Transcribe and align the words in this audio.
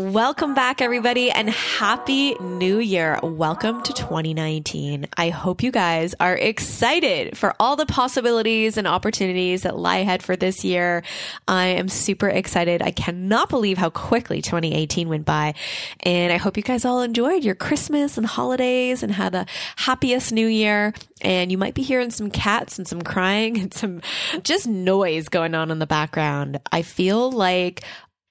Welcome 0.00 0.54
back, 0.54 0.80
everybody, 0.80 1.30
and 1.30 1.50
happy 1.50 2.32
new 2.40 2.78
year. 2.78 3.20
Welcome 3.22 3.82
to 3.82 3.92
2019. 3.92 5.06
I 5.14 5.28
hope 5.28 5.62
you 5.62 5.70
guys 5.70 6.14
are 6.18 6.34
excited 6.34 7.36
for 7.36 7.54
all 7.60 7.76
the 7.76 7.84
possibilities 7.84 8.78
and 8.78 8.86
opportunities 8.86 9.64
that 9.64 9.76
lie 9.76 9.98
ahead 9.98 10.22
for 10.22 10.36
this 10.36 10.64
year. 10.64 11.02
I 11.46 11.66
am 11.66 11.90
super 11.90 12.30
excited. 12.30 12.80
I 12.80 12.92
cannot 12.92 13.50
believe 13.50 13.76
how 13.76 13.90
quickly 13.90 14.40
2018 14.40 15.10
went 15.10 15.26
by. 15.26 15.52
And 16.00 16.32
I 16.32 16.38
hope 16.38 16.56
you 16.56 16.62
guys 16.62 16.86
all 16.86 17.02
enjoyed 17.02 17.44
your 17.44 17.54
Christmas 17.54 18.16
and 18.16 18.24
holidays 18.24 19.02
and 19.02 19.12
had 19.12 19.32
the 19.32 19.44
happiest 19.76 20.32
new 20.32 20.46
year. 20.46 20.94
And 21.20 21.52
you 21.52 21.58
might 21.58 21.74
be 21.74 21.82
hearing 21.82 22.10
some 22.10 22.30
cats 22.30 22.78
and 22.78 22.88
some 22.88 23.02
crying 23.02 23.58
and 23.60 23.74
some 23.74 24.00
just 24.44 24.66
noise 24.66 25.28
going 25.28 25.54
on 25.54 25.70
in 25.70 25.78
the 25.78 25.86
background. 25.86 26.58
I 26.72 26.80
feel 26.80 27.30
like 27.30 27.82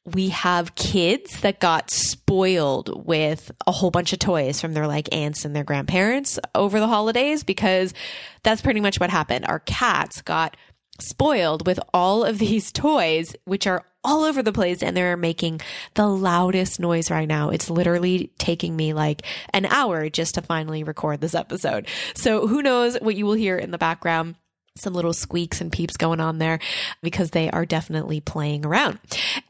we 0.06 0.30
have 0.30 0.76
kids 0.76 1.42
that 1.42 1.60
got 1.60 1.92
spoiled 1.92 3.06
with 3.06 3.52
a 3.68 3.72
whole 3.72 3.92
bunch 3.92 4.14
of 4.14 4.20
toys 4.20 4.60
from 4.62 4.74
their 4.74 4.88
like 4.88 5.14
aunts 5.14 5.46
and 5.46 5.56
their 5.56 5.64
grandparents 5.64 6.40
over 6.56 6.80
the 6.80 6.88
holidays 6.88 7.44
because 7.44 7.94
that's 8.44 8.62
pretty 8.62 8.82
much 8.82 9.00
what 9.00 9.10
happened. 9.10 9.46
Our 9.46 9.60
cats 9.60 10.22
got 10.22 10.56
spoiled 11.00 11.66
with 11.66 11.80
all 11.94 12.24
of 12.24 12.40
these 12.40 12.72
toys, 12.72 13.36
which 13.46 13.68
are 13.68 13.86
all 14.04 14.24
over 14.24 14.42
the 14.42 14.54
place 14.54 14.82
and 14.82 14.96
they're 14.96 15.18
making 15.18 15.60
the 15.96 16.08
loudest 16.08 16.80
noise 16.80 17.12
right 17.12 17.28
now. 17.28 17.50
It's 17.50 17.70
literally 17.70 18.32
taking 18.38 18.76
me 18.76 18.94
like 18.94 19.24
an 19.54 19.66
hour 19.66 20.10
just 20.10 20.36
to 20.36 20.42
finally 20.42 20.84
record 20.84 21.20
this 21.20 21.36
episode. 21.36 21.88
So 22.16 22.48
who 22.48 22.62
knows 22.62 22.98
what 23.02 23.16
you 23.16 23.26
will 23.26 23.34
hear 23.34 23.58
in 23.58 23.72
the 23.72 23.78
background 23.78 24.36
some 24.76 24.94
little 24.94 25.14
squeaks 25.14 25.62
and 25.62 25.72
peeps 25.72 25.98
going 25.98 26.20
on 26.20 26.38
there 26.38 26.60
because 27.02 27.32
they 27.32 27.50
are 27.52 27.66
definitely 27.66 28.20
playing 28.22 28.66
around. 28.66 29.00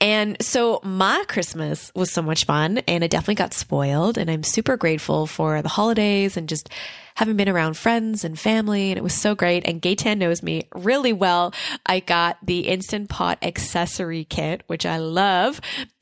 And 0.01 0.37
so 0.41 0.79
my 0.83 1.23
Christmas 1.27 1.91
was 1.95 2.11
so 2.11 2.21
much 2.21 2.45
fun 2.45 2.79
and 2.87 3.03
it 3.03 3.11
definitely 3.11 3.35
got 3.35 3.53
spoiled. 3.53 4.17
And 4.17 4.29
I'm 4.29 4.43
super 4.43 4.77
grateful 4.77 5.27
for 5.27 5.61
the 5.61 5.69
holidays 5.69 6.37
and 6.37 6.49
just 6.49 6.69
having 7.19 7.35
been 7.35 7.49
around 7.49 7.75
friends 7.75 8.23
and 8.23 8.39
family. 8.39 8.91
And 8.91 8.97
it 8.97 9.03
was 9.03 9.13
so 9.13 9.35
great. 9.35 9.67
And 9.67 9.81
Gaytan 9.81 10.19
knows 10.19 10.41
me 10.41 10.69
really 10.73 11.11
well. 11.11 11.53
I 11.85 11.99
got 11.99 12.37
the 12.41 12.61
Instant 12.61 13.09
Pot 13.09 13.37
accessory 13.41 14.23
kit, 14.23 14.63
which 14.67 14.85
I 14.85 14.99
love. 14.99 15.59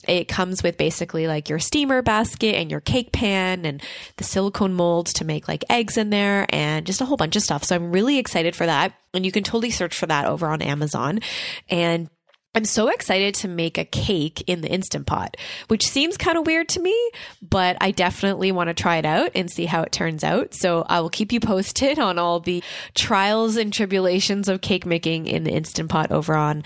It 0.07 0.27
comes 0.27 0.61
with 0.61 0.77
basically 0.77 1.25
like 1.25 1.49
your 1.49 1.57
steamer 1.57 2.03
basket 2.03 2.53
and 2.53 2.69
your 2.69 2.81
cake 2.81 3.13
pan 3.13 3.65
and 3.65 3.81
the 4.17 4.23
silicone 4.23 4.75
molds 4.75 5.11
to 5.13 5.25
make 5.25 5.47
like 5.47 5.65
eggs 5.71 5.97
in 5.97 6.11
there 6.11 6.45
and 6.49 6.85
just 6.85 7.01
a 7.01 7.05
whole 7.05 7.17
bunch 7.17 7.35
of 7.35 7.41
stuff. 7.41 7.63
So 7.63 7.75
I'm 7.75 7.91
really 7.91 8.19
excited 8.19 8.55
for 8.55 8.67
that. 8.67 8.93
And 9.15 9.25
you 9.25 9.31
can 9.31 9.43
totally 9.43 9.71
search 9.71 9.97
for 9.97 10.05
that 10.05 10.25
over 10.25 10.45
on 10.45 10.61
Amazon. 10.61 11.21
And 11.67 12.11
I'm 12.57 12.65
so 12.65 12.87
excited 12.87 13.35
to 13.35 13.47
make 13.47 13.77
a 13.77 13.85
cake 13.85 14.43
in 14.47 14.61
the 14.61 14.67
Instant 14.67 15.05
Pot, 15.05 15.37
which 15.67 15.87
seems 15.87 16.17
kind 16.17 16.39
of 16.39 16.47
weird 16.47 16.67
to 16.69 16.79
me, 16.79 17.11
but 17.39 17.77
I 17.79 17.91
definitely 17.91 18.51
want 18.51 18.69
to 18.69 18.73
try 18.73 18.97
it 18.97 19.05
out 19.05 19.29
and 19.35 19.47
see 19.47 19.67
how 19.67 19.83
it 19.83 19.91
turns 19.91 20.23
out. 20.23 20.55
So 20.55 20.83
I 20.89 21.01
will 21.01 21.11
keep 21.11 21.31
you 21.31 21.39
posted 21.39 21.99
on 21.99 22.17
all 22.17 22.39
the 22.39 22.63
trials 22.95 23.57
and 23.57 23.71
tribulations 23.71 24.49
of 24.49 24.61
cake 24.61 24.87
making 24.87 25.27
in 25.27 25.43
the 25.43 25.51
Instant 25.51 25.91
Pot 25.91 26.11
over 26.11 26.35
on 26.35 26.63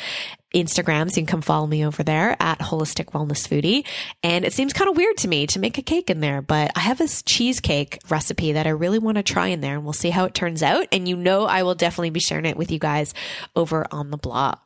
Instagram. 0.56 1.12
So 1.12 1.20
you 1.20 1.26
can 1.26 1.32
come 1.32 1.42
follow 1.42 1.68
me 1.68 1.86
over 1.86 2.04
there 2.04 2.38
at 2.40 2.60
Holistic 2.60 3.08
Wellness 3.08 3.46
Foodie. 3.46 3.86
And 4.24 4.46
it 4.46 4.54
seems 4.54 4.72
kind 4.72 4.90
of 4.90 4.96
weird 4.96 5.18
to 5.18 5.28
me 5.28 5.46
to 5.48 5.60
make 5.60 5.78
a 5.78 5.82
cake 5.82 6.10
in 6.10 6.22
there, 6.22 6.42
but 6.42 6.72
I 6.74 6.80
have 6.80 7.00
this 7.00 7.22
cheesecake 7.22 8.00
recipe 8.08 8.54
that 8.54 8.66
I 8.66 8.70
really 8.70 9.00
want 9.00 9.18
to 9.18 9.24
try 9.24 9.48
in 9.48 9.60
there 9.60 9.76
and 9.76 9.84
we'll 9.84 9.92
see 9.92 10.12
how 10.12 10.24
it 10.24 10.34
turns 10.34 10.64
out. 10.64 10.88
And 10.94 11.06
you 11.06 11.18
know, 11.18 11.44
I 11.44 11.64
will 11.64 11.76
definitely 11.76 12.12
be 12.12 12.22
sharing 12.22 12.46
it 12.46 12.56
with 12.56 12.72
you 12.72 12.80
guys 12.80 13.14
over 13.58 13.86
on 13.92 14.10
the 14.10 14.18
blog. 14.18 14.58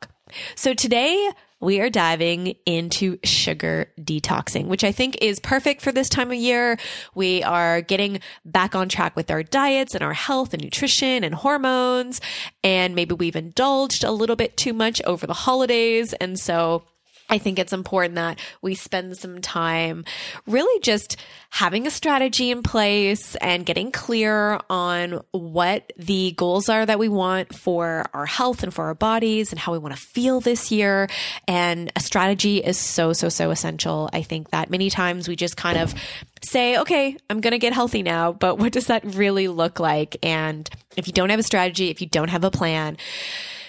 So 0.54 0.74
today 0.74 1.30
we 1.60 1.80
are 1.80 1.88
diving 1.88 2.54
into 2.66 3.18
sugar 3.24 3.90
detoxing, 3.98 4.66
which 4.66 4.84
I 4.84 4.92
think 4.92 5.16
is 5.22 5.40
perfect 5.40 5.80
for 5.80 5.90
this 5.90 6.08
time 6.08 6.30
of 6.30 6.36
year. 6.36 6.78
We 7.14 7.42
are 7.42 7.80
getting 7.80 8.20
back 8.44 8.74
on 8.74 8.88
track 8.88 9.16
with 9.16 9.30
our 9.30 9.42
diets 9.42 9.94
and 9.94 10.04
our 10.04 10.12
health 10.12 10.52
and 10.52 10.62
nutrition 10.62 11.24
and 11.24 11.34
hormones. 11.34 12.20
And 12.62 12.94
maybe 12.94 13.14
we've 13.14 13.36
indulged 13.36 14.04
a 14.04 14.10
little 14.10 14.36
bit 14.36 14.56
too 14.56 14.74
much 14.74 15.00
over 15.02 15.26
the 15.26 15.32
holidays. 15.34 16.12
And 16.14 16.38
so 16.38 16.84
I 17.28 17.38
think 17.38 17.58
it's 17.58 17.72
important 17.72 18.14
that 18.14 18.38
we 18.62 18.74
spend 18.74 19.16
some 19.16 19.40
time 19.40 20.04
really 20.46 20.80
just 20.80 21.16
having 21.50 21.86
a 21.86 21.90
strategy 21.90 22.50
in 22.50 22.62
place 22.62 23.34
and 23.36 23.66
getting 23.66 23.90
clear 23.90 24.60
on 24.70 25.22
what 25.32 25.92
the 25.96 26.32
goals 26.36 26.68
are 26.68 26.86
that 26.86 26.98
we 26.98 27.08
want 27.08 27.54
for 27.54 28.06
our 28.14 28.26
health 28.26 28.62
and 28.62 28.72
for 28.72 28.84
our 28.86 28.94
bodies 28.94 29.50
and 29.52 29.58
how 29.58 29.72
we 29.72 29.78
want 29.78 29.94
to 29.94 30.00
feel 30.00 30.40
this 30.40 30.70
year. 30.70 31.08
And 31.48 31.90
a 31.96 32.00
strategy 32.00 32.58
is 32.58 32.78
so, 32.78 33.12
so, 33.12 33.28
so 33.28 33.50
essential. 33.50 34.08
I 34.12 34.22
think 34.22 34.50
that 34.50 34.70
many 34.70 34.88
times 34.88 35.28
we 35.28 35.34
just 35.34 35.56
kind 35.56 35.78
of 35.78 35.94
say, 36.42 36.78
okay, 36.78 37.16
I'm 37.28 37.40
going 37.40 37.52
to 37.52 37.58
get 37.58 37.72
healthy 37.72 38.02
now, 38.02 38.32
but 38.32 38.58
what 38.58 38.72
does 38.72 38.86
that 38.86 39.04
really 39.16 39.48
look 39.48 39.80
like? 39.80 40.16
And 40.22 40.68
if 40.96 41.06
you 41.08 41.12
don't 41.12 41.30
have 41.30 41.40
a 41.40 41.44
strategy, 41.44 41.90
if 41.90 42.00
you 42.00 42.06
don't 42.06 42.30
have 42.30 42.44
a 42.44 42.50
plan, 42.50 42.96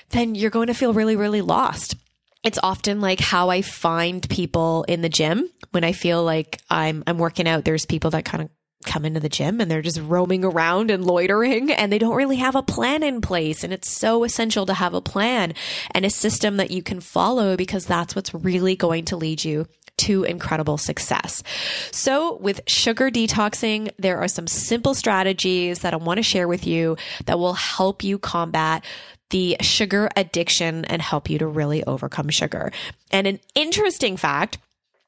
then 0.09 0.35
you're 0.35 0.51
going 0.51 0.67
to 0.67 0.73
feel 0.73 0.93
really, 0.93 1.15
really 1.15 1.41
lost 1.41 1.95
it's 2.43 2.59
often 2.61 3.01
like 3.01 3.19
how 3.19 3.49
I 3.49 3.61
find 3.61 4.27
people 4.29 4.83
in 4.87 5.01
the 5.01 5.09
gym 5.09 5.49
when 5.71 5.83
I 5.83 5.91
feel 5.91 6.23
like 6.23 6.59
I'm 6.69 7.03
I'm 7.07 7.17
working 7.17 7.47
out. 7.47 7.65
There's 7.65 7.85
people 7.85 8.11
that 8.11 8.25
kind 8.25 8.43
of 8.43 8.49
come 8.85 9.05
into 9.05 9.19
the 9.19 9.29
gym 9.29 9.59
and 9.59 9.69
they're 9.69 9.81
just 9.81 9.99
roaming 9.99 10.45
around 10.45 10.91
and 10.91 11.03
loitering 11.03 11.71
and 11.71 11.91
they 11.91 11.97
don't 11.97 12.15
really 12.15 12.37
have 12.37 12.55
a 12.55 12.63
plan 12.63 13.03
in 13.03 13.21
place. 13.21 13.63
And 13.63 13.73
it's 13.73 13.89
so 13.89 14.23
essential 14.23 14.65
to 14.67 14.73
have 14.73 14.93
a 14.93 15.01
plan 15.01 15.53
and 15.91 16.05
a 16.05 16.09
system 16.09 16.57
that 16.57 16.71
you 16.71 16.83
can 16.83 16.99
follow 16.99 17.57
because 17.57 17.85
that's 17.85 18.15
what's 18.15 18.33
really 18.33 18.75
going 18.75 19.05
to 19.05 19.17
lead 19.17 19.43
you 19.43 19.67
to 19.97 20.23
incredible 20.23 20.77
success. 20.77 21.41
So 21.91 22.37
with 22.37 22.61
sugar 22.67 23.09
detoxing, 23.09 23.91
there 23.97 24.19
are 24.19 24.27
some 24.27 24.47
simple 24.47 24.93
strategies 24.93 25.79
that 25.79 25.93
I 25.93 25.97
want 25.97 26.17
to 26.17 26.23
share 26.23 26.47
with 26.47 26.67
you 26.67 26.97
that 27.25 27.39
will 27.39 27.55
help 27.55 28.03
you 28.03 28.19
combat 28.19 28.85
the 29.29 29.57
sugar 29.61 30.09
addiction 30.15 30.85
and 30.85 31.01
help 31.01 31.29
you 31.29 31.37
to 31.39 31.47
really 31.47 31.83
overcome 31.83 32.29
sugar. 32.29 32.71
And 33.11 33.27
an 33.27 33.39
interesting 33.55 34.17
fact 34.17 34.57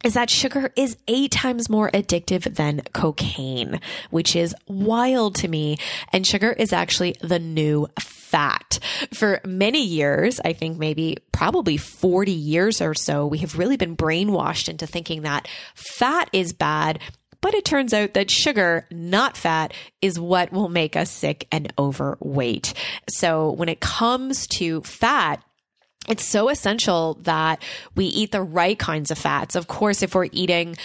is 0.03 0.13
that 0.13 0.29
sugar 0.29 0.71
is 0.77 0.97
eight 1.07 1.31
times 1.31 1.69
more 1.69 1.91
addictive 1.91 2.55
than 2.55 2.81
cocaine, 2.93 3.81
which 4.11 4.35
is 4.35 4.55
wild 4.67 5.35
to 5.35 5.47
me. 5.47 5.77
And 6.13 6.25
sugar 6.25 6.53
is 6.53 6.71
actually 6.71 7.17
the 7.21 7.39
new 7.39 7.87
fat. 7.99 8.79
For 9.13 9.41
many 9.43 9.83
years, 9.83 10.39
I 10.45 10.53
think 10.53 10.77
maybe 10.77 11.17
probably 11.31 11.77
40 11.77 12.31
years 12.31 12.79
or 12.79 12.93
so, 12.93 13.25
we 13.27 13.39
have 13.39 13.57
really 13.57 13.75
been 13.75 13.97
brainwashed 13.97 14.69
into 14.69 14.87
thinking 14.87 15.23
that 15.23 15.47
fat 15.73 16.29
is 16.31 16.53
bad 16.53 16.99
but 17.41 17.53
it 17.53 17.65
turns 17.65 17.93
out 17.93 18.13
that 18.13 18.29
sugar, 18.29 18.85
not 18.91 19.37
fat, 19.37 19.73
is 20.01 20.19
what 20.19 20.51
will 20.51 20.69
make 20.69 20.95
us 20.95 21.09
sick 21.09 21.47
and 21.51 21.71
overweight. 21.77 22.73
So 23.07 23.51
when 23.51 23.69
it 23.69 23.79
comes 23.79 24.47
to 24.47 24.81
fat, 24.81 25.43
it's 26.07 26.25
so 26.25 26.49
essential 26.49 27.19
that 27.21 27.61
we 27.95 28.05
eat 28.05 28.31
the 28.31 28.41
right 28.41 28.77
kinds 28.77 29.11
of 29.11 29.17
fats. 29.17 29.55
Of 29.55 29.67
course, 29.67 30.01
if 30.01 30.15
we're 30.15 30.29
eating 30.31 30.75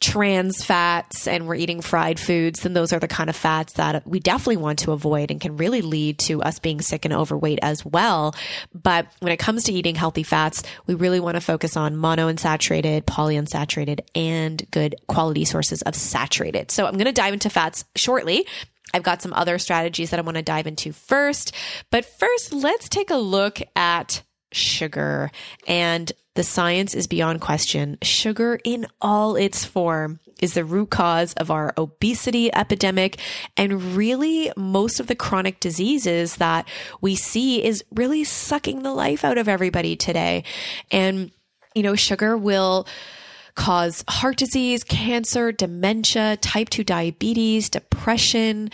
trans 0.00 0.64
fats 0.64 1.26
and 1.26 1.46
we're 1.46 1.54
eating 1.54 1.80
fried 1.80 2.20
foods, 2.20 2.60
then 2.60 2.74
those 2.74 2.92
are 2.92 2.98
the 2.98 3.08
kind 3.08 3.30
of 3.30 3.36
fats 3.36 3.74
that 3.74 4.06
we 4.06 4.20
definitely 4.20 4.56
want 4.56 4.78
to 4.80 4.92
avoid 4.92 5.30
and 5.30 5.40
can 5.40 5.56
really 5.56 5.82
lead 5.82 6.18
to 6.18 6.42
us 6.42 6.58
being 6.58 6.80
sick 6.80 7.04
and 7.04 7.14
overweight 7.14 7.58
as 7.62 7.84
well. 7.84 8.34
But 8.74 9.06
when 9.20 9.32
it 9.32 9.38
comes 9.38 9.64
to 9.64 9.72
eating 9.72 9.94
healthy 9.94 10.22
fats, 10.22 10.62
we 10.86 10.94
really 10.94 11.20
want 11.20 11.36
to 11.36 11.40
focus 11.40 11.76
on 11.76 11.96
monounsaturated, 11.96 13.02
polyunsaturated, 13.02 14.00
and 14.14 14.68
good 14.70 14.94
quality 15.06 15.44
sources 15.44 15.82
of 15.82 15.94
saturated. 15.94 16.70
So 16.70 16.86
I'm 16.86 16.94
going 16.94 17.06
to 17.06 17.12
dive 17.12 17.32
into 17.32 17.50
fats 17.50 17.84
shortly. 17.96 18.46
I've 18.92 19.02
got 19.02 19.22
some 19.22 19.32
other 19.32 19.58
strategies 19.58 20.10
that 20.10 20.20
I 20.20 20.22
want 20.22 20.36
to 20.36 20.42
dive 20.42 20.66
into 20.66 20.92
first. 20.92 21.54
But 21.90 22.04
first, 22.04 22.52
let's 22.52 22.88
take 22.88 23.10
a 23.10 23.16
look 23.16 23.60
at 23.74 24.22
sugar. 24.52 25.30
And 25.66 26.12
the 26.34 26.42
science 26.42 26.94
is 26.94 27.06
beyond 27.06 27.40
question. 27.40 27.98
Sugar 28.02 28.58
in 28.64 28.86
all 29.00 29.36
its 29.36 29.64
form 29.64 30.20
is 30.40 30.54
the 30.54 30.64
root 30.64 30.90
cause 30.90 31.32
of 31.34 31.50
our 31.50 31.72
obesity 31.78 32.52
epidemic. 32.54 33.18
And 33.56 33.96
really, 33.96 34.52
most 34.56 35.00
of 35.00 35.06
the 35.06 35.14
chronic 35.14 35.60
diseases 35.60 36.36
that 36.36 36.68
we 37.00 37.14
see 37.14 37.64
is 37.64 37.84
really 37.92 38.24
sucking 38.24 38.82
the 38.82 38.92
life 38.92 39.24
out 39.24 39.38
of 39.38 39.48
everybody 39.48 39.96
today. 39.96 40.44
And, 40.90 41.30
you 41.74 41.82
know, 41.82 41.94
sugar 41.94 42.36
will 42.36 42.86
cause 43.54 44.04
heart 44.08 44.36
disease, 44.36 44.82
cancer, 44.84 45.52
dementia, 45.52 46.36
type 46.38 46.68
2 46.70 46.84
diabetes, 46.84 47.68
depression, 47.68 48.70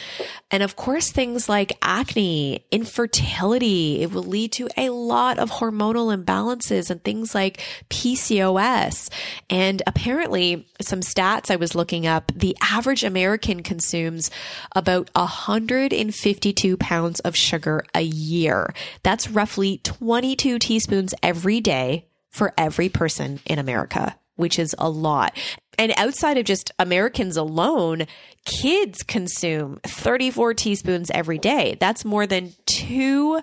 and 0.51 0.63
of 0.63 0.77
course, 0.77 1.11
things 1.11 1.49
like 1.49 1.77
acne, 1.83 2.65
infertility. 2.71 4.03
It 4.03 4.13
will 4.13 4.23
lead 4.23 4.53
to 4.53 4.69
a 4.77 4.91
lot 4.91 5.39
of 5.39 5.51
hormonal 5.51 6.17
imbalances 6.17 6.91
and 6.91 7.03
things 7.05 7.35
like 7.35 7.63
PCOS. 7.91 9.11
And 9.49 9.83
apparently, 9.87 10.67
some 10.81 11.01
stats 11.01 11.51
I 11.51 11.57
was 11.57 11.75
looking 11.75 12.07
up, 12.07 12.33
the 12.35 12.57
average 12.63 13.05
American 13.05 13.63
consumes 13.63 14.31
about 14.75 15.11
152 15.15 16.77
pounds 16.79 17.21
of 17.21 17.37
sugar 17.37 17.85
a 17.95 18.03
year. 18.03 18.73
That's 19.03 19.31
roughly 19.31 19.79
22 19.79 20.59
teaspoons 20.59 21.15
every 21.23 21.61
day 21.61 22.07
for 22.31 22.55
every 22.57 22.89
person 22.89 23.41
in 23.45 23.59
America, 23.59 24.17
which 24.41 24.59
is 24.59 24.75
a 24.79 24.91
lot. 24.91 25.37
And 25.79 25.93
outside 25.97 26.37
of 26.37 26.45
just 26.45 26.73
Americans 26.79 27.37
alone, 27.37 28.07
kids 28.45 29.03
consume 29.03 29.79
34 29.85 30.55
teaspoons 30.55 31.11
every 31.13 31.39
day. 31.39 31.77
That's 31.81 32.05
more 32.05 32.27
than 32.27 32.53
two 32.67 33.41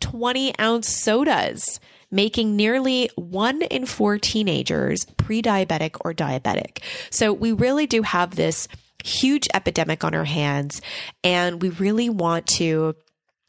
20 0.00 0.58
ounce 0.58 0.88
sodas, 0.88 1.80
making 2.10 2.56
nearly 2.56 3.10
one 3.16 3.62
in 3.62 3.86
four 3.86 4.18
teenagers 4.18 5.04
pre 5.16 5.42
diabetic 5.42 5.96
or 6.00 6.12
diabetic. 6.12 6.82
So 7.10 7.32
we 7.32 7.52
really 7.52 7.86
do 7.86 8.02
have 8.02 8.34
this 8.34 8.68
huge 9.04 9.48
epidemic 9.54 10.04
on 10.04 10.14
our 10.14 10.24
hands, 10.24 10.80
and 11.24 11.62
we 11.62 11.70
really 11.70 12.10
want 12.10 12.46
to 12.46 12.94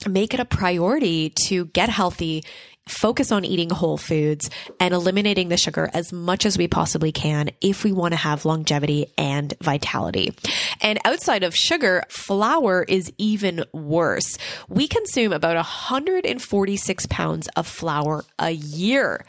make 0.07 0.33
it 0.33 0.39
a 0.39 0.45
priority 0.45 1.29
to 1.47 1.65
get 1.65 1.89
healthy, 1.89 2.43
focus 2.91 3.31
on 3.31 3.45
eating 3.45 3.69
whole 3.69 3.97
foods 3.97 4.49
and 4.79 4.93
eliminating 4.93 5.49
the 5.49 5.57
sugar 5.57 5.89
as 5.93 6.11
much 6.11 6.45
as 6.45 6.57
we 6.57 6.67
possibly 6.67 7.11
can 7.11 7.49
if 7.61 7.83
we 7.83 7.91
want 7.91 8.11
to 8.11 8.17
have 8.17 8.45
longevity 8.45 9.07
and 9.17 9.53
vitality. 9.61 10.33
And 10.81 10.99
outside 11.05 11.43
of 11.43 11.55
sugar, 11.55 12.03
flour 12.09 12.83
is 12.87 13.11
even 13.17 13.63
worse. 13.73 14.37
We 14.67 14.87
consume 14.87 15.33
about 15.33 15.55
146 15.55 17.05
pounds 17.07 17.47
of 17.55 17.67
flour 17.67 18.25
a 18.37 18.51
year. 18.51 19.25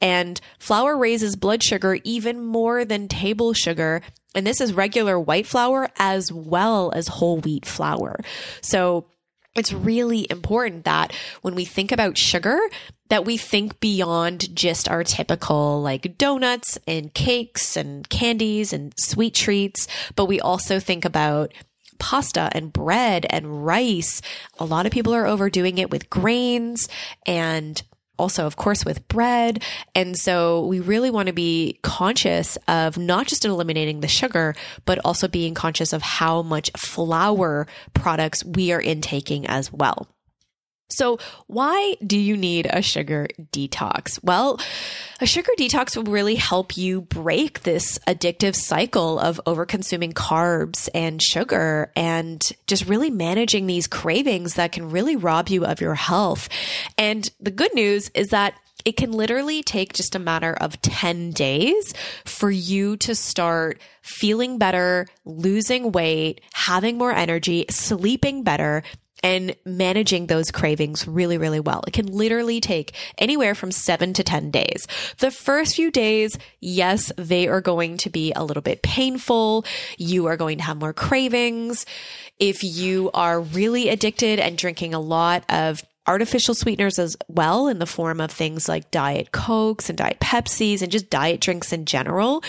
And 0.00 0.40
flour 0.58 0.96
raises 0.96 1.36
blood 1.36 1.62
sugar 1.62 1.98
even 2.02 2.44
more 2.44 2.84
than 2.84 3.06
table 3.08 3.52
sugar. 3.52 4.02
And 4.34 4.46
this 4.46 4.60
is 4.60 4.72
regular 4.72 5.18
white 5.18 5.46
flour 5.46 5.90
as 5.98 6.32
well 6.32 6.90
as 6.94 7.06
whole 7.06 7.38
wheat 7.38 7.66
flour. 7.66 8.20
So 8.62 9.06
it's 9.54 9.72
really 9.72 10.26
important 10.30 10.84
that 10.84 11.12
when 11.42 11.54
we 11.54 11.64
think 11.64 11.92
about 11.92 12.16
sugar, 12.16 12.58
that 13.08 13.24
we 13.26 13.36
think 13.36 13.78
beyond 13.80 14.54
just 14.56 14.88
our 14.88 15.04
typical 15.04 15.82
like 15.82 16.16
donuts 16.16 16.78
and 16.86 17.12
cakes 17.12 17.76
and 17.76 18.08
candies 18.08 18.72
and 18.72 18.94
sweet 18.96 19.34
treats, 19.34 19.86
but 20.16 20.24
we 20.26 20.40
also 20.40 20.80
think 20.80 21.04
about 21.04 21.52
pasta 21.98 22.50
and 22.52 22.72
bread 22.72 23.26
and 23.30 23.64
rice. 23.64 24.22
A 24.58 24.64
lot 24.64 24.86
of 24.86 24.92
people 24.92 25.14
are 25.14 25.26
overdoing 25.26 25.78
it 25.78 25.90
with 25.90 26.10
grains 26.10 26.88
and 27.26 27.82
also, 28.18 28.46
of 28.46 28.56
course, 28.56 28.84
with 28.84 29.06
bread. 29.08 29.62
And 29.94 30.16
so 30.16 30.66
we 30.66 30.80
really 30.80 31.10
want 31.10 31.28
to 31.28 31.32
be 31.32 31.78
conscious 31.82 32.56
of 32.68 32.98
not 32.98 33.26
just 33.26 33.44
eliminating 33.44 34.00
the 34.00 34.08
sugar, 34.08 34.54
but 34.84 34.98
also 35.04 35.28
being 35.28 35.54
conscious 35.54 35.92
of 35.92 36.02
how 36.02 36.42
much 36.42 36.70
flour 36.76 37.66
products 37.94 38.44
we 38.44 38.72
are 38.72 38.80
intaking 38.80 39.46
as 39.46 39.72
well. 39.72 40.08
So, 40.92 41.18
why 41.46 41.96
do 42.06 42.18
you 42.18 42.36
need 42.36 42.66
a 42.70 42.82
sugar 42.82 43.28
detox? 43.52 44.22
Well, 44.22 44.60
a 45.20 45.26
sugar 45.26 45.50
detox 45.58 45.96
will 45.96 46.04
really 46.04 46.34
help 46.34 46.76
you 46.76 47.02
break 47.02 47.62
this 47.62 47.98
addictive 48.06 48.54
cycle 48.54 49.18
of 49.18 49.40
overconsuming 49.46 50.12
carbs 50.12 50.88
and 50.94 51.22
sugar 51.22 51.92
and 51.96 52.42
just 52.66 52.88
really 52.88 53.10
managing 53.10 53.66
these 53.66 53.86
cravings 53.86 54.54
that 54.54 54.72
can 54.72 54.90
really 54.90 55.16
rob 55.16 55.48
you 55.48 55.64
of 55.64 55.80
your 55.80 55.94
health. 55.94 56.48
And 56.98 57.30
the 57.40 57.50
good 57.50 57.74
news 57.74 58.10
is 58.14 58.28
that 58.28 58.54
it 58.84 58.96
can 58.96 59.12
literally 59.12 59.62
take 59.62 59.92
just 59.92 60.14
a 60.14 60.18
matter 60.18 60.54
of 60.54 60.80
10 60.82 61.30
days 61.30 61.94
for 62.24 62.50
you 62.50 62.96
to 62.98 63.14
start 63.14 63.80
feeling 64.02 64.58
better, 64.58 65.06
losing 65.24 65.92
weight, 65.92 66.40
having 66.52 66.98
more 66.98 67.12
energy, 67.12 67.64
sleeping 67.70 68.42
better, 68.42 68.82
and 69.22 69.54
managing 69.64 70.26
those 70.26 70.50
cravings 70.50 71.06
really, 71.06 71.38
really 71.38 71.60
well. 71.60 71.84
It 71.86 71.92
can 71.92 72.06
literally 72.06 72.60
take 72.60 72.92
anywhere 73.18 73.54
from 73.54 73.70
seven 73.70 74.12
to 74.14 74.24
10 74.24 74.50
days. 74.50 74.86
The 75.18 75.30
first 75.30 75.76
few 75.76 75.90
days, 75.90 76.38
yes, 76.60 77.12
they 77.16 77.48
are 77.48 77.60
going 77.60 77.96
to 77.98 78.10
be 78.10 78.32
a 78.32 78.44
little 78.44 78.62
bit 78.62 78.82
painful. 78.82 79.64
You 79.98 80.26
are 80.26 80.36
going 80.36 80.58
to 80.58 80.64
have 80.64 80.76
more 80.76 80.92
cravings. 80.92 81.86
If 82.38 82.64
you 82.64 83.10
are 83.14 83.40
really 83.40 83.88
addicted 83.88 84.40
and 84.40 84.58
drinking 84.58 84.94
a 84.94 85.00
lot 85.00 85.44
of 85.48 85.82
artificial 86.06 86.54
sweeteners 86.54 86.98
as 86.98 87.16
well 87.28 87.68
in 87.68 87.78
the 87.78 87.86
form 87.86 88.20
of 88.20 88.30
things 88.30 88.68
like 88.68 88.90
diet 88.90 89.30
cokes 89.30 89.88
and 89.88 89.96
diet 89.96 90.18
pepsis 90.18 90.82
and 90.82 90.90
just 90.90 91.10
diet 91.10 91.40
drinks 91.40 91.72
in 91.72 91.84
general, 91.84 92.42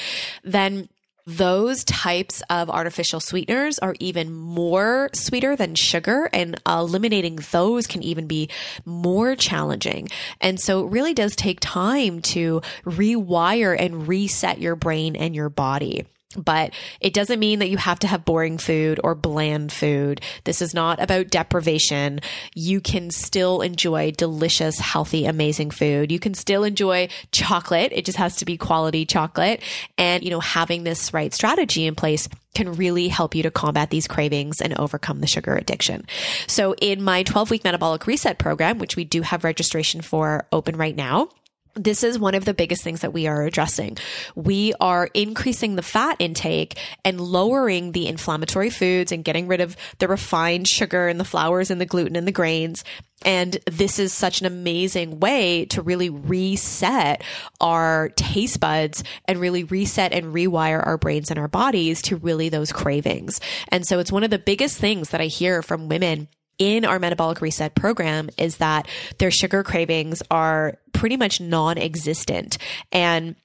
then 0.43 0.89
those 1.25 1.83
types 1.83 2.41
of 2.49 2.69
artificial 2.69 3.19
sweeteners 3.19 3.79
are 3.79 3.95
even 3.99 4.31
more 4.31 5.09
sweeter 5.13 5.55
than 5.55 5.75
sugar 5.75 6.29
and 6.33 6.59
uh, 6.65 6.77
eliminating 6.79 7.39
those 7.51 7.87
can 7.87 8.03
even 8.03 8.27
be 8.27 8.49
more 8.85 9.35
challenging. 9.35 10.09
And 10.41 10.59
so 10.59 10.85
it 10.85 10.91
really 10.91 11.13
does 11.13 11.35
take 11.35 11.59
time 11.59 12.21
to 12.21 12.61
rewire 12.83 13.75
and 13.77 14.07
reset 14.07 14.59
your 14.59 14.75
brain 14.75 15.15
and 15.15 15.33
your 15.35 15.49
body. 15.49 16.05
But 16.35 16.73
it 16.99 17.13
doesn't 17.13 17.39
mean 17.39 17.59
that 17.59 17.69
you 17.69 17.77
have 17.77 17.99
to 17.99 18.07
have 18.07 18.25
boring 18.25 18.57
food 18.57 18.99
or 19.03 19.15
bland 19.15 19.71
food. 19.71 20.21
This 20.43 20.61
is 20.61 20.73
not 20.73 21.01
about 21.01 21.29
deprivation. 21.29 22.19
You 22.55 22.81
can 22.81 23.11
still 23.11 23.61
enjoy 23.61 24.11
delicious, 24.11 24.79
healthy, 24.79 25.25
amazing 25.25 25.71
food. 25.71 26.11
You 26.11 26.19
can 26.19 26.33
still 26.33 26.63
enjoy 26.63 27.09
chocolate. 27.31 27.91
It 27.93 28.05
just 28.05 28.17
has 28.17 28.37
to 28.37 28.45
be 28.45 28.57
quality 28.57 29.05
chocolate. 29.05 29.61
And, 29.97 30.23
you 30.23 30.29
know, 30.29 30.39
having 30.39 30.83
this 30.83 31.13
right 31.13 31.33
strategy 31.33 31.85
in 31.85 31.95
place 31.95 32.27
can 32.53 32.73
really 32.73 33.07
help 33.07 33.35
you 33.35 33.43
to 33.43 33.51
combat 33.51 33.89
these 33.89 34.07
cravings 34.07 34.61
and 34.61 34.77
overcome 34.77 35.19
the 35.19 35.27
sugar 35.27 35.55
addiction. 35.55 36.05
So 36.47 36.75
in 36.79 37.01
my 37.01 37.23
12 37.23 37.49
week 37.49 37.63
metabolic 37.63 38.05
reset 38.07 38.37
program, 38.37 38.77
which 38.77 38.95
we 38.95 39.03
do 39.03 39.21
have 39.21 39.43
registration 39.43 40.01
for 40.01 40.45
open 40.51 40.77
right 40.77 40.95
now, 40.95 41.29
this 41.75 42.03
is 42.03 42.19
one 42.19 42.35
of 42.35 42.45
the 42.45 42.53
biggest 42.53 42.83
things 42.83 43.01
that 43.01 43.13
we 43.13 43.27
are 43.27 43.43
addressing. 43.43 43.97
We 44.35 44.73
are 44.79 45.09
increasing 45.13 45.75
the 45.75 45.81
fat 45.81 46.17
intake 46.19 46.77
and 47.03 47.19
lowering 47.19 47.91
the 47.91 48.07
inflammatory 48.07 48.69
foods 48.69 49.11
and 49.11 49.23
getting 49.23 49.47
rid 49.47 49.61
of 49.61 49.75
the 49.99 50.07
refined 50.07 50.67
sugar 50.67 51.07
and 51.07 51.19
the 51.19 51.25
flours 51.25 51.71
and 51.71 51.81
the 51.81 51.85
gluten 51.85 52.15
and 52.15 52.27
the 52.27 52.31
grains. 52.31 52.83
And 53.25 53.57
this 53.65 53.99
is 53.99 54.13
such 54.13 54.41
an 54.41 54.47
amazing 54.47 55.19
way 55.19 55.65
to 55.65 55.81
really 55.81 56.09
reset 56.09 57.23
our 57.61 58.09
taste 58.09 58.59
buds 58.59 59.03
and 59.25 59.39
really 59.39 59.63
reset 59.63 60.11
and 60.11 60.33
rewire 60.33 60.85
our 60.85 60.97
brains 60.97 61.31
and 61.31 61.39
our 61.39 61.47
bodies 61.47 62.01
to 62.03 62.17
really 62.17 62.49
those 62.49 62.71
cravings. 62.71 63.39
And 63.69 63.85
so 63.87 63.99
it's 63.99 64.11
one 64.11 64.23
of 64.23 64.29
the 64.29 64.39
biggest 64.39 64.77
things 64.77 65.09
that 65.09 65.21
I 65.21 65.27
hear 65.27 65.61
from 65.61 65.87
women 65.87 66.27
in 66.59 66.85
our 66.85 66.99
metabolic 66.99 67.41
reset 67.41 67.75
program 67.75 68.29
is 68.37 68.57
that 68.57 68.87
their 69.17 69.31
sugar 69.31 69.63
cravings 69.63 70.21
are 70.29 70.77
pretty 70.93 71.17
much 71.17 71.41
non 71.41 71.77
existent. 71.77 72.57
And 72.91 73.35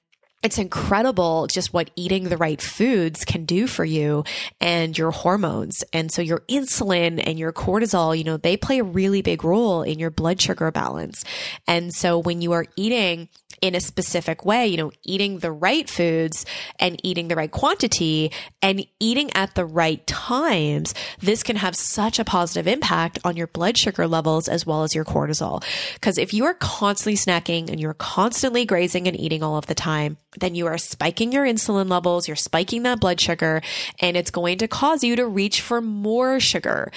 it's 0.41 0.57
incredible 0.57 1.47
just 1.47 1.73
what 1.73 1.89
eating 1.97 2.29
the 2.29 2.37
right 2.37 2.61
foods 2.61 3.25
can 3.25 3.43
do 3.43 3.67
for 3.67 3.83
you 3.83 4.23
and 4.61 4.97
your 4.97 5.11
hormones. 5.11 5.83
And 5.91 6.11
so 6.11 6.21
your 6.21 6.39
insulin 6.47 7.21
and 7.25 7.37
your 7.37 7.51
cortisol, 7.51 8.17
you 8.17 8.23
know, 8.23 8.37
they 8.37 8.55
play 8.55 8.79
a 8.79 8.83
really 8.83 9.21
big 9.21 9.43
role 9.43 9.83
in 9.83 9.99
your 9.99 10.11
blood 10.11 10.41
sugar 10.41 10.71
balance. 10.71 11.25
And 11.67 11.93
so 11.93 12.17
when 12.17 12.41
you 12.41 12.53
are 12.53 12.65
eating 12.77 13.27
in 13.61 13.75
a 13.75 13.79
specific 13.79 14.45
way, 14.45 14.67
you 14.67 14.77
know, 14.77 14.91
eating 15.03 15.39
the 15.39 15.51
right 15.51 15.89
foods 15.89 16.45
and 16.79 16.99
eating 17.03 17.27
the 17.27 17.35
right 17.35 17.51
quantity 17.51 18.31
and 18.61 18.85
eating 18.99 19.31
at 19.33 19.55
the 19.55 19.65
right 19.65 20.05
times, 20.07 20.93
this 21.19 21.43
can 21.43 21.55
have 21.55 21.75
such 21.75 22.19
a 22.19 22.25
positive 22.25 22.67
impact 22.67 23.19
on 23.23 23.35
your 23.35 23.47
blood 23.47 23.77
sugar 23.77 24.07
levels 24.07 24.47
as 24.47 24.65
well 24.65 24.83
as 24.83 24.95
your 24.95 25.05
cortisol. 25.05 25.63
Because 25.93 26.17
if 26.17 26.33
you 26.33 26.45
are 26.45 26.53
constantly 26.53 27.15
snacking 27.15 27.69
and 27.69 27.79
you're 27.79 27.93
constantly 27.93 28.65
grazing 28.65 29.07
and 29.07 29.19
eating 29.19 29.43
all 29.43 29.57
of 29.57 29.67
the 29.67 29.75
time, 29.75 30.17
then 30.39 30.55
you 30.55 30.67
are 30.67 30.77
spiking 30.77 31.31
your 31.31 31.45
insulin 31.45 31.89
levels, 31.89 32.27
you're 32.27 32.35
spiking 32.35 32.83
that 32.83 32.99
blood 32.99 33.19
sugar, 33.19 33.61
and 33.99 34.15
it's 34.15 34.31
going 34.31 34.59
to 34.59 34.67
cause 34.67 35.03
you 35.03 35.15
to 35.15 35.25
reach 35.25 35.61
for 35.61 35.81
more 35.81 36.39
sugar. 36.39 36.91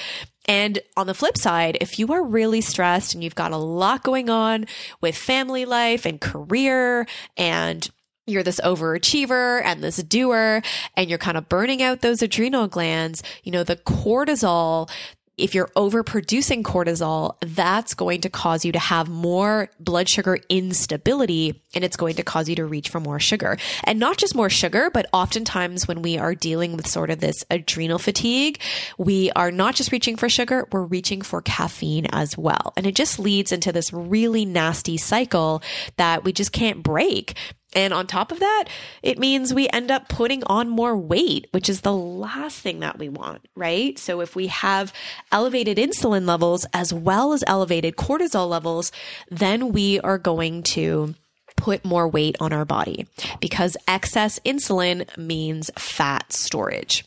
And 0.46 0.80
on 0.96 1.06
the 1.06 1.14
flip 1.14 1.38
side, 1.38 1.78
if 1.80 1.98
you 1.98 2.12
are 2.12 2.22
really 2.22 2.60
stressed 2.60 3.14
and 3.14 3.22
you've 3.22 3.34
got 3.34 3.52
a 3.52 3.56
lot 3.56 4.02
going 4.02 4.28
on 4.28 4.66
with 5.00 5.16
family 5.16 5.64
life 5.64 6.04
and 6.04 6.20
career 6.20 7.06
and 7.36 7.88
you're 8.26 8.42
this 8.42 8.60
overachiever 8.60 9.62
and 9.64 9.82
this 9.82 9.96
doer 10.02 10.62
and 10.96 11.08
you're 11.08 11.18
kind 11.18 11.36
of 11.36 11.48
burning 11.48 11.82
out 11.82 12.00
those 12.00 12.22
adrenal 12.22 12.68
glands, 12.68 13.22
you 13.42 13.52
know, 13.52 13.64
the 13.64 13.76
cortisol 13.76 14.90
if 15.38 15.54
you're 15.54 15.68
overproducing 15.68 16.62
cortisol, 16.62 17.36
that's 17.40 17.94
going 17.94 18.20
to 18.20 18.30
cause 18.30 18.64
you 18.64 18.72
to 18.72 18.78
have 18.78 19.08
more 19.08 19.70
blood 19.80 20.08
sugar 20.08 20.38
instability 20.48 21.62
and 21.74 21.84
it's 21.84 21.96
going 21.96 22.16
to 22.16 22.22
cause 22.22 22.48
you 22.48 22.56
to 22.56 22.66
reach 22.66 22.90
for 22.90 23.00
more 23.00 23.18
sugar. 23.18 23.56
And 23.84 23.98
not 23.98 24.18
just 24.18 24.34
more 24.34 24.50
sugar, 24.50 24.90
but 24.92 25.06
oftentimes 25.12 25.88
when 25.88 26.02
we 26.02 26.18
are 26.18 26.34
dealing 26.34 26.76
with 26.76 26.86
sort 26.86 27.10
of 27.10 27.20
this 27.20 27.44
adrenal 27.50 27.98
fatigue, 27.98 28.60
we 28.98 29.30
are 29.32 29.50
not 29.50 29.74
just 29.74 29.90
reaching 29.90 30.16
for 30.16 30.28
sugar, 30.28 30.68
we're 30.70 30.84
reaching 30.84 31.22
for 31.22 31.40
caffeine 31.40 32.06
as 32.12 32.36
well. 32.36 32.74
And 32.76 32.86
it 32.86 32.94
just 32.94 33.18
leads 33.18 33.52
into 33.52 33.72
this 33.72 33.92
really 33.92 34.44
nasty 34.44 34.98
cycle 34.98 35.62
that 35.96 36.24
we 36.24 36.32
just 36.32 36.52
can't 36.52 36.82
break. 36.82 37.34
And 37.74 37.94
on 37.94 38.06
top 38.06 38.32
of 38.32 38.40
that, 38.40 38.64
it 39.02 39.18
means 39.18 39.54
we 39.54 39.68
end 39.70 39.90
up 39.90 40.08
putting 40.08 40.44
on 40.44 40.68
more 40.68 40.96
weight, 40.96 41.46
which 41.52 41.68
is 41.68 41.80
the 41.80 41.92
last 41.92 42.58
thing 42.58 42.80
that 42.80 42.98
we 42.98 43.08
want, 43.08 43.46
right? 43.54 43.98
So 43.98 44.20
if 44.20 44.36
we 44.36 44.48
have 44.48 44.92
elevated 45.30 45.78
insulin 45.78 46.26
levels 46.26 46.66
as 46.72 46.92
well 46.92 47.32
as 47.32 47.44
elevated 47.46 47.96
cortisol 47.96 48.48
levels, 48.48 48.92
then 49.30 49.72
we 49.72 50.00
are 50.00 50.18
going 50.18 50.62
to 50.64 51.14
put 51.56 51.84
more 51.84 52.08
weight 52.08 52.36
on 52.40 52.52
our 52.52 52.64
body 52.64 53.06
because 53.40 53.76
excess 53.86 54.38
insulin 54.40 55.16
means 55.16 55.70
fat 55.76 56.32
storage. 56.32 57.04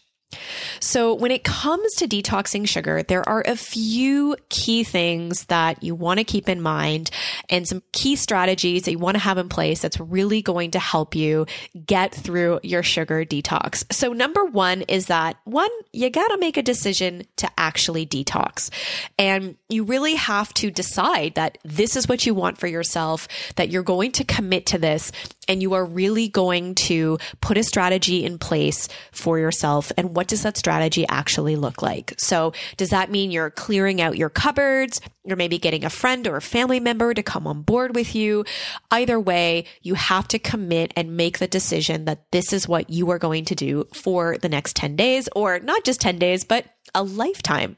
So, 0.79 1.13
when 1.13 1.31
it 1.31 1.43
comes 1.43 1.93
to 1.95 2.07
detoxing 2.07 2.67
sugar, 2.67 3.03
there 3.03 3.27
are 3.27 3.43
a 3.45 3.55
few 3.55 4.35
key 4.49 4.83
things 4.83 5.45
that 5.45 5.83
you 5.83 5.95
want 5.95 6.19
to 6.19 6.23
keep 6.23 6.49
in 6.49 6.61
mind 6.61 7.09
and 7.49 7.67
some 7.67 7.81
key 7.91 8.15
strategies 8.15 8.83
that 8.83 8.91
you 8.91 8.99
want 8.99 9.15
to 9.15 9.19
have 9.19 9.37
in 9.37 9.49
place 9.49 9.81
that's 9.81 9.99
really 9.99 10.41
going 10.41 10.71
to 10.71 10.79
help 10.79 11.15
you 11.15 11.45
get 11.85 12.13
through 12.13 12.59
your 12.63 12.83
sugar 12.83 13.25
detox. 13.25 13.83
So, 13.91 14.13
number 14.13 14.45
one 14.45 14.81
is 14.83 15.07
that 15.07 15.37
one, 15.43 15.69
you 15.91 16.09
got 16.09 16.27
to 16.27 16.37
make 16.37 16.57
a 16.57 16.63
decision 16.63 17.23
to 17.37 17.49
actually 17.57 18.05
detox. 18.05 18.69
And 19.17 19.57
you 19.69 19.83
really 19.83 20.15
have 20.15 20.53
to 20.55 20.71
decide 20.71 21.35
that 21.35 21.57
this 21.63 21.95
is 21.95 22.07
what 22.07 22.25
you 22.25 22.33
want 22.33 22.57
for 22.57 22.67
yourself, 22.67 23.27
that 23.55 23.69
you're 23.69 23.83
going 23.83 24.11
to 24.13 24.23
commit 24.23 24.65
to 24.67 24.77
this 24.77 25.11
and 25.47 25.61
you 25.61 25.73
are 25.73 25.85
really 25.85 26.27
going 26.27 26.75
to 26.75 27.17
put 27.41 27.57
a 27.57 27.63
strategy 27.63 28.23
in 28.23 28.37
place 28.37 28.87
for 29.11 29.39
yourself. 29.39 29.91
And 29.97 30.15
what 30.15 30.27
does 30.27 30.43
that 30.43 30.57
strategy 30.57 31.05
actually 31.07 31.55
look 31.55 31.81
like? 31.81 32.13
So 32.17 32.53
does 32.77 32.89
that 32.89 33.11
mean 33.11 33.31
you're 33.31 33.49
clearing 33.49 34.01
out 34.01 34.17
your 34.17 34.29
cupboards? 34.29 35.01
You're 35.23 35.37
maybe 35.37 35.57
getting 35.57 35.83
a 35.83 35.89
friend 35.89 36.27
or 36.27 36.35
a 36.35 36.41
family 36.41 36.79
member 36.79 37.13
to 37.13 37.23
come 37.23 37.47
on 37.47 37.61
board 37.61 37.95
with 37.95 38.15
you. 38.15 38.45
Either 38.91 39.19
way, 39.19 39.65
you 39.81 39.95
have 39.95 40.27
to 40.29 40.39
commit 40.39 40.93
and 40.95 41.17
make 41.17 41.39
the 41.39 41.47
decision 41.47 42.05
that 42.05 42.31
this 42.31 42.53
is 42.53 42.67
what 42.67 42.89
you 42.89 43.09
are 43.11 43.19
going 43.19 43.45
to 43.45 43.55
do 43.55 43.87
for 43.93 44.37
the 44.37 44.49
next 44.49 44.75
10 44.75 44.95
days 44.95 45.27
or 45.35 45.59
not 45.59 45.83
just 45.83 46.01
10 46.01 46.19
days, 46.19 46.43
but 46.43 46.65
a 46.93 47.03
lifetime. 47.03 47.77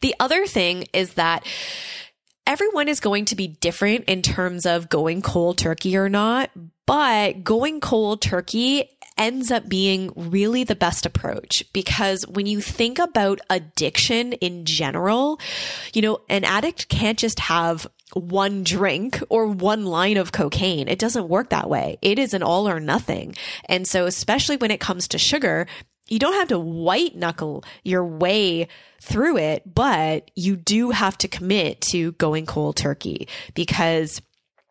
The 0.00 0.14
other 0.20 0.46
thing 0.46 0.86
is 0.92 1.14
that 1.14 1.46
everyone 2.46 2.88
is 2.88 3.00
going 3.00 3.26
to 3.26 3.36
be 3.36 3.48
different 3.48 4.04
in 4.04 4.22
terms 4.22 4.66
of 4.66 4.88
going 4.88 5.22
cold 5.22 5.58
turkey 5.58 5.96
or 5.96 6.08
not, 6.08 6.50
but 6.86 7.42
going 7.42 7.80
cold 7.80 8.20
turkey 8.22 8.88
ends 9.18 9.50
up 9.50 9.68
being 9.68 10.12
really 10.14 10.62
the 10.62 10.76
best 10.76 11.06
approach 11.06 11.64
because 11.72 12.26
when 12.26 12.46
you 12.46 12.60
think 12.60 12.98
about 12.98 13.40
addiction 13.48 14.34
in 14.34 14.64
general, 14.64 15.40
you 15.94 16.02
know, 16.02 16.20
an 16.28 16.44
addict 16.44 16.88
can't 16.88 17.18
just 17.18 17.40
have 17.40 17.86
one 18.12 18.62
drink 18.62 19.22
or 19.28 19.46
one 19.46 19.84
line 19.84 20.16
of 20.16 20.32
cocaine. 20.32 20.88
It 20.88 20.98
doesn't 20.98 21.28
work 21.28 21.50
that 21.50 21.68
way. 21.68 21.98
It 22.02 22.18
is 22.18 22.34
an 22.34 22.42
all 22.42 22.68
or 22.68 22.78
nothing. 22.78 23.34
And 23.66 23.86
so, 23.86 24.06
especially 24.06 24.56
when 24.56 24.70
it 24.70 24.80
comes 24.80 25.08
to 25.08 25.18
sugar, 25.18 25.66
you 26.08 26.18
don't 26.18 26.34
have 26.34 26.48
to 26.48 26.58
white 26.58 27.16
knuckle 27.16 27.64
your 27.82 28.04
way 28.04 28.68
through 29.00 29.38
it, 29.38 29.62
but 29.72 30.30
you 30.34 30.56
do 30.56 30.90
have 30.90 31.18
to 31.18 31.28
commit 31.28 31.80
to 31.80 32.12
going 32.12 32.46
cold 32.46 32.76
turkey 32.76 33.28
because 33.54 34.20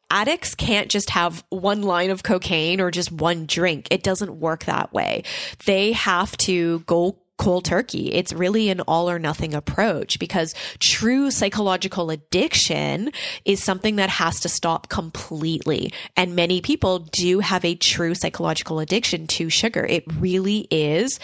addicts 0.10 0.56
can't 0.56 0.90
just 0.90 1.10
have 1.10 1.44
one 1.50 1.82
line 1.82 2.10
of 2.10 2.24
cocaine 2.24 2.80
or 2.80 2.92
just 2.92 3.12
one 3.12 3.46
drink. 3.46 3.88
It 3.92 4.04
doesn't 4.04 4.40
work 4.40 4.66
that 4.66 4.94
way. 4.94 5.24
They 5.66 5.92
have 5.94 6.36
to 6.38 6.80
go 6.82 7.18
cold 7.38 7.66
turkey. 7.66 8.14
It's 8.14 8.34
really 8.34 8.70
an 8.70 8.82
all 8.82 9.10
or 9.10 9.20
nothing 9.20 9.54
approach 9.54 10.20
because 10.20 10.54
true 10.80 11.32
psychological 11.32 12.10
addiction 12.10 13.12
is 13.44 13.64
something 13.64 13.98
that 13.98 14.10
has 14.10 14.40
to 14.42 14.50
stop 14.50 14.90
completely. 14.90 15.92
And 16.16 16.36
many 16.36 16.62
people 16.62 17.00
do 17.00 17.40
have 17.40 17.66
a 17.66 17.76
true 17.76 18.16
psychological 18.16 18.80
addiction 18.80 19.28
to 19.28 19.50
sugar. 19.50 19.86
It 19.86 20.04
really 20.20 20.68
is 20.72 21.20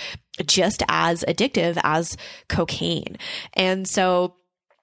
just 0.46 0.84
as 0.90 1.24
addictive 1.28 1.80
as 1.84 2.18
cocaine. 2.48 3.18
And 3.54 3.88
so 3.88 4.36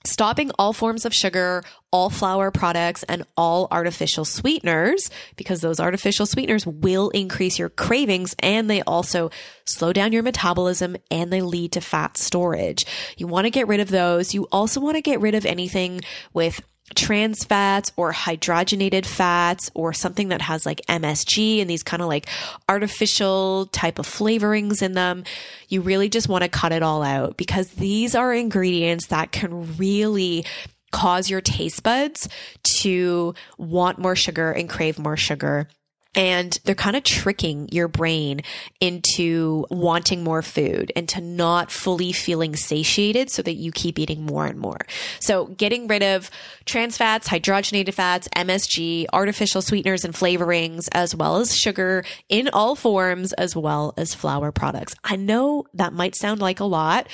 stopping 0.04 0.50
all 0.58 0.72
forms 0.72 1.04
of 1.04 1.14
sugar, 1.14 1.62
all 1.90 2.10
flour 2.10 2.50
products, 2.50 3.02
and 3.04 3.24
all 3.36 3.68
artificial 3.70 4.24
sweeteners, 4.24 5.10
because 5.36 5.60
those 5.60 5.80
artificial 5.80 6.26
sweeteners 6.26 6.66
will 6.66 7.10
increase 7.10 7.58
your 7.58 7.68
cravings 7.68 8.34
and 8.38 8.70
they 8.70 8.82
also 8.82 9.30
slow 9.64 9.92
down 9.92 10.12
your 10.12 10.22
metabolism 10.22 10.96
and 11.10 11.32
they 11.32 11.42
lead 11.42 11.72
to 11.72 11.80
fat 11.80 12.16
storage. 12.16 12.86
You 13.16 13.26
want 13.26 13.46
to 13.46 13.50
get 13.50 13.68
rid 13.68 13.80
of 13.80 13.88
those. 13.88 14.34
You 14.34 14.46
also 14.52 14.80
want 14.80 14.96
to 14.96 15.02
get 15.02 15.20
rid 15.20 15.34
of 15.34 15.44
anything 15.44 16.00
with 16.32 16.62
trans 16.94 17.44
fats 17.44 17.92
or 17.96 18.12
hydrogenated 18.12 19.06
fats 19.06 19.70
or 19.74 19.92
something 19.92 20.28
that 20.28 20.42
has 20.42 20.66
like 20.66 20.80
MSG 20.88 21.60
and 21.60 21.68
these 21.68 21.82
kind 21.82 22.02
of 22.02 22.08
like 22.08 22.26
artificial 22.68 23.66
type 23.66 23.98
of 23.98 24.06
flavorings 24.06 24.82
in 24.82 24.92
them. 24.92 25.24
You 25.68 25.80
really 25.80 26.08
just 26.08 26.28
want 26.28 26.42
to 26.42 26.48
cut 26.48 26.72
it 26.72 26.82
all 26.82 27.02
out 27.02 27.36
because 27.36 27.68
these 27.70 28.14
are 28.14 28.32
ingredients 28.32 29.08
that 29.08 29.32
can 29.32 29.76
really 29.76 30.44
cause 30.90 31.28
your 31.28 31.40
taste 31.40 31.82
buds 31.82 32.28
to 32.62 33.34
want 33.58 33.98
more 33.98 34.16
sugar 34.16 34.50
and 34.50 34.68
crave 34.68 34.98
more 34.98 35.16
sugar 35.16 35.68
and 36.14 36.58
they're 36.64 36.74
kind 36.74 36.96
of 36.96 37.04
tricking 37.04 37.68
your 37.70 37.88
brain 37.88 38.40
into 38.80 39.66
wanting 39.70 40.24
more 40.24 40.42
food 40.42 40.90
and 40.96 41.08
to 41.10 41.20
not 41.20 41.70
fully 41.70 42.12
feeling 42.12 42.56
satiated 42.56 43.30
so 43.30 43.42
that 43.42 43.54
you 43.54 43.70
keep 43.70 43.98
eating 43.98 44.24
more 44.24 44.46
and 44.46 44.58
more. 44.58 44.80
So 45.20 45.46
getting 45.46 45.86
rid 45.86 46.02
of 46.02 46.30
trans 46.64 46.96
fats, 46.96 47.28
hydrogenated 47.28 47.94
fats, 47.94 48.28
MSG, 48.34 49.06
artificial 49.12 49.62
sweeteners 49.62 50.04
and 50.04 50.14
flavorings, 50.14 50.88
as 50.92 51.14
well 51.14 51.36
as 51.36 51.54
sugar 51.54 52.04
in 52.28 52.48
all 52.48 52.74
forms, 52.74 53.32
as 53.34 53.54
well 53.54 53.94
as 53.96 54.14
flour 54.14 54.50
products. 54.50 54.94
I 55.04 55.16
know 55.16 55.64
that 55.74 55.92
might 55.92 56.14
sound 56.14 56.40
like 56.40 56.60
a 56.60 56.64
lot, 56.64 57.08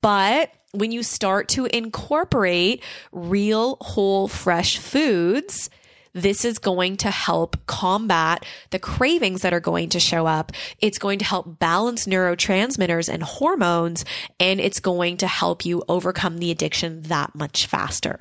but 0.00 0.52
when 0.72 0.92
you 0.92 1.02
start 1.02 1.48
to 1.48 1.66
incorporate 1.66 2.82
real, 3.12 3.76
whole, 3.80 4.28
fresh 4.28 4.78
foods, 4.78 5.70
this 6.16 6.46
is 6.46 6.58
going 6.58 6.96
to 6.96 7.10
help 7.10 7.58
combat 7.66 8.44
the 8.70 8.78
cravings 8.78 9.42
that 9.42 9.52
are 9.52 9.60
going 9.60 9.90
to 9.90 10.00
show 10.00 10.26
up. 10.26 10.50
It's 10.80 10.98
going 10.98 11.18
to 11.18 11.24
help 11.26 11.58
balance 11.58 12.06
neurotransmitters 12.06 13.12
and 13.12 13.22
hormones, 13.22 14.06
and 14.40 14.58
it's 14.58 14.80
going 14.80 15.18
to 15.18 15.26
help 15.26 15.66
you 15.66 15.84
overcome 15.88 16.38
the 16.38 16.50
addiction 16.50 17.02
that 17.02 17.34
much 17.34 17.66
faster. 17.66 18.20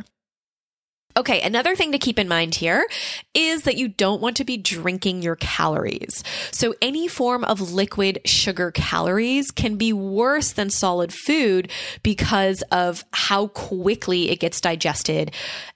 Okay, 1.18 1.42
another 1.42 1.78
thing 1.78 1.94
to 1.94 1.98
keep 1.98 2.20
in 2.20 2.28
mind 2.28 2.56
here 2.56 2.86
is 3.34 3.64
that 3.64 3.78
you 3.78 3.88
don't 3.88 4.22
want 4.22 4.36
to 4.38 4.44
be 4.44 4.58
drinking 4.58 5.22
your 5.22 5.38
calories. 5.38 6.24
So 6.52 6.76
any 6.82 7.08
form 7.08 7.46
of 7.46 7.72
liquid 7.72 8.20
sugar 8.26 8.72
calories 8.72 9.50
can 9.50 9.78
be 9.78 9.94
worse 9.94 10.52
than 10.52 10.70
solid 10.70 11.14
food 11.14 11.72
because 12.04 12.64
of 12.64 13.06
how 13.14 13.48
quickly 13.48 14.30
it 14.30 14.42
gets 14.42 14.60
digested 14.60 15.32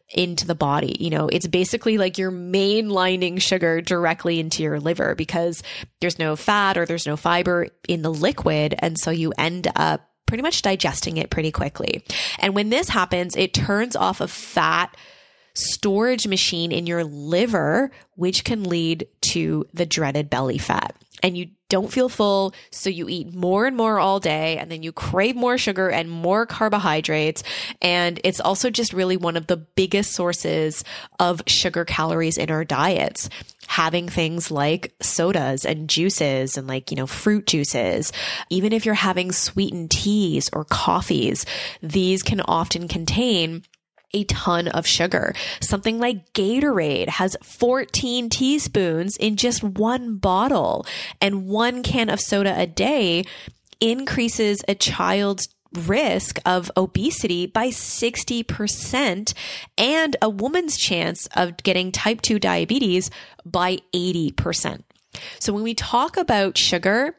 into 0.10 0.46
the 0.46 0.56
body. 0.56 0.98
You 1.00 1.10
know, 1.10 1.30
it's 1.30 1.48
basically 1.48 1.98
like 1.98 2.18
you're 2.18 2.32
mainlining 2.32 3.42
sugar 3.42 3.80
directly 3.80 4.42
into 4.42 4.62
your 4.62 4.80
liver 4.80 5.16
because 5.16 5.64
there's 6.02 6.20
no 6.20 6.36
fat 6.36 6.78
or 6.78 6.86
there's 6.86 7.08
no 7.08 7.16
fiber 7.16 7.68
in 7.88 8.02
the 8.02 8.12
liquid. 8.12 8.76
And 8.80 9.00
so 9.00 9.10
you 9.10 9.32
end 9.38 9.72
up 9.76 10.06
pretty 10.26 10.44
much 10.44 10.64
digesting 10.64 11.16
it 11.16 11.30
pretty 11.30 11.52
quickly. 11.52 12.04
And 12.40 12.56
when 12.56 12.70
this 12.70 12.90
happens, 12.90 13.38
it 13.38 13.54
turns 13.54 13.96
off 13.96 14.20
a 14.20 14.28
fat 14.28 14.96
storage 15.54 16.28
machine 16.28 16.72
in 16.72 16.88
your 16.88 17.04
liver, 17.04 17.92
which 18.16 18.44
can 18.44 18.64
lead 18.64 19.08
to 19.22 19.66
the 19.74 19.86
dreaded 19.86 20.30
belly 20.30 20.58
fat. 20.58 20.96
And 21.22 21.38
you 21.38 21.50
don't 21.70 21.92
feel 21.92 22.10
full, 22.10 22.54
so 22.72 22.90
you 22.90 23.08
eat 23.10 23.34
more 23.34 23.68
and 23.68 23.78
more 23.78 24.00
all 24.00 24.20
day, 24.20 24.58
and 24.58 24.72
then 24.72 24.82
you 24.84 24.92
crave 24.92 25.36
more 25.36 25.58
sugar 25.58 25.90
and 25.90 26.10
more 26.10 26.46
carbohydrates. 26.46 27.44
And 27.82 28.20
it's 28.24 28.40
also 28.40 28.70
just 28.70 28.94
really 28.94 29.18
one 29.18 29.38
of 29.38 29.48
the 29.48 29.58
biggest 29.58 30.14
sources 30.14 30.84
of 31.20 31.44
sugar 31.46 31.86
calories 31.86 32.38
in 32.38 32.50
our 32.50 32.66
diets. 32.66 33.30
Having 33.68 34.10
things 34.10 34.50
like 34.50 34.96
sodas 35.02 35.64
and 35.66 35.90
juices 35.90 36.58
and 36.58 36.68
like, 36.68 36.90
you 36.90 36.98
know, 36.98 37.06
fruit 37.06 37.46
juices, 37.46 38.12
even 38.50 38.74
if 38.74 38.86
you're 38.86 38.96
having 38.96 39.32
sweetened 39.32 39.92
teas 39.92 40.50
or 40.52 40.66
coffees, 40.66 41.46
these 41.84 42.24
can 42.24 42.42
often 42.42 42.88
contain 42.88 43.64
a 44.14 44.24
ton 44.26 44.68
of 44.68 44.86
sugar. 44.88 45.34
Something 45.62 46.00
like 46.00 46.34
Gatorade 46.34 47.10
has 47.10 47.36
14 47.44 48.30
teaspoons 48.30 49.18
in 49.18 49.36
just 49.36 49.64
one 49.64 50.18
bottle, 50.18 50.86
and 51.22 51.48
one 51.48 51.84
can 51.84 52.10
of 52.10 52.20
soda 52.20 52.54
a 52.58 52.68
day 52.68 53.24
increases 53.80 54.64
a 54.68 54.76
child's 54.76 55.50
risk 55.74 56.40
of 56.46 56.72
obesity 56.76 57.46
by 57.46 57.68
60% 57.68 59.34
and 59.78 60.16
a 60.22 60.30
woman's 60.30 60.78
chance 60.78 61.28
of 61.36 61.58
getting 61.58 61.92
type 61.92 62.22
2 62.22 62.40
diabetes 62.40 63.12
by 63.46 63.78
80%. 63.94 64.84
So 65.40 65.54
when 65.54 65.64
we 65.64 65.74
talk 65.74 66.18
about 66.18 66.58
sugar 66.58 67.16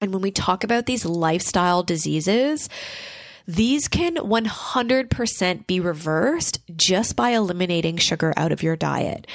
and 0.00 0.12
when 0.12 0.22
we 0.22 0.30
talk 0.30 0.64
about 0.64 0.86
these 0.86 1.04
lifestyle 1.04 1.82
diseases, 1.82 2.68
these 3.46 3.88
can 3.88 4.16
100% 4.16 5.66
be 5.66 5.80
reversed 5.80 6.60
just 6.76 7.16
by 7.16 7.30
eliminating 7.30 7.96
sugar 7.96 8.32
out 8.36 8.52
of 8.52 8.62
your 8.62 8.76
diet. 8.76 9.26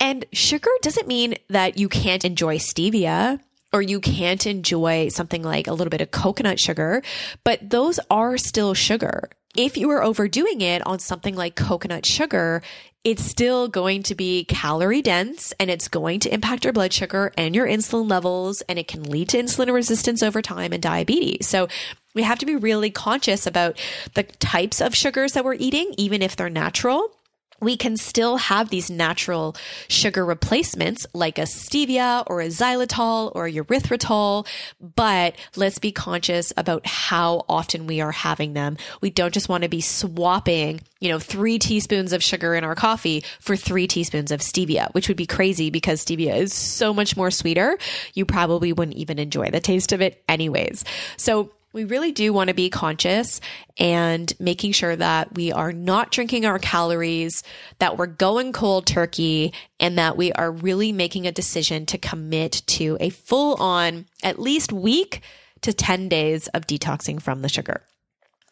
And 0.00 0.24
sugar 0.32 0.70
doesn't 0.82 1.08
mean 1.08 1.36
that 1.48 1.78
you 1.78 1.88
can't 1.88 2.24
enjoy 2.24 2.58
stevia 2.58 3.40
or 3.72 3.82
you 3.82 4.00
can't 4.00 4.46
enjoy 4.46 5.08
something 5.08 5.42
like 5.42 5.66
a 5.66 5.72
little 5.72 5.90
bit 5.90 6.00
of 6.00 6.10
coconut 6.10 6.60
sugar, 6.60 7.02
but 7.44 7.70
those 7.70 7.98
are 8.10 8.38
still 8.38 8.74
sugar. 8.74 9.28
If 9.56 9.76
you 9.76 9.90
are 9.90 10.02
overdoing 10.02 10.60
it 10.60 10.86
on 10.86 10.98
something 10.98 11.34
like 11.34 11.56
coconut 11.56 12.06
sugar, 12.06 12.62
it's 13.04 13.22
still 13.22 13.68
going 13.68 14.02
to 14.02 14.14
be 14.14 14.44
calorie 14.44 15.00
dense 15.00 15.52
and 15.60 15.70
it's 15.70 15.88
going 15.88 16.20
to 16.20 16.34
impact 16.34 16.64
your 16.64 16.72
blood 16.72 16.92
sugar 16.92 17.32
and 17.38 17.54
your 17.54 17.66
insulin 17.66 18.10
levels 18.10 18.62
and 18.62 18.78
it 18.78 18.88
can 18.88 19.04
lead 19.04 19.28
to 19.28 19.38
insulin 19.38 19.72
resistance 19.72 20.22
over 20.22 20.42
time 20.42 20.72
and 20.72 20.82
diabetes. 20.82 21.46
So 21.46 21.68
we 22.16 22.24
have 22.24 22.40
to 22.40 22.46
be 22.46 22.56
really 22.56 22.90
conscious 22.90 23.46
about 23.46 23.78
the 24.14 24.24
types 24.24 24.80
of 24.80 24.96
sugars 24.96 25.34
that 25.34 25.44
we're 25.44 25.54
eating, 25.54 25.94
even 25.96 26.22
if 26.22 26.34
they're 26.34 26.50
natural 26.50 27.12
we 27.60 27.76
can 27.76 27.96
still 27.96 28.36
have 28.36 28.68
these 28.68 28.90
natural 28.90 29.56
sugar 29.88 30.24
replacements 30.24 31.06
like 31.14 31.38
a 31.38 31.42
stevia 31.42 32.24
or 32.26 32.40
a 32.40 32.46
xylitol 32.46 33.32
or 33.34 33.48
erythritol, 33.48 34.46
but 34.94 35.34
let's 35.56 35.78
be 35.78 35.92
conscious 35.92 36.52
about 36.56 36.86
how 36.86 37.44
often 37.48 37.86
we 37.86 38.00
are 38.00 38.12
having 38.12 38.52
them. 38.52 38.76
We 39.00 39.10
don't 39.10 39.32
just 39.32 39.48
want 39.48 39.62
to 39.62 39.68
be 39.68 39.80
swapping, 39.80 40.80
you 41.00 41.08
know, 41.08 41.18
three 41.18 41.58
teaspoons 41.58 42.12
of 42.12 42.22
sugar 42.22 42.54
in 42.54 42.64
our 42.64 42.74
coffee 42.74 43.24
for 43.40 43.56
three 43.56 43.86
teaspoons 43.86 44.30
of 44.30 44.40
stevia, 44.40 44.92
which 44.92 45.08
would 45.08 45.16
be 45.16 45.26
crazy 45.26 45.70
because 45.70 46.04
stevia 46.04 46.36
is 46.36 46.52
so 46.52 46.92
much 46.92 47.16
more 47.16 47.30
sweeter. 47.30 47.78
You 48.14 48.26
probably 48.26 48.72
wouldn't 48.72 48.96
even 48.96 49.18
enjoy 49.18 49.50
the 49.50 49.60
taste 49.60 49.92
of 49.92 50.02
it 50.02 50.22
anyways. 50.28 50.84
So 51.16 51.52
we 51.72 51.84
really 51.84 52.12
do 52.12 52.32
want 52.32 52.48
to 52.48 52.54
be 52.54 52.70
conscious 52.70 53.40
and 53.76 54.32
making 54.40 54.72
sure 54.72 54.96
that 54.96 55.34
we 55.34 55.52
are 55.52 55.72
not 55.72 56.10
drinking 56.10 56.46
our 56.46 56.58
calories, 56.58 57.42
that 57.78 57.98
we're 57.98 58.06
going 58.06 58.52
cold 58.52 58.86
turkey, 58.86 59.52
and 59.78 59.98
that 59.98 60.16
we 60.16 60.32
are 60.32 60.50
really 60.50 60.92
making 60.92 61.26
a 61.26 61.32
decision 61.32 61.84
to 61.86 61.98
commit 61.98 62.62
to 62.66 62.96
a 63.00 63.10
full 63.10 63.54
on 63.56 64.06
at 64.22 64.38
least 64.38 64.72
week 64.72 65.20
to 65.60 65.72
10 65.72 66.08
days 66.08 66.48
of 66.48 66.66
detoxing 66.66 67.20
from 67.20 67.42
the 67.42 67.48
sugar. 67.48 67.82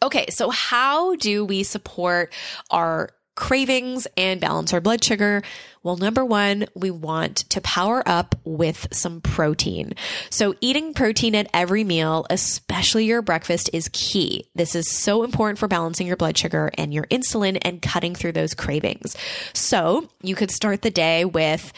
Okay, 0.03 0.25
so 0.29 0.49
how 0.49 1.15
do 1.15 1.45
we 1.45 1.63
support 1.63 2.31
our 2.69 3.09
cravings 3.35 4.07
and 4.17 4.41
balance 4.41 4.73
our 4.73 4.81
blood 4.81 5.03
sugar? 5.03 5.43
Well, 5.83 5.97
number 5.97 6.25
one, 6.25 6.65
we 6.73 6.89
want 6.89 7.37
to 7.51 7.61
power 7.61 8.01
up 8.07 8.35
with 8.43 8.87
some 8.91 9.21
protein. 9.21 9.93
So 10.29 10.55
eating 10.61 10.93
protein 10.93 11.35
at 11.35 11.49
every 11.53 11.83
meal, 11.83 12.25
especially 12.29 13.05
your 13.05 13.21
breakfast 13.21 13.69
is 13.71 13.89
key. 13.93 14.49
This 14.55 14.73
is 14.73 14.89
so 14.89 15.23
important 15.23 15.59
for 15.59 15.67
balancing 15.67 16.07
your 16.07 16.17
blood 16.17 16.37
sugar 16.37 16.71
and 16.77 16.93
your 16.93 17.05
insulin 17.05 17.59
and 17.61 17.81
cutting 17.81 18.15
through 18.15 18.31
those 18.31 18.55
cravings. 18.55 19.15
So 19.53 20.09
you 20.21 20.35
could 20.35 20.49
start 20.49 20.81
the 20.81 20.89
day 20.89 21.23
with 21.23 21.71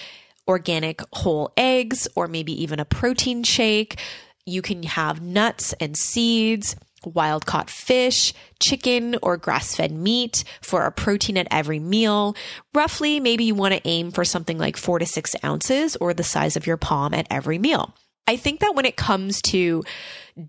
organic 0.47 1.01
whole 1.11 1.51
eggs 1.57 2.07
or 2.15 2.27
maybe 2.27 2.63
even 2.63 2.79
a 2.79 2.85
protein 2.85 3.43
shake. 3.43 3.99
You 4.45 4.61
can 4.61 4.83
have 4.83 5.21
nuts 5.21 5.73
and 5.81 5.97
seeds 5.97 6.77
wild 7.07 7.45
caught 7.45 7.69
fish, 7.69 8.33
chicken, 8.59 9.17
or 9.21 9.37
grass 9.37 9.75
fed 9.75 9.91
meat 9.91 10.43
for 10.61 10.85
a 10.85 10.91
protein 10.91 11.37
at 11.37 11.47
every 11.51 11.79
meal. 11.79 12.35
Roughly, 12.73 13.19
maybe 13.19 13.45
you 13.45 13.55
want 13.55 13.73
to 13.73 13.87
aim 13.87 14.11
for 14.11 14.25
something 14.25 14.57
like 14.57 14.77
four 14.77 14.99
to 14.99 15.05
six 15.05 15.35
ounces 15.43 15.95
or 15.97 16.13
the 16.13 16.23
size 16.23 16.55
of 16.55 16.67
your 16.67 16.77
palm 16.77 17.13
at 17.13 17.27
every 17.29 17.57
meal. 17.57 17.93
I 18.27 18.35
think 18.35 18.59
that 18.59 18.75
when 18.75 18.85
it 18.85 18.97
comes 18.97 19.41
to 19.43 19.83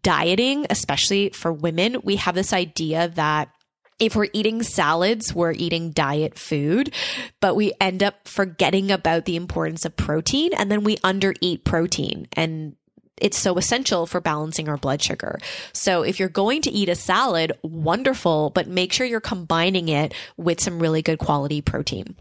dieting, 0.02 0.66
especially 0.68 1.30
for 1.30 1.52
women, 1.52 1.98
we 2.02 2.16
have 2.16 2.34
this 2.34 2.52
idea 2.52 3.08
that 3.14 3.50
if 3.98 4.14
we're 4.14 4.28
eating 4.32 4.62
salads, 4.62 5.34
we're 5.34 5.52
eating 5.52 5.90
diet 5.90 6.38
food, 6.38 6.94
but 7.40 7.56
we 7.56 7.72
end 7.80 8.02
up 8.02 8.28
forgetting 8.28 8.90
about 8.90 9.24
the 9.24 9.36
importance 9.36 9.84
of 9.84 9.96
protein 9.96 10.52
and 10.54 10.70
then 10.70 10.84
we 10.84 10.96
undereat 10.98 11.64
protein. 11.64 12.28
And 12.34 12.76
it's 13.20 13.38
so 13.38 13.56
essential 13.56 14.06
for 14.06 14.20
balancing 14.20 14.68
our 14.68 14.76
blood 14.76 15.02
sugar. 15.02 15.38
So 15.72 16.02
if 16.02 16.18
you're 16.18 16.28
going 16.28 16.62
to 16.62 16.70
eat 16.70 16.88
a 16.88 16.94
salad, 16.94 17.52
wonderful, 17.62 18.50
but 18.50 18.66
make 18.66 18.92
sure 18.92 19.06
you're 19.06 19.20
combining 19.20 19.88
it 19.88 20.14
with 20.36 20.60
some 20.60 20.78
really 20.78 21.02
good 21.02 21.18
quality 21.18 21.60
protein. 21.60 22.16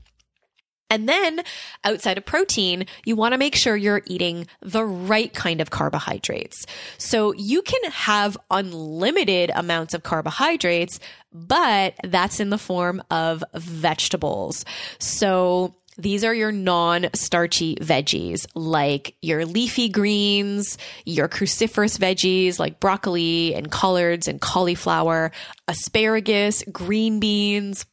And 0.89 1.07
then 1.09 1.41
outside 1.83 2.17
of 2.17 2.25
protein, 2.25 2.85
you 3.05 3.15
want 3.15 3.33
to 3.33 3.37
make 3.37 3.55
sure 3.55 3.75
you're 3.75 4.03
eating 4.05 4.47
the 4.61 4.85
right 4.85 5.33
kind 5.33 5.59
of 5.59 5.69
carbohydrates. 5.69 6.65
So 6.97 7.33
you 7.33 7.61
can 7.61 7.91
have 7.91 8.37
unlimited 8.49 9.51
amounts 9.53 9.93
of 9.93 10.03
carbohydrates, 10.03 10.99
but 11.33 11.95
that's 12.03 12.39
in 12.39 12.51
the 12.51 12.57
form 12.57 13.03
of 13.11 13.43
vegetables. 13.53 14.63
So 14.97 15.75
these 15.97 16.23
are 16.23 16.33
your 16.33 16.51
non 16.51 17.07
starchy 17.13 17.75
veggies, 17.75 18.47
like 18.53 19.15
your 19.21 19.45
leafy 19.45 19.89
greens, 19.89 20.77
your 21.05 21.27
cruciferous 21.27 21.97
veggies 21.97 22.59
like 22.59 22.79
broccoli 22.79 23.55
and 23.55 23.71
collards 23.71 24.27
and 24.27 24.39
cauliflower, 24.39 25.31
asparagus, 25.67 26.63
green 26.71 27.19
beans, 27.19 27.85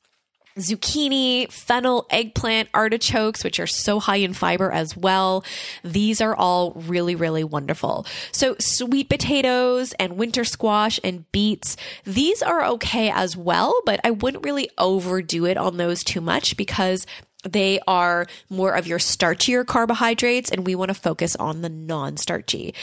zucchini, 0.59 1.51
fennel, 1.51 2.07
eggplant, 2.11 2.69
artichokes, 2.75 3.43
which 3.43 3.59
are 3.59 3.67
so 3.67 3.99
high 3.99 4.17
in 4.17 4.33
fiber 4.33 4.71
as 4.71 4.97
well. 4.97 5.45
These 5.83 6.21
are 6.21 6.37
all 6.37 6.73
really, 6.73 7.15
really 7.15 7.45
wonderful. 7.45 8.07
So 8.33 8.55
sweet 8.61 9.09
potatoes 9.09 9.95
and 9.95 10.17
winter 10.17 10.45
squash 10.45 11.01
and 11.03 11.31
beets, 11.33 11.77
these 12.05 12.43
are 12.43 12.65
okay 12.65 13.11
as 13.11 13.37
well, 13.37 13.75
but 13.85 14.01
I 14.05 14.11
wouldn't 14.11 14.45
really 14.45 14.71
overdo 14.79 15.47
it 15.47 15.57
on 15.57 15.77
those 15.77 16.05
too 16.05 16.21
much 16.21 16.57
because 16.57 17.07
they 17.45 17.81
are 17.87 18.27
more 18.51 18.73
of 18.73 18.87
your 18.87 18.99
starchier 18.99 19.67
carbohydrates, 19.67 20.51
and 20.51 20.67
we 20.67 20.75
want 20.75 20.89
to 20.89 20.95
focus 20.95 21.37
on 21.37 21.63
the 21.63 21.69
non 21.69 22.17
starchy. 22.17 22.75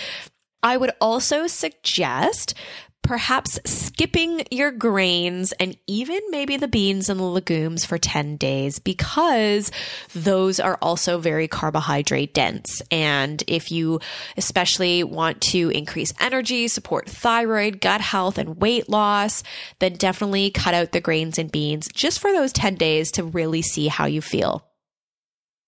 I 0.63 0.77
would 0.77 0.91
also 1.01 1.47
suggest 1.47 2.53
perhaps 3.03 3.59
skipping 3.65 4.43
your 4.51 4.71
grains 4.71 5.51
and 5.53 5.77
even 5.87 6.19
maybe 6.29 6.57
the 6.57 6.67
beans 6.67 7.09
and 7.09 7.19
the 7.19 7.23
legumes 7.23 7.83
for 7.83 7.97
10 7.97 8.37
days 8.37 8.79
because 8.79 9.71
those 10.13 10.59
are 10.59 10.77
also 10.81 11.17
very 11.17 11.47
carbohydrate 11.47 12.33
dense. 12.33 12.81
And 12.91 13.43
if 13.47 13.71
you 13.71 13.99
especially 14.37 15.03
want 15.03 15.41
to 15.41 15.69
increase 15.69 16.13
energy, 16.19 16.67
support 16.67 17.09
thyroid, 17.09 17.81
gut 17.81 18.01
health, 18.01 18.37
and 18.37 18.61
weight 18.61 18.87
loss, 18.87 19.43
then 19.79 19.93
definitely 19.93 20.51
cut 20.51 20.73
out 20.73 20.91
the 20.91 21.01
grains 21.01 21.37
and 21.37 21.51
beans 21.51 21.89
just 21.93 22.19
for 22.19 22.31
those 22.31 22.53
10 22.53 22.75
days 22.75 23.11
to 23.11 23.23
really 23.23 23.61
see 23.61 23.87
how 23.87 24.05
you 24.05 24.21
feel. 24.21 24.70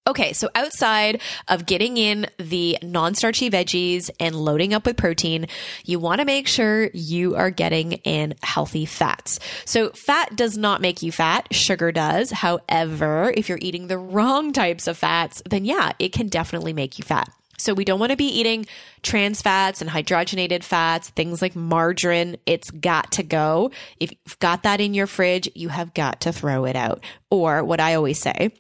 Okay, 0.06 0.34
so 0.34 0.50
outside 0.54 1.22
of 1.48 1.66
getting 1.66 1.96
in 1.96 2.28
the 2.38 2.78
non 2.82 3.16
starchy 3.16 3.50
veggies 3.50 4.10
and 4.20 4.36
loading 4.36 4.74
up 4.74 4.86
with 4.86 4.98
protein, 4.98 5.48
you 5.86 5.98
want 5.98 6.20
to 6.20 6.26
make 6.26 6.46
sure 6.46 6.90
you 6.94 7.38
are 7.38 7.50
getting 7.50 7.94
in 7.94 8.34
healthy 8.44 8.86
fats. 8.86 9.40
So, 9.64 9.92
fat 9.92 10.36
does 10.36 10.58
not 10.58 10.82
make 10.82 11.04
you 11.04 11.14
fat, 11.14 11.48
sugar 11.56 11.94
does. 11.94 12.32
However, 12.32 13.34
if 13.38 13.48
you're 13.48 13.60
eating 13.62 13.88
the 13.88 13.98
wrong 13.98 14.52
types 14.52 14.88
of 14.88 14.98
fats, 14.98 15.42
then 15.50 15.64
yeah, 15.64 15.94
it 16.00 16.12
can 16.12 16.28
definitely 16.28 16.74
make 16.74 17.00
you 17.00 17.06
fat. 17.06 17.30
So, 17.58 17.74
we 17.74 17.86
don't 17.86 18.00
want 18.00 18.10
to 18.10 18.18
be 18.18 18.26
eating 18.26 18.66
trans 19.04 19.42
fats 19.42 19.80
and 19.80 19.90
hydrogenated 19.90 20.64
fats, 20.66 21.12
things 21.12 21.42
like 21.42 21.56
margarine. 21.56 22.36
It's 22.46 22.72
got 22.72 23.14
to 23.14 23.24
go. 23.24 23.72
If 24.02 24.12
you've 24.12 24.40
got 24.40 24.64
that 24.64 24.82
in 24.82 24.94
your 24.94 25.08
fridge, 25.08 25.48
you 25.56 25.70
have 25.70 25.94
got 25.94 26.20
to 26.22 26.34
throw 26.34 26.66
it 26.66 26.76
out. 26.76 27.06
Or 27.30 27.64
what 27.64 27.80
I 27.80 27.96
always 27.96 28.20
say, 28.20 28.52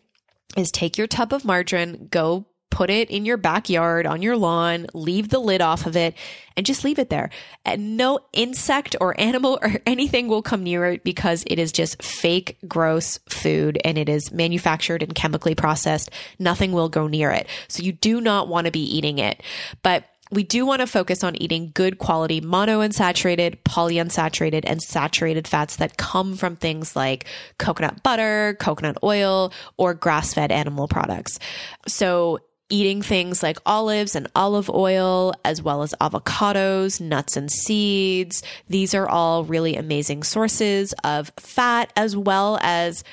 is 0.57 0.71
take 0.71 0.97
your 0.97 1.07
tub 1.07 1.33
of 1.33 1.45
margarine, 1.45 2.07
go 2.09 2.45
put 2.73 2.89
it 2.89 3.11
in 3.11 3.23
your 3.23 3.37
backyard 3.37 4.07
on 4.07 4.23
your 4.23 4.35
lawn, 4.35 4.87
leave 4.95 5.29
the 5.29 5.37
lid 5.37 5.61
off 5.61 5.85
of 5.85 5.95
it, 5.95 6.15
and 6.57 6.65
just 6.65 6.83
leave 6.83 6.97
it 6.97 7.11
there. 7.11 7.29
And 7.63 7.97
no 7.97 8.19
insect 8.33 8.95
or 8.99 9.19
animal 9.21 9.59
or 9.61 9.73
anything 9.85 10.27
will 10.27 10.41
come 10.41 10.63
near 10.63 10.85
it 10.85 11.03
because 11.03 11.43
it 11.45 11.59
is 11.59 11.71
just 11.71 12.01
fake, 12.01 12.57
gross 12.67 13.19
food 13.29 13.77
and 13.85 13.95
it 13.99 14.09
is 14.09 14.31
manufactured 14.31 15.03
and 15.03 15.13
chemically 15.13 15.53
processed. 15.53 16.09
Nothing 16.39 16.71
will 16.71 16.89
go 16.89 17.05
near 17.05 17.29
it. 17.29 17.47
So 17.67 17.83
you 17.83 17.91
do 17.91 18.19
not 18.19 18.47
want 18.47 18.65
to 18.65 18.71
be 18.71 18.81
eating 18.81 19.19
it. 19.19 19.43
But 19.83 20.05
we 20.33 20.43
do 20.43 20.65
want 20.65 20.81
to 20.81 20.87
focus 20.87 21.23
on 21.23 21.35
eating 21.41 21.71
good 21.73 21.97
quality 21.97 22.41
monounsaturated, 22.41 23.61
polyunsaturated, 23.63 24.63
and 24.65 24.81
saturated 24.81 25.47
fats 25.47 25.77
that 25.77 25.97
come 25.97 26.35
from 26.35 26.55
things 26.55 26.95
like 26.95 27.25
coconut 27.59 28.03
butter, 28.03 28.57
coconut 28.59 28.97
oil, 29.03 29.53
or 29.77 29.93
grass 29.93 30.33
fed 30.33 30.51
animal 30.51 30.87
products. 30.87 31.39
So 31.87 32.39
eating 32.69 33.01
things 33.01 33.43
like 33.43 33.59
olives 33.65 34.15
and 34.15 34.27
olive 34.35 34.69
oil, 34.69 35.33
as 35.45 35.61
well 35.61 35.83
as 35.83 35.93
avocados, 36.01 36.99
nuts 36.99 37.37
and 37.37 37.51
seeds. 37.51 38.41
These 38.67 38.95
are 38.95 39.07
all 39.07 39.43
really 39.43 39.75
amazing 39.75 40.23
sources 40.23 40.93
of 41.03 41.31
fat, 41.37 41.93
as 41.95 42.17
well 42.17 42.57
as 42.61 43.03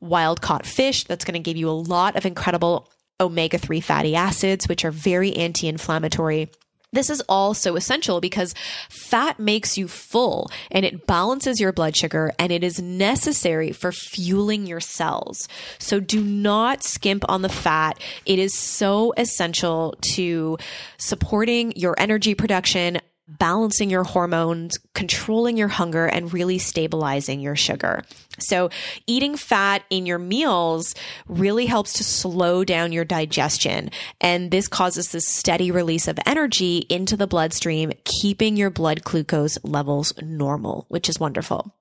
wild 0.00 0.40
caught 0.40 0.64
fish. 0.64 1.04
That's 1.04 1.24
going 1.24 1.34
to 1.34 1.40
give 1.40 1.56
you 1.56 1.68
a 1.68 1.72
lot 1.72 2.16
of 2.16 2.24
incredible 2.24 2.88
omega 3.20 3.58
3 3.58 3.80
fatty 3.80 4.16
acids, 4.16 4.68
which 4.68 4.84
are 4.84 4.90
very 4.90 5.34
anti 5.36 5.68
inflammatory. 5.68 6.50
This 6.92 7.08
is 7.08 7.22
all 7.22 7.54
so 7.54 7.74
essential 7.76 8.20
because 8.20 8.54
fat 8.90 9.40
makes 9.40 9.78
you 9.78 9.88
full 9.88 10.50
and 10.70 10.84
it 10.84 11.06
balances 11.06 11.58
your 11.58 11.72
blood 11.72 11.96
sugar 11.96 12.32
and 12.38 12.52
it 12.52 12.62
is 12.62 12.82
necessary 12.82 13.72
for 13.72 13.92
fueling 13.92 14.66
your 14.66 14.80
cells. 14.80 15.48
So 15.78 16.00
do 16.00 16.22
not 16.22 16.82
skimp 16.82 17.24
on 17.30 17.40
the 17.40 17.48
fat. 17.48 17.98
It 18.26 18.38
is 18.38 18.52
so 18.52 19.14
essential 19.16 19.94
to 20.14 20.58
supporting 20.98 21.72
your 21.76 21.94
energy 21.96 22.34
production, 22.34 22.98
balancing 23.38 23.90
your 23.90 24.04
hormones, 24.04 24.78
controlling 24.94 25.56
your 25.56 25.68
hunger, 25.68 26.06
and 26.06 26.32
really 26.32 26.58
stabilizing 26.58 27.40
your 27.40 27.56
sugar. 27.56 28.02
So, 28.38 28.70
eating 29.06 29.36
fat 29.36 29.82
in 29.90 30.06
your 30.06 30.18
meals 30.18 30.94
really 31.28 31.66
helps 31.66 31.94
to 31.94 32.04
slow 32.04 32.64
down 32.64 32.92
your 32.92 33.04
digestion. 33.04 33.90
And 34.20 34.50
this 34.50 34.68
causes 34.68 35.12
this 35.12 35.26
steady 35.26 35.70
release 35.70 36.08
of 36.08 36.18
energy 36.26 36.78
into 36.88 37.16
the 37.16 37.26
bloodstream, 37.26 37.92
keeping 38.04 38.56
your 38.56 38.70
blood 38.70 39.04
glucose 39.04 39.58
levels 39.62 40.12
normal, 40.22 40.86
which 40.88 41.08
is 41.08 41.20
wonderful. 41.20 41.74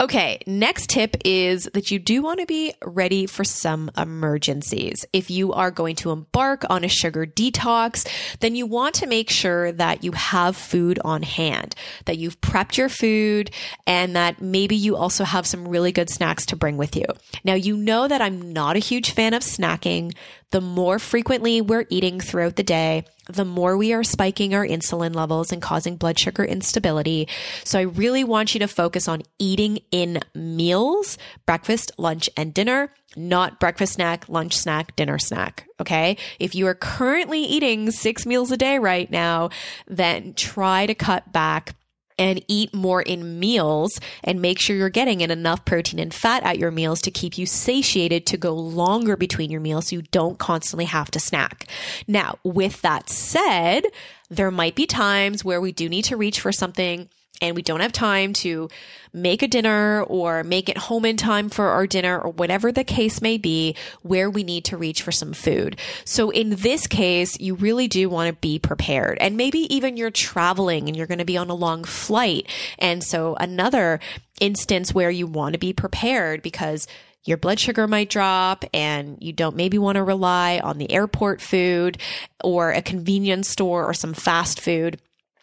Okay, 0.00 0.38
next 0.46 0.90
tip 0.90 1.16
is 1.24 1.68
that 1.74 1.90
you 1.90 1.98
do 1.98 2.22
want 2.22 2.38
to 2.38 2.46
be 2.46 2.72
ready 2.84 3.26
for 3.26 3.42
some 3.42 3.90
emergencies. 3.96 5.04
If 5.12 5.28
you 5.28 5.52
are 5.52 5.72
going 5.72 5.96
to 5.96 6.12
embark 6.12 6.62
on 6.70 6.84
a 6.84 6.88
sugar 6.88 7.26
detox, 7.26 8.08
then 8.38 8.54
you 8.54 8.64
want 8.64 8.94
to 8.96 9.08
make 9.08 9.28
sure 9.28 9.72
that 9.72 10.04
you 10.04 10.12
have 10.12 10.56
food 10.56 11.00
on 11.04 11.24
hand, 11.24 11.74
that 12.04 12.16
you've 12.16 12.40
prepped 12.40 12.76
your 12.76 12.88
food, 12.88 13.50
and 13.88 14.14
that 14.14 14.40
maybe 14.40 14.76
you 14.76 14.94
also 14.94 15.24
have 15.24 15.48
some 15.48 15.66
really 15.66 15.90
good 15.90 16.10
snacks 16.10 16.46
to 16.46 16.54
bring 16.54 16.76
with 16.76 16.94
you. 16.94 17.06
Now, 17.42 17.54
you 17.54 17.76
know 17.76 18.06
that 18.06 18.22
I'm 18.22 18.52
not 18.52 18.76
a 18.76 18.78
huge 18.78 19.10
fan 19.10 19.34
of 19.34 19.42
snacking. 19.42 20.14
The 20.50 20.60
more 20.62 20.98
frequently 20.98 21.60
we're 21.60 21.84
eating 21.90 22.20
throughout 22.20 22.56
the 22.56 22.62
day, 22.62 23.04
the 23.28 23.44
more 23.44 23.76
we 23.76 23.92
are 23.92 24.02
spiking 24.02 24.54
our 24.54 24.66
insulin 24.66 25.14
levels 25.14 25.52
and 25.52 25.60
causing 25.60 25.96
blood 25.96 26.18
sugar 26.18 26.42
instability. 26.42 27.28
So 27.64 27.78
I 27.78 27.82
really 27.82 28.24
want 28.24 28.54
you 28.54 28.60
to 28.60 28.68
focus 28.68 29.08
on 29.08 29.22
eating 29.38 29.80
in 29.90 30.20
meals, 30.34 31.18
breakfast, 31.44 31.92
lunch, 31.98 32.30
and 32.36 32.54
dinner, 32.54 32.90
not 33.16 33.60
breakfast 33.60 33.94
snack, 33.94 34.26
lunch 34.28 34.56
snack, 34.56 34.96
dinner 34.96 35.18
snack. 35.18 35.68
Okay. 35.80 36.16
If 36.38 36.54
you 36.54 36.66
are 36.66 36.74
currently 36.74 37.42
eating 37.42 37.90
six 37.90 38.24
meals 38.24 38.50
a 38.50 38.56
day 38.56 38.78
right 38.78 39.10
now, 39.10 39.50
then 39.86 40.32
try 40.32 40.86
to 40.86 40.94
cut 40.94 41.30
back 41.30 41.74
and 42.18 42.44
eat 42.48 42.74
more 42.74 43.02
in 43.02 43.38
meals 43.38 44.00
and 44.24 44.42
make 44.42 44.58
sure 44.58 44.76
you're 44.76 44.88
getting 44.88 45.20
in 45.20 45.30
enough 45.30 45.64
protein 45.64 46.00
and 46.00 46.12
fat 46.12 46.42
at 46.42 46.58
your 46.58 46.70
meals 46.70 47.00
to 47.02 47.10
keep 47.10 47.38
you 47.38 47.46
satiated 47.46 48.26
to 48.26 48.36
go 48.36 48.54
longer 48.54 49.16
between 49.16 49.50
your 49.50 49.60
meals 49.60 49.88
so 49.88 49.96
you 49.96 50.02
don't 50.10 50.38
constantly 50.38 50.84
have 50.84 51.10
to 51.10 51.20
snack. 51.20 51.66
Now, 52.06 52.38
with 52.42 52.82
that 52.82 53.08
said, 53.08 53.84
there 54.30 54.50
might 54.50 54.74
be 54.74 54.86
times 54.86 55.44
where 55.44 55.60
we 55.60 55.72
do 55.72 55.88
need 55.88 56.04
to 56.06 56.16
reach 56.16 56.40
for 56.40 56.52
something 56.52 57.08
and 57.40 57.54
we 57.54 57.62
don't 57.62 57.80
have 57.80 57.92
time 57.92 58.32
to 58.32 58.68
make 59.12 59.42
a 59.42 59.48
dinner 59.48 60.02
or 60.02 60.42
make 60.44 60.68
it 60.68 60.76
home 60.76 61.04
in 61.04 61.16
time 61.16 61.48
for 61.48 61.68
our 61.68 61.86
dinner 61.86 62.18
or 62.20 62.30
whatever 62.30 62.72
the 62.72 62.84
case 62.84 63.22
may 63.22 63.38
be 63.38 63.76
where 64.02 64.28
we 64.28 64.42
need 64.42 64.64
to 64.64 64.76
reach 64.76 65.02
for 65.02 65.12
some 65.12 65.32
food. 65.32 65.78
So 66.04 66.30
in 66.30 66.50
this 66.50 66.86
case, 66.86 67.38
you 67.38 67.54
really 67.54 67.88
do 67.88 68.08
want 68.08 68.28
to 68.28 68.40
be 68.40 68.58
prepared. 68.58 69.18
And 69.20 69.36
maybe 69.36 69.72
even 69.74 69.96
you're 69.96 70.10
traveling 70.10 70.88
and 70.88 70.96
you're 70.96 71.06
going 71.06 71.18
to 71.18 71.24
be 71.24 71.36
on 71.36 71.48
a 71.48 71.54
long 71.54 71.84
flight. 71.84 72.48
And 72.78 73.04
so 73.04 73.36
another 73.36 74.00
instance 74.40 74.92
where 74.92 75.10
you 75.10 75.26
want 75.26 75.52
to 75.52 75.58
be 75.58 75.72
prepared 75.72 76.42
because 76.42 76.86
your 77.24 77.36
blood 77.36 77.60
sugar 77.60 77.86
might 77.86 78.10
drop 78.10 78.64
and 78.72 79.18
you 79.20 79.32
don't 79.32 79.56
maybe 79.56 79.78
want 79.78 79.96
to 79.96 80.02
rely 80.02 80.60
on 80.62 80.78
the 80.78 80.90
airport 80.90 81.40
food 81.40 81.98
or 82.42 82.72
a 82.72 82.82
convenience 82.82 83.48
store 83.48 83.84
or 83.84 83.94
some 83.94 84.14
fast 84.14 84.60
food 84.60 85.00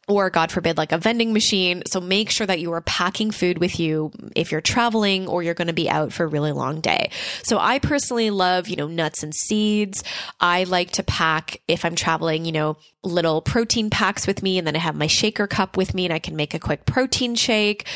or 0.07 0.29
God 0.29 0.51
forbid, 0.51 0.77
like 0.77 0.91
a 0.91 0.97
vending 0.97 1.33
machine. 1.33 1.81
So 1.87 1.99
make 1.99 2.29
sure 2.29 2.45
that 2.45 2.59
you 2.59 2.71
are 2.73 2.81
packing 2.81 3.31
food 3.31 3.57
with 3.57 3.79
you 3.79 4.11
if 4.35 4.51
you're 4.51 4.61
traveling 4.61 5.27
or 5.27 5.41
you're 5.41 5.55
going 5.55 5.67
to 5.67 5.73
be 5.73 5.89
out 5.89 6.13
for 6.13 6.25
a 6.25 6.27
really 6.27 6.51
long 6.51 6.79
day. 6.79 7.09
So 7.41 7.57
I 7.57 7.79
personally 7.79 8.29
love, 8.29 8.67
you 8.67 8.75
know, 8.75 8.87
nuts 8.87 9.23
and 9.23 9.33
seeds. 9.33 10.03
I 10.39 10.65
like 10.65 10.91
to 10.91 11.03
pack 11.03 11.61
if 11.67 11.83
I'm 11.83 11.95
traveling, 11.95 12.45
you 12.45 12.51
know, 12.51 12.77
little 13.03 13.41
protein 13.41 13.89
packs 13.89 14.27
with 14.27 14.43
me 14.43 14.57
and 14.57 14.67
then 14.67 14.75
I 14.75 14.79
have 14.79 14.95
my 14.95 15.07
shaker 15.07 15.47
cup 15.47 15.77
with 15.77 15.93
me 15.93 16.05
and 16.05 16.13
I 16.13 16.19
can 16.19 16.35
make 16.35 16.53
a 16.53 16.59
quick 16.59 16.85
protein 16.85 17.35
shake. 17.35 17.87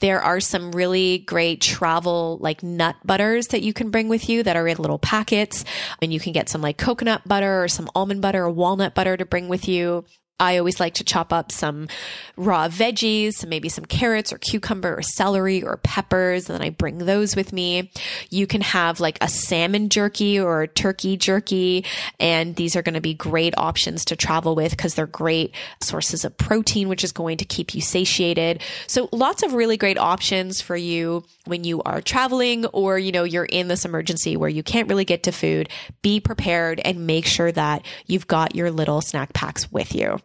There 0.00 0.20
are 0.20 0.40
some 0.40 0.72
really 0.72 1.18
great 1.18 1.60
travel 1.60 2.38
like 2.40 2.62
nut 2.62 2.96
butters 3.04 3.48
that 3.48 3.62
you 3.62 3.72
can 3.72 3.90
bring 3.90 4.08
with 4.08 4.28
you 4.28 4.42
that 4.42 4.56
are 4.56 4.68
in 4.68 4.78
little 4.78 4.98
packets 4.98 5.64
and 6.02 6.12
you 6.12 6.20
can 6.20 6.32
get 6.32 6.48
some 6.48 6.62
like 6.62 6.78
coconut 6.78 7.26
butter 7.26 7.64
or 7.64 7.68
some 7.68 7.88
almond 7.94 8.22
butter 8.22 8.44
or 8.44 8.50
walnut 8.50 8.94
butter 8.94 9.16
to 9.16 9.24
bring 9.24 9.48
with 9.48 9.68
you. 9.68 10.04
I 10.38 10.58
always 10.58 10.78
like 10.78 10.94
to 10.94 11.04
chop 11.04 11.32
up 11.32 11.50
some 11.50 11.88
raw 12.36 12.68
veggies, 12.68 13.46
maybe 13.46 13.70
some 13.70 13.86
carrots 13.86 14.34
or 14.34 14.38
cucumber 14.38 14.98
or 14.98 15.02
celery 15.02 15.62
or 15.62 15.78
peppers, 15.78 16.50
and 16.50 16.58
then 16.58 16.66
I 16.66 16.70
bring 16.70 16.98
those 16.98 17.34
with 17.34 17.54
me. 17.54 17.90
You 18.28 18.46
can 18.46 18.60
have 18.60 19.00
like 19.00 19.16
a 19.22 19.28
salmon 19.28 19.88
jerky 19.88 20.38
or 20.38 20.62
a 20.62 20.68
turkey 20.68 21.16
jerky, 21.16 21.86
and 22.20 22.54
these 22.54 22.76
are 22.76 22.82
going 22.82 22.94
to 22.96 23.00
be 23.00 23.14
great 23.14 23.56
options 23.56 24.04
to 24.06 24.16
travel 24.16 24.54
with 24.54 24.72
because 24.72 24.94
they're 24.94 25.06
great 25.06 25.54
sources 25.82 26.22
of 26.22 26.36
protein, 26.36 26.90
which 26.90 27.02
is 27.02 27.12
going 27.12 27.38
to 27.38 27.46
keep 27.46 27.74
you 27.74 27.80
satiated. 27.80 28.60
So 28.86 29.08
lots 29.12 29.42
of 29.42 29.54
really 29.54 29.78
great 29.78 29.96
options 29.96 30.60
for 30.60 30.76
you 30.76 31.24
when 31.46 31.64
you 31.64 31.82
are 31.84 32.02
traveling 32.02 32.66
or, 32.66 32.98
you 32.98 33.10
know, 33.10 33.24
you're 33.24 33.44
in 33.44 33.68
this 33.68 33.86
emergency 33.86 34.36
where 34.36 34.50
you 34.50 34.62
can't 34.62 34.88
really 34.88 35.06
get 35.06 35.22
to 35.22 35.32
food. 35.32 35.70
Be 36.02 36.20
prepared 36.20 36.80
and 36.84 37.06
make 37.06 37.24
sure 37.24 37.52
that 37.52 37.86
you've 38.06 38.26
got 38.26 38.54
your 38.54 38.70
little 38.70 39.00
snack 39.00 39.32
packs 39.32 39.72
with 39.72 39.94
you. 39.94 40.18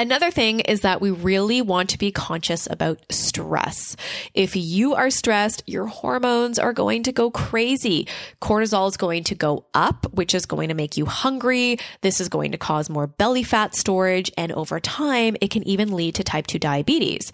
Another 0.00 0.30
thing 0.30 0.60
is 0.60 0.82
that 0.82 1.00
we 1.00 1.10
really 1.10 1.60
want 1.60 1.90
to 1.90 1.98
be 1.98 2.12
conscious 2.12 2.68
about 2.70 3.00
stress. 3.10 3.96
If 4.32 4.54
you 4.54 4.94
are 4.94 5.10
stressed, 5.10 5.64
your 5.66 5.86
hormones 5.86 6.56
are 6.56 6.72
going 6.72 7.02
to 7.02 7.12
go 7.12 7.32
crazy. 7.32 8.06
Cortisol 8.40 8.88
is 8.88 8.96
going 8.96 9.24
to 9.24 9.34
go 9.34 9.66
up, 9.74 10.06
which 10.12 10.36
is 10.36 10.46
going 10.46 10.68
to 10.68 10.74
make 10.74 10.96
you 10.96 11.04
hungry. 11.04 11.78
This 12.02 12.20
is 12.20 12.28
going 12.28 12.52
to 12.52 12.58
cause 12.58 12.88
more 12.88 13.08
belly 13.08 13.42
fat 13.42 13.74
storage. 13.74 14.30
And 14.38 14.52
over 14.52 14.78
time, 14.78 15.36
it 15.40 15.50
can 15.50 15.66
even 15.66 15.92
lead 15.92 16.14
to 16.14 16.22
type 16.22 16.46
2 16.46 16.60
diabetes. 16.60 17.32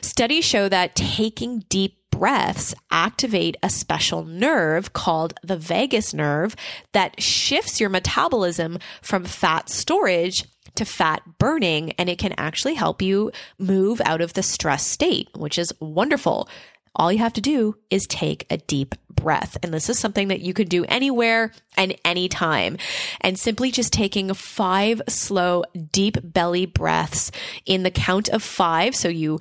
Studies 0.00 0.44
show 0.44 0.68
that 0.68 0.94
taking 0.94 1.64
deep 1.68 1.96
breaths 2.10 2.74
activate 2.90 3.56
a 3.62 3.70
special 3.70 4.24
nerve 4.24 4.92
called 4.92 5.34
the 5.42 5.56
vagus 5.56 6.14
nerve 6.14 6.56
that 6.92 7.20
shifts 7.20 7.80
your 7.80 7.90
metabolism 7.90 8.78
from 9.02 9.24
fat 9.24 9.68
storage 9.68 10.44
to 10.78 10.84
fat 10.84 11.22
burning, 11.38 11.92
and 11.92 12.08
it 12.08 12.18
can 12.18 12.34
actually 12.38 12.74
help 12.74 13.02
you 13.02 13.30
move 13.58 14.00
out 14.04 14.20
of 14.20 14.32
the 14.32 14.42
stress 14.42 14.86
state, 14.86 15.28
which 15.36 15.58
is 15.58 15.72
wonderful. 15.80 16.48
All 16.96 17.12
you 17.12 17.18
have 17.18 17.34
to 17.34 17.40
do 17.40 17.76
is 17.90 18.06
take 18.06 18.46
a 18.50 18.56
deep 18.56 18.94
breath. 19.08 19.56
And 19.62 19.72
this 19.72 19.88
is 19.88 19.98
something 19.98 20.28
that 20.28 20.40
you 20.40 20.52
can 20.52 20.66
do 20.66 20.84
anywhere 20.84 21.52
and 21.76 21.94
anytime. 22.04 22.76
And 23.20 23.38
simply 23.38 23.70
just 23.70 23.92
taking 23.92 24.32
five 24.34 25.02
slow, 25.08 25.64
deep 25.92 26.16
belly 26.22 26.66
breaths 26.66 27.30
in 27.66 27.82
the 27.82 27.90
count 27.90 28.28
of 28.28 28.42
five. 28.42 28.96
So 28.96 29.08
you, 29.08 29.38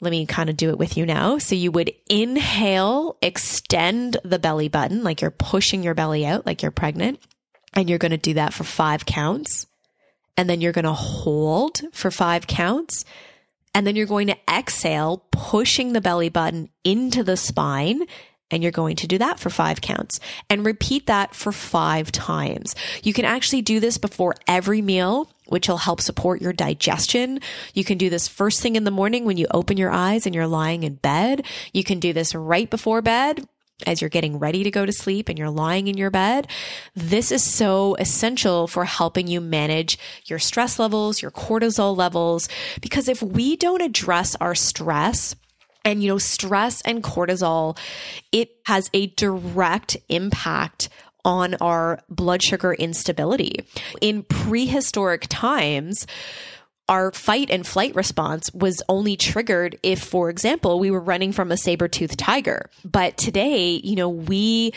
let 0.00 0.10
me 0.10 0.26
kind 0.26 0.50
of 0.50 0.56
do 0.56 0.70
it 0.70 0.78
with 0.78 0.96
you 0.96 1.06
now. 1.06 1.38
So 1.38 1.54
you 1.54 1.70
would 1.70 1.92
inhale, 2.08 3.18
extend 3.22 4.16
the 4.24 4.38
belly 4.38 4.68
button, 4.68 5.04
like 5.04 5.20
you're 5.20 5.30
pushing 5.30 5.82
your 5.82 5.94
belly 5.94 6.26
out, 6.26 6.46
like 6.46 6.62
you're 6.62 6.70
pregnant. 6.70 7.20
And 7.72 7.88
you're 7.88 7.98
going 7.98 8.10
to 8.12 8.16
do 8.16 8.34
that 8.34 8.54
for 8.54 8.62
five 8.62 9.04
counts 9.04 9.66
and 10.36 10.48
then 10.48 10.60
you're 10.60 10.72
going 10.72 10.84
to 10.84 10.92
hold 10.92 11.80
for 11.92 12.10
five 12.10 12.46
counts. 12.46 13.04
And 13.74 13.86
then 13.86 13.96
you're 13.96 14.06
going 14.06 14.28
to 14.28 14.36
exhale, 14.48 15.24
pushing 15.32 15.92
the 15.92 16.00
belly 16.00 16.28
button 16.28 16.68
into 16.84 17.24
the 17.24 17.36
spine. 17.36 18.02
And 18.50 18.62
you're 18.62 18.70
going 18.70 18.94
to 18.96 19.08
do 19.08 19.18
that 19.18 19.40
for 19.40 19.50
five 19.50 19.80
counts 19.80 20.20
and 20.48 20.64
repeat 20.64 21.06
that 21.06 21.34
for 21.34 21.50
five 21.50 22.12
times. 22.12 22.76
You 23.02 23.12
can 23.12 23.24
actually 23.24 23.62
do 23.62 23.80
this 23.80 23.98
before 23.98 24.34
every 24.46 24.80
meal, 24.80 25.28
which 25.46 25.68
will 25.68 25.78
help 25.78 26.00
support 26.00 26.40
your 26.40 26.52
digestion. 26.52 27.40
You 27.72 27.84
can 27.84 27.98
do 27.98 28.10
this 28.10 28.28
first 28.28 28.60
thing 28.60 28.76
in 28.76 28.84
the 28.84 28.92
morning 28.92 29.24
when 29.24 29.38
you 29.38 29.46
open 29.50 29.76
your 29.76 29.90
eyes 29.90 30.24
and 30.24 30.34
you're 30.34 30.46
lying 30.46 30.84
in 30.84 30.96
bed. 30.96 31.44
You 31.72 31.82
can 31.82 31.98
do 31.98 32.12
this 32.12 32.34
right 32.34 32.70
before 32.70 33.02
bed 33.02 33.44
as 33.86 34.00
you're 34.00 34.10
getting 34.10 34.38
ready 34.38 34.64
to 34.64 34.70
go 34.70 34.84
to 34.86 34.92
sleep 34.92 35.28
and 35.28 35.38
you're 35.38 35.50
lying 35.50 35.88
in 35.88 35.96
your 35.96 36.10
bed. 36.10 36.48
This 36.94 37.30
is 37.30 37.42
so 37.42 37.94
essential 37.96 38.66
for 38.66 38.84
helping 38.84 39.26
you 39.26 39.40
manage 39.40 39.98
your 40.26 40.38
stress 40.38 40.78
levels, 40.78 41.22
your 41.22 41.30
cortisol 41.30 41.96
levels, 41.96 42.48
because 42.80 43.08
if 43.08 43.22
we 43.22 43.56
don't 43.56 43.82
address 43.82 44.36
our 44.36 44.54
stress, 44.54 45.36
and 45.84 46.02
you 46.02 46.08
know, 46.08 46.18
stress 46.18 46.80
and 46.82 47.02
cortisol, 47.02 47.76
it 48.32 48.56
has 48.64 48.88
a 48.94 49.08
direct 49.08 49.98
impact 50.08 50.88
on 51.24 51.54
our 51.60 52.00
blood 52.08 52.42
sugar 52.42 52.74
instability. 52.74 53.64
In 54.00 54.22
prehistoric 54.22 55.26
times, 55.28 56.06
our 56.88 57.12
fight 57.12 57.50
and 57.50 57.66
flight 57.66 57.94
response 57.94 58.52
was 58.52 58.82
only 58.88 59.16
triggered 59.16 59.78
if, 59.82 60.02
for 60.02 60.28
example, 60.28 60.78
we 60.78 60.90
were 60.90 61.00
running 61.00 61.32
from 61.32 61.50
a 61.50 61.56
saber-toothed 61.56 62.18
tiger. 62.18 62.68
But 62.84 63.16
today, 63.16 63.80
you 63.82 63.96
know, 63.96 64.10
we, 64.10 64.72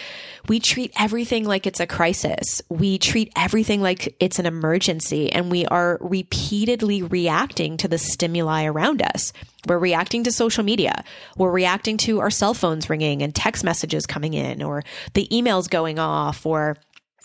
we 0.48 0.62
treat 0.62 0.94
everything 0.98 1.44
like 1.44 1.68
it's 1.68 1.82
a 1.82 1.88
crisis. 1.88 2.62
We 2.70 2.98
treat 2.98 3.34
everything 3.36 3.82
like 3.82 4.16
it's 4.22 4.40
an 4.40 4.46
emergency 4.46 5.32
and 5.32 5.52
we 5.52 5.66
are 5.66 5.98
repeatedly 6.00 7.04
reacting 7.04 7.76
to 7.78 7.90
the 7.90 7.98
stimuli 7.98 8.64
around 8.66 9.02
us. 9.02 9.34
We're 9.68 9.78
reacting 9.78 10.24
to 10.24 10.32
social 10.32 10.64
media. 10.64 11.04
We're 11.36 11.52
reacting 11.52 11.98
to 11.98 12.22
our 12.22 12.30
cell 12.30 12.54
phones 12.54 12.90
ringing 12.90 13.22
and 13.22 13.36
text 13.36 13.66
messages 13.66 14.06
coming 14.06 14.34
in 14.34 14.64
or 14.64 14.84
the 15.14 15.28
emails 15.28 15.70
going 15.70 16.00
off 16.00 16.46
or 16.46 16.78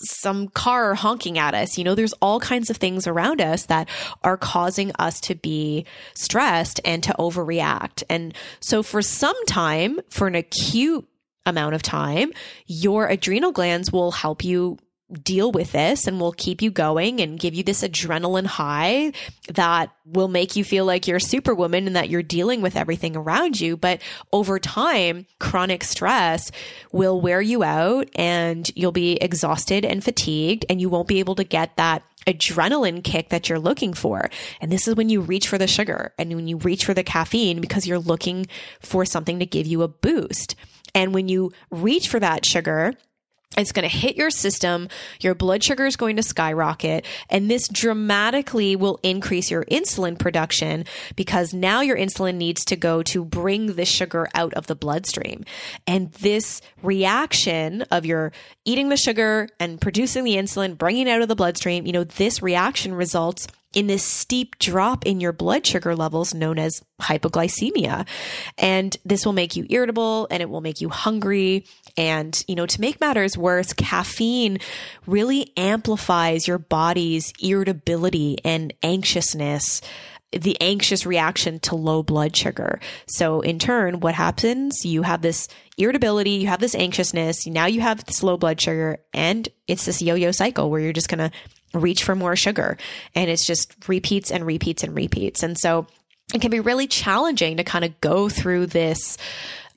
some 0.03 0.49
car 0.49 0.95
honking 0.95 1.39
at 1.39 1.55
us. 1.55 1.79
You 1.79 1.85
know, 1.85 1.95
there's 1.95 2.15
all 2.15 2.41
kinds 2.41 2.71
of 2.71 2.77
things 2.77 3.07
around 3.07 3.41
us 3.41 3.67
that 3.67 3.89
are 4.23 4.37
causing 4.37 4.93
us 4.99 5.21
to 5.23 5.35
be 5.35 5.87
stressed 6.15 6.81
and 6.85 7.03
to 7.03 7.15
overreact. 7.19 8.03
And 8.09 8.35
so 8.61 8.83
for 8.83 9.03
some 9.03 9.37
time, 9.47 10.01
for 10.09 10.27
an 10.27 10.35
acute 10.35 11.07
amount 11.47 11.75
of 11.75 11.83
time, 11.83 12.33
your 12.67 13.07
adrenal 13.07 13.53
glands 13.53 13.93
will 13.93 14.13
help 14.13 14.45
you 14.45 14.79
deal 15.13 15.53
with 15.53 15.73
this 15.73 16.07
and 16.07 16.21
we'll 16.21 16.33
keep 16.33 16.63
you 16.63 16.71
going 16.71 17.21
and 17.21 17.39
give 17.39 17.55
you 17.55 17.63
this 17.63 17.83
adrenaline 17.83 18.47
high 18.47 19.13
that 19.49 19.91
will 20.07 20.29
make 20.29 20.57
you 20.57 20.65
feel 20.65 20.85
like 20.85 21.07
you're 21.07 21.19
a 21.19 21.21
superwoman 21.21 21.87
and 21.87 21.97
that 21.97 22.09
you're 22.09 22.23
dealing 22.23 22.63
with 22.63 22.77
everything 22.77 23.17
around 23.17 23.61
you. 23.61 23.77
But 23.77 24.01
over 24.33 24.59
time, 24.59 25.27
chronic 25.39 25.85
stress 25.85 26.51
will 26.93 27.21
wear 27.21 27.41
you 27.41 27.63
out 27.63 28.09
and 28.15 28.71
you'll 28.75 28.93
be 28.93 29.15
exhausted 29.15 29.85
and 29.85 30.03
fatigued 30.03 30.65
and 30.69 30.81
you 30.81 30.89
won't 30.89 31.09
be 31.09 31.19
able 31.19 31.35
to 31.37 31.45
get 31.45 31.77
that 31.77 32.03
adrenaline 32.27 33.03
kick 33.03 33.31
that 33.31 33.49
you're 33.49 33.59
looking 33.59 33.95
for. 33.95 34.31
And 34.61 34.71
this 34.71 34.87
is 34.87 34.95
when 34.95 35.09
you 35.09 35.21
reach 35.21 35.49
for 35.49 35.59
the 35.59 35.67
sugar 35.67 36.13
and 36.19 36.35
when 36.35 36.47
you 36.47 36.57
reach 36.59 36.85
for 36.85 36.95
the 36.95 37.03
caffeine 37.03 37.61
because 37.61 37.87
you're 37.87 37.99
looking 37.99 38.47
for 38.81 39.05
something 39.05 39.39
to 39.41 39.47
give 39.47 39.67
you 39.67 39.83
a 39.83 39.89
boost. 39.89 40.55
And 40.95 41.15
when 41.15 41.29
you 41.29 41.53
reach 41.71 42.09
for 42.09 42.21
that 42.21 42.45
sugar, 42.45 42.95
it's 43.57 43.73
going 43.73 43.89
to 43.89 43.95
hit 43.95 44.17
your 44.17 44.31
system. 44.31 44.89
Your 45.21 45.35
blood 45.35 45.63
sugar 45.63 45.85
is 45.87 45.97
going 45.97 46.17
to 46.17 46.23
skyrocket. 46.23 47.05
And 47.29 47.51
this 47.51 47.69
dramatically 47.69 48.77
will 48.77 48.99
increase 49.03 49.51
your 49.51 49.65
insulin 49.65 50.19
production 50.19 50.85
because 51.17 51.53
now 51.53 51.81
your 51.81 51.97
insulin 51.97 52.37
needs 52.37 52.65
to 52.67 52.77
go 52.77 53.03
to 53.05 53.25
bring 53.25 53.75
the 53.75 53.85
sugar 53.85 54.29
out 54.35 54.55
of 54.55 54.67
the 54.67 54.75
bloodstream. 54.75 55.45
And 55.87 56.13
this 56.13 56.61
reaction 56.83 57.83
of 57.91 58.07
your 58.07 58.33
eating 58.65 58.89
the 58.89 58.97
sugar 58.97 59.49
and 59.61 59.81
producing 59.81 60.25
the 60.25 60.37
insulin, 60.37 60.79
bringing 60.79 61.07
it 61.07 61.11
out 61.11 61.23
of 61.23 61.29
the 61.29 61.37
bloodstream, 61.37 61.87
you 61.87 61.93
know, 61.93 62.05
this 62.05 62.43
reaction 62.43 62.95
results 62.95 63.47
in 63.75 63.87
this 63.87 64.05
steep 64.05 64.59
drop 64.59 65.07
in 65.07 65.21
your 65.21 65.33
blood 65.33 65.67
sugar 65.67 65.97
levels 65.97 66.35
known 66.35 66.59
as 66.59 66.83
hypoglycemia. 67.01 68.07
And 68.59 68.97
this 69.05 69.25
will 69.25 69.33
make 69.33 69.57
you 69.57 69.67
irritable 69.71 70.29
and 70.31 70.43
it 70.43 70.51
will 70.51 70.61
make 70.61 70.81
you 70.81 70.89
hungry. 70.89 71.65
And, 71.97 72.43
you 72.49 72.55
know, 72.55 72.67
to 72.67 72.81
make 72.81 73.01
matters 73.01 73.37
worse, 73.37 73.73
caffeine 73.73 74.59
really 75.07 75.53
amplifies 75.57 76.49
your 76.49 76.59
body's 76.59 77.33
irritability 77.41 78.39
and 78.45 78.73
anxiousness 78.83 79.81
the 80.33 80.57
anxious 80.61 81.05
reaction 81.05 81.61
to 81.61 81.77
low 81.77 82.03
blood 82.03 82.35
sugar. 82.35 82.81
So 83.07 83.43
in 83.43 83.59
turn, 83.59 84.01
what 84.01 84.15
happens? 84.15 84.85
You 84.85 85.03
have 85.03 85.21
this 85.21 85.47
irritability, 85.77 86.31
you 86.31 86.47
have 86.47 86.61
this 86.61 86.75
anxiousness, 86.75 87.47
now 87.47 87.67
you 87.67 87.83
have 87.83 88.05
this 88.05 88.23
low 88.23 88.37
blood 88.37 88.61
sugar, 88.61 88.99
and 89.13 89.47
it's 89.67 89.85
this 89.85 90.01
yo-yo 90.01 90.31
cycle 90.31 90.71
where 90.71 90.81
you're 90.81 90.93
just 90.93 91.09
going 91.09 91.31
to 91.31 91.79
reach 91.79 92.05
for 92.05 92.15
more 92.15 92.37
sugar. 92.37 92.77
And 93.15 93.31
it's 93.31 93.47
just 93.47 93.89
repeats 93.89 94.31
and 94.31 94.47
repeats 94.47 94.83
and 94.83 94.95
repeats. 94.95 95.43
And 95.43 95.59
so 95.59 95.87
it 96.35 96.41
can 96.41 96.51
be 96.51 96.61
really 96.61 96.87
challenging 96.87 97.59
to 97.59 97.65
kind 97.65 97.85
of 97.85 98.01
go 98.01 98.29
through 98.29 98.67
this 98.67 99.19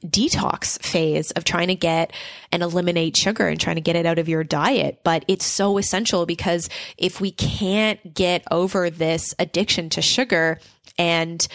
detox 0.05 0.79
phase 0.81 1.31
of 1.31 1.43
trying 1.43 1.67
to 1.67 1.75
get 1.75 2.13
and 2.51 2.63
eliminate 2.63 3.17
sugar 3.17 3.47
and 3.47 3.59
trying 3.59 3.75
to 3.75 3.81
get 3.81 3.95
it 3.95 4.05
out 4.05 4.19
of 4.19 4.29
your 4.29 4.43
diet. 4.43 4.99
But 5.03 5.25
it's 5.27 5.45
so 5.45 5.77
essential 5.77 6.25
because 6.25 6.69
if 6.97 7.19
we 7.19 7.31
can't 7.31 8.13
get 8.13 8.43
over 8.51 8.89
this 8.89 9.33
addiction 9.39 9.89
to 9.91 10.01
sugar 10.01 10.59
and 10.97 11.47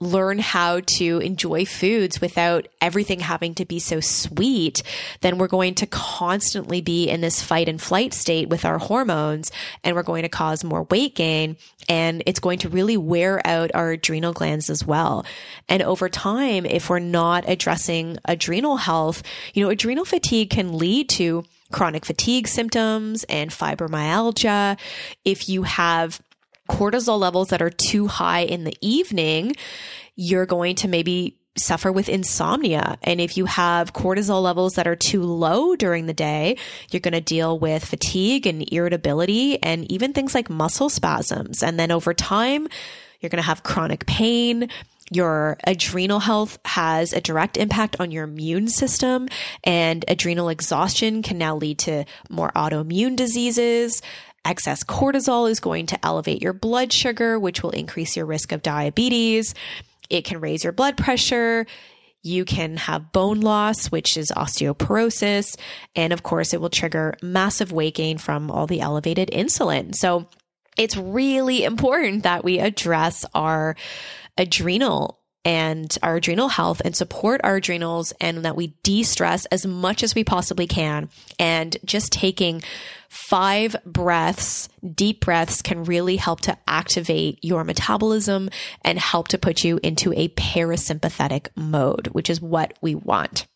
learn 0.00 0.38
how 0.38 0.80
to 0.86 1.18
enjoy 1.18 1.64
foods 1.64 2.20
without 2.20 2.68
everything 2.80 3.18
having 3.18 3.54
to 3.54 3.64
be 3.64 3.80
so 3.80 3.98
sweet, 3.98 4.82
then 5.22 5.38
we're 5.38 5.48
going 5.48 5.74
to 5.74 5.86
constantly 5.86 6.80
be 6.80 7.08
in 7.08 7.20
this 7.20 7.42
fight 7.42 7.68
and 7.68 7.82
flight 7.82 8.14
state 8.14 8.48
with 8.48 8.64
our 8.64 8.78
hormones 8.78 9.50
and 9.82 9.96
we're 9.96 10.04
going 10.04 10.22
to 10.22 10.28
cause 10.28 10.62
more 10.62 10.84
weight 10.84 11.16
gain 11.16 11.56
and 11.88 12.22
it's 12.26 12.38
going 12.38 12.60
to 12.60 12.68
really 12.68 12.96
wear 12.96 13.44
out 13.44 13.72
our 13.74 13.90
adrenal 13.90 14.32
glands 14.32 14.70
as 14.70 14.86
well. 14.86 15.26
And 15.68 15.82
over 15.82 16.08
time, 16.08 16.64
if 16.64 16.88
we're 16.88 17.00
not 17.00 17.48
addressing 17.48 18.18
adrenal 18.24 18.76
health, 18.76 19.24
you 19.52 19.64
know, 19.64 19.70
adrenal 19.70 20.04
fatigue 20.04 20.50
can 20.50 20.78
lead 20.78 21.08
to 21.10 21.44
chronic 21.72 22.04
fatigue 22.04 22.46
symptoms 22.46 23.24
and 23.24 23.50
fibromyalgia. 23.50 24.78
If 25.24 25.48
you 25.48 25.64
have 25.64 26.20
cortisol 26.68 27.18
levels 27.18 27.48
that 27.48 27.62
are 27.62 27.70
too 27.70 28.06
high 28.06 28.40
in 28.40 28.64
the 28.64 28.76
evening, 28.80 29.54
you're 30.16 30.46
going 30.46 30.76
to 30.76 30.88
maybe 30.88 31.38
suffer 31.56 31.90
with 31.90 32.08
insomnia. 32.08 32.98
And 33.02 33.20
if 33.20 33.36
you 33.36 33.44
have 33.46 33.92
cortisol 33.92 34.42
levels 34.42 34.74
that 34.74 34.86
are 34.86 34.96
too 34.96 35.22
low 35.22 35.74
during 35.74 36.06
the 36.06 36.14
day, 36.14 36.56
you're 36.90 37.00
going 37.00 37.14
to 37.14 37.20
deal 37.20 37.58
with 37.58 37.84
fatigue 37.84 38.46
and 38.46 38.70
irritability 38.72 39.60
and 39.62 39.90
even 39.90 40.12
things 40.12 40.34
like 40.34 40.48
muscle 40.48 40.88
spasms. 40.88 41.62
And 41.62 41.78
then 41.78 41.90
over 41.90 42.14
time, 42.14 42.68
you're 43.20 43.30
going 43.30 43.42
to 43.42 43.46
have 43.46 43.64
chronic 43.64 44.06
pain. 44.06 44.68
Your 45.10 45.56
adrenal 45.64 46.20
health 46.20 46.58
has 46.64 47.12
a 47.12 47.20
direct 47.20 47.56
impact 47.56 47.96
on 47.98 48.10
your 48.10 48.24
immune 48.24 48.68
system, 48.68 49.28
and 49.64 50.04
adrenal 50.06 50.50
exhaustion 50.50 51.22
can 51.22 51.38
now 51.38 51.56
lead 51.56 51.78
to 51.80 52.04
more 52.28 52.52
autoimmune 52.54 53.16
diseases. 53.16 54.02
Excess 54.44 54.84
cortisol 54.84 55.50
is 55.50 55.60
going 55.60 55.86
to 55.86 56.06
elevate 56.06 56.42
your 56.42 56.52
blood 56.52 56.92
sugar, 56.92 57.38
which 57.38 57.62
will 57.62 57.70
increase 57.70 58.16
your 58.16 58.26
risk 58.26 58.52
of 58.52 58.62
diabetes. 58.62 59.54
It 60.08 60.24
can 60.24 60.40
raise 60.40 60.64
your 60.64 60.72
blood 60.72 60.96
pressure. 60.96 61.66
You 62.22 62.44
can 62.44 62.76
have 62.78 63.12
bone 63.12 63.40
loss, 63.40 63.88
which 63.88 64.16
is 64.16 64.30
osteoporosis. 64.30 65.56
And 65.94 66.12
of 66.12 66.22
course, 66.22 66.52
it 66.52 66.60
will 66.60 66.70
trigger 66.70 67.14
massive 67.22 67.72
weight 67.72 67.94
gain 67.94 68.18
from 68.18 68.50
all 68.50 68.66
the 68.66 68.80
elevated 68.80 69.30
insulin. 69.32 69.94
So 69.94 70.28
it's 70.76 70.96
really 70.96 71.64
important 71.64 72.22
that 72.22 72.44
we 72.44 72.58
address 72.58 73.24
our 73.34 73.76
adrenal 74.36 75.17
and 75.44 75.96
our 76.02 76.16
adrenal 76.16 76.48
health 76.48 76.82
and 76.84 76.94
support 76.94 77.40
our 77.44 77.56
adrenals 77.56 78.12
and 78.20 78.44
that 78.44 78.56
we 78.56 78.74
de 78.82 79.02
stress 79.02 79.46
as 79.46 79.64
much 79.66 80.02
as 80.02 80.14
we 80.14 80.24
possibly 80.24 80.66
can. 80.66 81.08
And 81.38 81.76
just 81.84 82.12
taking 82.12 82.62
five 83.08 83.76
breaths, 83.86 84.68
deep 84.94 85.20
breaths 85.20 85.62
can 85.62 85.84
really 85.84 86.16
help 86.16 86.42
to 86.42 86.58
activate 86.66 87.38
your 87.42 87.64
metabolism 87.64 88.50
and 88.82 88.98
help 88.98 89.28
to 89.28 89.38
put 89.38 89.64
you 89.64 89.80
into 89.82 90.12
a 90.12 90.28
parasympathetic 90.28 91.48
mode, 91.56 92.08
which 92.08 92.28
is 92.28 92.40
what 92.40 92.74
we 92.82 92.94
want. 92.94 93.46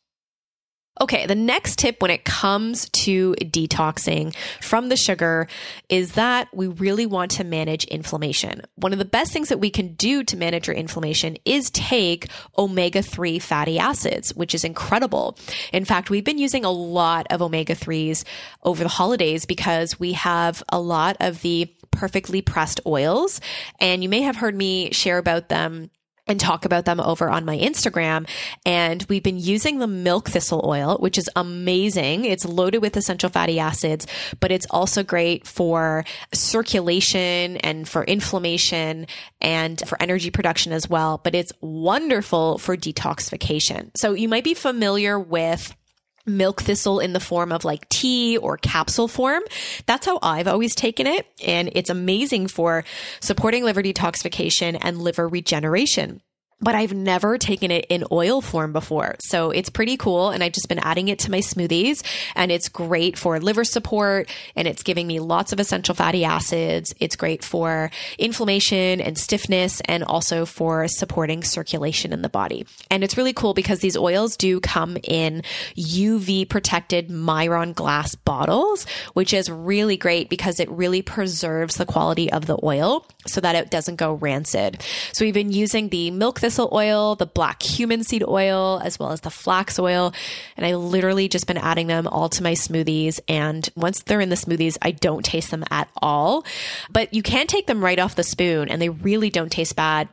Okay, 1.01 1.25
the 1.25 1.35
next 1.35 1.79
tip 1.79 2.03
when 2.03 2.11
it 2.11 2.25
comes 2.25 2.89
to 2.91 3.35
detoxing 3.41 4.37
from 4.61 4.91
the 4.91 4.97
sugar 4.97 5.49
is 5.89 6.13
that 6.13 6.49
we 6.55 6.67
really 6.67 7.07
want 7.07 7.31
to 7.33 7.45
manage 7.45 7.85
inflammation. 7.85 8.63
One 8.75 8.93
of 8.93 8.99
the 8.99 9.07
best 9.07 9.33
things 9.33 9.49
that 9.49 9.59
we 9.59 9.71
can 9.71 9.95
do 9.95 10.23
to 10.25 10.37
manage 10.37 10.67
your 10.67 10.77
inflammation 10.77 11.39
is 11.47 11.71
take 11.71 12.29
omega 12.59 13.01
3 13.01 13.39
fatty 13.39 13.79
acids, 13.79 14.35
which 14.35 14.55
is 14.55 14.65
incredible. 14.65 15.39
In 15.73 15.87
fact, 15.87 16.11
we've 16.11 16.25
been 16.25 16.39
using 16.39 16.65
a 16.65 16.71
lot 16.71 17.27
of 17.31 17.41
omega 17.41 17.75
3s 17.75 18.25
over 18.63 18.83
the 18.83 18.91
holidays 18.91 19.47
because 19.47 19.99
we 19.99 20.13
have 20.13 20.63
a 20.69 20.79
lot 20.79 21.17
of 21.21 21.41
the 21.41 21.73
perfectly 21.91 22.43
pressed 22.43 22.81
oils. 22.87 23.41
And 23.81 24.03
you 24.03 24.11
may 24.11 24.23
have 24.23 24.37
heard 24.37 24.55
me 24.55 24.93
share 24.93 25.19
about 25.19 25.49
them 25.49 25.91
and 26.33 26.41
talk 26.41 26.65
about 26.65 26.87
them 26.87 26.99
over 26.99 27.31
on 27.31 27.45
my 27.45 27.57
Instagram. 27.57 28.27
And 28.67 29.05
we've 29.09 29.23
been 29.23 29.39
using 29.39 29.79
the 29.79 29.87
milk 29.87 30.31
thistle 30.31 30.65
oil, 30.65 30.97
which 30.99 31.19
is 31.19 31.31
amazing. 31.37 32.25
It's 32.25 32.45
loaded 32.45 32.79
with 32.79 32.97
essential 32.97 33.29
fatty 33.29 33.61
acids, 33.61 34.07
but 34.41 34.51
it's 34.51 34.67
also 34.71 35.03
great 35.05 35.47
for 35.47 36.05
circulation 36.33 37.59
and 37.59 37.87
for 37.87 38.03
inflammation 38.05 39.07
and 39.41 39.81
for 39.87 40.01
energy 40.03 40.31
production 40.31 40.73
as 40.73 40.89
well. 40.89 41.21
But 41.23 41.35
it's 41.35 41.53
wonderful 41.61 42.59
for 42.59 42.77
detoxification. 42.77 43.91
So 43.97 44.15
you 44.15 44.29
might 44.29 44.45
be 44.45 44.55
familiar 44.55 45.21
with 45.21 45.77
milk 46.27 46.63
thistle 46.63 47.01
in 47.01 47.13
the 47.13 47.21
form 47.21 47.53
of 47.53 47.65
like 47.65 47.89
tea 47.89 48.37
or 48.37 48.57
capsule 48.57 49.09
form. 49.09 49.43
That's 49.87 50.07
how 50.07 50.19
I've 50.23 50.49
always 50.49 50.75
taken 50.75 51.07
it. 51.07 51.27
And 51.45 51.71
it's 51.75 51.91
amazing 51.91 52.49
for 52.49 52.85
supporting 53.21 53.65
liver 53.65 53.83
detoxification 53.83 54.79
and 54.81 55.01
liver 55.01 55.29
regeneration. 55.29 56.23
But 56.63 56.75
I've 56.75 56.95
never 56.95 57.37
taken 57.37 57.71
it 57.71 57.87
in 57.89 58.05
oil 58.11 58.41
form 58.41 58.73
before. 58.73 59.17
So 59.21 59.51
it's 59.51 59.69
pretty 59.69 59.97
cool. 59.97 60.31
And 60.31 60.43
I've 60.43 60.53
just 60.53 60.69
been 60.69 60.79
adding 60.79 61.09
it 61.09 61.19
to 61.21 61.31
my 61.31 61.41
smoothies 61.41 62.03
and 62.37 62.53
it's 62.53 62.69
great 62.69 63.19
for 63.19 63.39
liver 63.41 63.65
support 63.65 64.31
and 64.55 64.69
it's 64.69 64.83
giving 64.83 65.07
me 65.07 65.19
lots 65.21 65.53
of 65.53 65.61
essential 65.61 65.95
fatty 65.95 66.25
acids. 66.25 66.95
It's 67.01 67.17
great 67.17 67.45
for 67.45 67.91
inflammation 68.19 69.01
and 69.01 69.19
stiffness 69.19 69.83
and 69.87 70.05
also 70.05 70.47
for 70.47 70.87
supporting 70.89 71.43
circulation 71.43 72.13
in 72.13 72.23
the 72.23 72.29
body. 72.29 72.67
And 72.91 73.03
it's 73.03 73.17
really 73.17 73.33
cool 73.33 73.55
because 73.55 73.81
these 73.81 73.97
oils 73.97 74.37
do 74.37 74.61
come 74.61 74.97
in 75.03 75.43
UV 75.77 76.49
protected 76.49 77.11
Myron 77.11 77.73
glass 77.73 78.15
bottles, 78.15 78.87
which 79.15 79.35
is 79.35 79.51
really 79.51 79.97
great 79.97 80.31
because 80.31 80.61
it 80.61 80.71
really 80.71 81.03
preserves 81.03 81.77
the 81.77 81.87
quality 81.87 82.31
of 82.31 82.47
the 82.47 82.59
oil 82.63 83.05
so 83.27 83.41
that 83.41 83.55
it 83.55 83.71
doesn't 83.71 83.97
go 83.97 84.15
rancid. 84.15 84.83
So 85.13 85.25
we've 85.25 85.35
been 85.35 85.53
using 85.53 85.89
the 85.89 86.11
milk 86.11 86.41
thistle 86.41 86.69
oil, 86.73 87.15
the 87.15 87.27
black 87.27 87.59
cumin 87.61 88.05
seed 88.05 88.25
oil, 88.27 88.81
as 88.85 88.99
well 88.99 89.13
as 89.13 89.21
the 89.21 89.31
flax 89.31 89.79
oil. 89.79 90.13
And 90.57 90.67
I 90.67 90.75
literally 90.75 91.29
just 91.29 91.47
been 91.47 91.59
adding 91.59 91.87
them 91.87 92.07
all 92.07 92.29
to 92.31 92.43
my 92.43 92.53
smoothies. 92.53 93.21
And 93.29 93.69
once 93.77 94.03
they're 94.03 94.21
in 94.21 94.29
the 94.29 94.37
smoothies, 94.37 94.77
I 94.83 94.93
don't 94.93 95.25
taste 95.25 95.51
them 95.51 95.65
at 95.71 95.89
all. 96.01 96.45
But 96.91 97.15
you 97.15 97.23
can 97.23 97.47
take 97.47 97.67
them 97.67 97.85
right 97.85 97.99
off 97.99 98.17
the 98.17 98.25
spoon 98.25 98.69
and 98.69 98.81
they 98.81 98.89
really 98.89 99.31
don't 99.31 99.53
taste 99.53 99.77
bad 99.77 100.09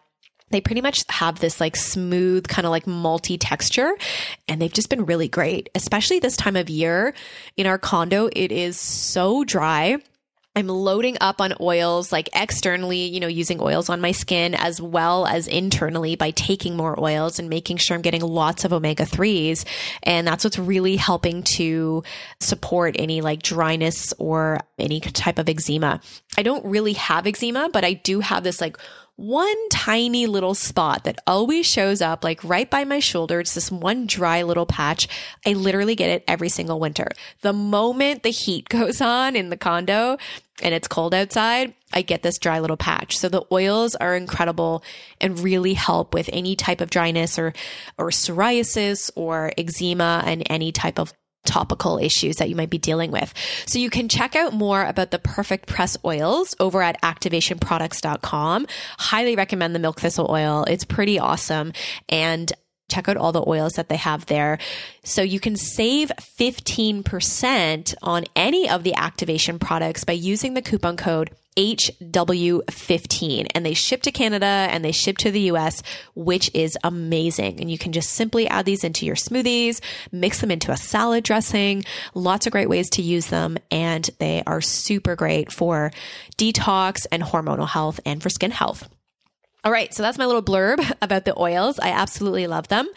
they 0.51 0.61
pretty 0.61 0.81
much 0.81 1.05
have 1.09 1.39
this 1.39 1.59
like 1.59 1.75
smooth 1.75 2.47
kind 2.47 2.65
of 2.65 2.71
like 2.71 2.87
multi 2.87 3.37
texture 3.37 3.95
and 4.47 4.61
they've 4.61 4.73
just 4.73 4.89
been 4.89 5.05
really 5.05 5.27
great 5.27 5.69
especially 5.75 6.19
this 6.19 6.35
time 6.35 6.55
of 6.55 6.69
year 6.69 7.13
in 7.55 7.67
our 7.67 7.77
condo 7.77 8.29
it 8.33 8.51
is 8.51 8.79
so 8.79 9.43
dry 9.43 9.97
I'm 10.55 10.67
loading 10.67 11.15
up 11.21 11.39
on 11.39 11.53
oils 11.61 12.11
like 12.11 12.27
externally, 12.33 13.05
you 13.05 13.19
know, 13.19 13.27
using 13.27 13.61
oils 13.61 13.87
on 13.87 14.01
my 14.01 14.11
skin 14.11 14.55
as 14.55 14.81
well 14.81 15.27
as 15.27 15.47
internally 15.47 16.15
by 16.15 16.31
taking 16.31 16.75
more 16.75 16.99
oils 16.99 17.39
and 17.39 17.49
making 17.49 17.77
sure 17.77 17.95
I'm 17.95 18.01
getting 18.01 18.21
lots 18.21 18.65
of 18.65 18.73
omega 18.73 19.03
3s. 19.03 19.63
And 20.03 20.27
that's 20.27 20.43
what's 20.43 20.57
really 20.57 20.95
helping 20.95 21.43
to 21.43 22.03
support 22.39 22.95
any 22.97 23.21
like 23.21 23.43
dryness 23.43 24.13
or 24.17 24.59
any 24.79 24.99
type 24.99 25.37
of 25.37 25.47
eczema. 25.47 26.01
I 26.37 26.43
don't 26.43 26.65
really 26.65 26.93
have 26.93 27.27
eczema, 27.27 27.69
but 27.71 27.85
I 27.85 27.93
do 27.93 28.19
have 28.19 28.43
this 28.43 28.59
like 28.59 28.77
one 29.19 29.69
tiny 29.69 30.27
little 30.27 30.55
spot 30.55 31.03
that 31.03 31.19
always 31.27 31.65
shows 31.65 32.01
up 32.01 32.23
like 32.23 32.41
right 32.41 32.69
by 32.69 32.85
my 32.85 32.99
shoulder. 32.99 33.41
It's 33.41 33.53
this 33.53 33.69
one 33.69 34.07
dry 34.07 34.43
little 34.43 34.65
patch. 34.65 35.09
I 35.45 35.53
literally 35.53 35.95
get 35.95 36.09
it 36.09 36.23
every 36.25 36.47
single 36.47 36.79
winter. 36.79 37.09
The 37.41 37.51
moment 37.51 38.23
the 38.23 38.29
heat 38.29 38.69
goes 38.69 39.01
on 39.01 39.35
in 39.35 39.49
the 39.49 39.57
condo 39.57 40.17
and 40.61 40.73
it's 40.73 40.87
cold 40.87 41.13
outside, 41.13 41.73
I 41.91 42.01
get 42.01 42.23
this 42.23 42.37
dry 42.37 42.59
little 42.59 42.77
patch. 42.77 43.17
So 43.17 43.27
the 43.27 43.43
oils 43.51 43.95
are 43.95 44.15
incredible 44.15 44.83
and 45.19 45.39
really 45.39 45.73
help 45.73 46.13
with 46.13 46.29
any 46.31 46.55
type 46.55 46.79
of 46.79 46.89
dryness 46.89 47.37
or, 47.37 47.53
or 47.97 48.11
psoriasis 48.11 49.11
or 49.15 49.51
eczema 49.57 50.23
and 50.25 50.43
any 50.49 50.71
type 50.71 50.97
of 50.97 51.13
topical 51.45 51.97
issues 51.97 52.37
that 52.37 52.49
you 52.49 52.55
might 52.55 52.69
be 52.69 52.77
dealing 52.77 53.11
with. 53.11 53.33
So 53.65 53.79
you 53.79 53.89
can 53.89 54.09
check 54.09 54.35
out 54.35 54.53
more 54.53 54.85
about 54.85 55.11
the 55.11 55.19
perfect 55.19 55.67
press 55.67 55.97
oils 56.05 56.55
over 56.59 56.81
at 56.81 57.01
activationproducts.com. 57.01 58.67
Highly 58.97 59.35
recommend 59.35 59.73
the 59.73 59.79
milk 59.79 59.99
thistle 59.99 60.27
oil. 60.29 60.65
It's 60.67 60.85
pretty 60.85 61.19
awesome. 61.19 61.73
And 62.07 62.51
check 62.89 63.07
out 63.07 63.17
all 63.17 63.31
the 63.31 63.47
oils 63.47 63.73
that 63.73 63.87
they 63.87 63.95
have 63.95 64.25
there. 64.25 64.57
So 65.03 65.21
you 65.21 65.39
can 65.39 65.55
save 65.55 66.11
15% 66.39 67.95
on 68.01 68.25
any 68.35 68.69
of 68.69 68.83
the 68.83 68.95
activation 68.95 69.59
products 69.59 70.03
by 70.03 70.13
using 70.13 70.55
the 70.55 70.61
coupon 70.61 70.97
code 70.97 71.31
HW15 71.59 73.47
and 73.53 73.65
they 73.65 73.73
ship 73.73 74.01
to 74.03 74.11
Canada 74.13 74.45
and 74.45 74.85
they 74.85 74.93
ship 74.93 75.17
to 75.17 75.29
the 75.29 75.41
US, 75.51 75.83
which 76.15 76.49
is 76.53 76.77
amazing. 76.85 77.59
And 77.59 77.69
you 77.69 77.77
can 77.77 77.91
just 77.91 78.11
simply 78.11 78.47
add 78.47 78.65
these 78.65 78.85
into 78.85 79.05
your 79.05 79.17
smoothies, 79.17 79.81
mix 80.11 80.39
them 80.39 80.51
into 80.51 80.71
a 80.71 80.77
salad 80.77 81.25
dressing, 81.25 81.83
lots 82.13 82.45
of 82.45 82.53
great 82.53 82.69
ways 82.69 82.89
to 82.91 83.01
use 83.01 83.25
them. 83.27 83.57
And 83.71 84.09
they 84.19 84.41
are 84.47 84.61
super 84.61 85.17
great 85.17 85.51
for 85.51 85.91
detox 86.37 87.05
and 87.11 87.21
hormonal 87.21 87.67
health 87.67 87.99
and 88.05 88.23
for 88.23 88.29
skin 88.29 88.51
health. 88.51 88.87
All 89.65 89.73
right, 89.73 89.93
so 89.93 90.03
that's 90.03 90.17
my 90.17 90.25
little 90.25 90.41
blurb 90.41 90.79
about 91.01 91.25
the 91.25 91.37
oils. 91.37 91.79
I 91.79 91.89
absolutely 91.89 92.47
love 92.47 92.69
them. 92.69 92.87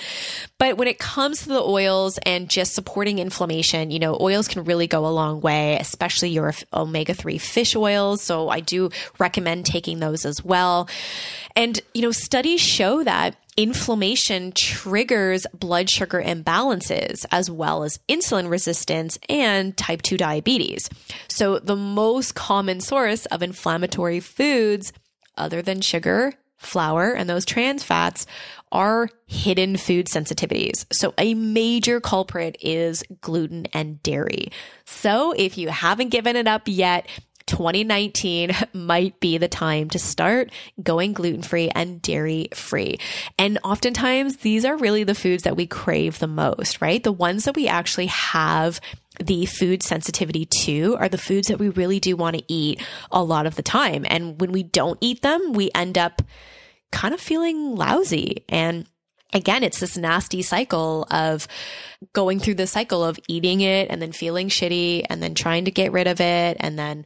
But 0.58 0.76
when 0.76 0.86
it 0.86 0.98
comes 0.98 1.42
to 1.42 1.48
the 1.48 1.62
oils 1.62 2.18
and 2.18 2.48
just 2.48 2.74
supporting 2.74 3.18
inflammation, 3.18 3.90
you 3.90 3.98
know, 3.98 4.16
oils 4.20 4.46
can 4.46 4.62
really 4.62 4.86
go 4.86 5.04
a 5.04 5.08
long 5.08 5.40
way, 5.40 5.76
especially 5.78 6.30
your 6.30 6.54
omega 6.72 7.14
3 7.14 7.38
fish 7.38 7.74
oils. 7.74 8.22
So 8.22 8.48
I 8.48 8.60
do 8.60 8.90
recommend 9.18 9.66
taking 9.66 9.98
those 9.98 10.24
as 10.24 10.44
well. 10.44 10.88
And, 11.56 11.80
you 11.94 12.02
know, 12.02 12.12
studies 12.12 12.60
show 12.60 13.02
that 13.02 13.34
inflammation 13.56 14.52
triggers 14.52 15.46
blood 15.52 15.90
sugar 15.90 16.22
imbalances 16.22 17.26
as 17.32 17.50
well 17.50 17.82
as 17.82 17.98
insulin 18.08 18.48
resistance 18.48 19.18
and 19.28 19.76
type 19.76 20.00
2 20.02 20.16
diabetes. 20.16 20.88
So 21.26 21.58
the 21.58 21.76
most 21.76 22.36
common 22.36 22.80
source 22.80 23.26
of 23.26 23.42
inflammatory 23.42 24.20
foods 24.20 24.92
other 25.36 25.60
than 25.60 25.80
sugar 25.80 26.34
flour, 26.62 27.12
and 27.12 27.28
those 27.28 27.44
trans 27.44 27.82
fats 27.82 28.26
are 28.70 29.08
hidden 29.26 29.76
food 29.76 30.06
sensitivities. 30.06 30.86
So 30.92 31.12
a 31.18 31.34
major 31.34 32.00
culprit 32.00 32.56
is 32.60 33.04
gluten 33.20 33.66
and 33.72 34.02
dairy. 34.02 34.50
So 34.86 35.32
if 35.32 35.58
you 35.58 35.68
haven't 35.68 36.08
given 36.08 36.36
it 36.36 36.48
up 36.48 36.62
yet, 36.66 37.06
2019 37.46 38.52
might 38.72 39.20
be 39.20 39.38
the 39.38 39.48
time 39.48 39.90
to 39.90 39.98
start 39.98 40.50
going 40.82 41.12
gluten 41.12 41.42
free 41.42 41.70
and 41.70 42.00
dairy 42.00 42.48
free. 42.54 42.98
And 43.38 43.58
oftentimes 43.62 44.38
these 44.38 44.64
are 44.64 44.76
really 44.76 45.04
the 45.04 45.14
foods 45.14 45.42
that 45.42 45.56
we 45.56 45.66
crave 45.66 46.18
the 46.18 46.26
most, 46.26 46.80
right? 46.80 47.02
The 47.02 47.12
ones 47.12 47.44
that 47.44 47.56
we 47.56 47.68
actually 47.68 48.06
have 48.06 48.80
the 49.22 49.44
food 49.46 49.82
sensitivity 49.82 50.46
to 50.46 50.96
are 50.98 51.08
the 51.08 51.18
foods 51.18 51.48
that 51.48 51.58
we 51.58 51.68
really 51.68 52.00
do 52.00 52.16
want 52.16 52.36
to 52.36 52.44
eat 52.48 52.82
a 53.10 53.22
lot 53.22 53.46
of 53.46 53.56
the 53.56 53.62
time. 53.62 54.06
And 54.08 54.40
when 54.40 54.52
we 54.52 54.62
don't 54.62 54.98
eat 55.02 55.20
them, 55.20 55.52
we 55.52 55.70
end 55.74 55.98
up 55.98 56.22
kind 56.92 57.12
of 57.12 57.20
feeling 57.20 57.74
lousy. 57.74 58.44
And 58.48 58.86
again, 59.32 59.64
it's 59.64 59.80
this 59.80 59.96
nasty 59.96 60.42
cycle 60.42 61.06
of 61.10 61.48
going 62.12 62.38
through 62.38 62.54
the 62.54 62.66
cycle 62.66 63.04
of 63.04 63.18
eating 63.28 63.60
it 63.60 63.90
and 63.90 64.00
then 64.00 64.12
feeling 64.12 64.48
shitty 64.48 65.06
and 65.08 65.22
then 65.22 65.34
trying 65.34 65.64
to 65.64 65.70
get 65.70 65.92
rid 65.92 66.06
of 66.06 66.20
it. 66.20 66.56
And 66.60 66.78
then, 66.78 67.04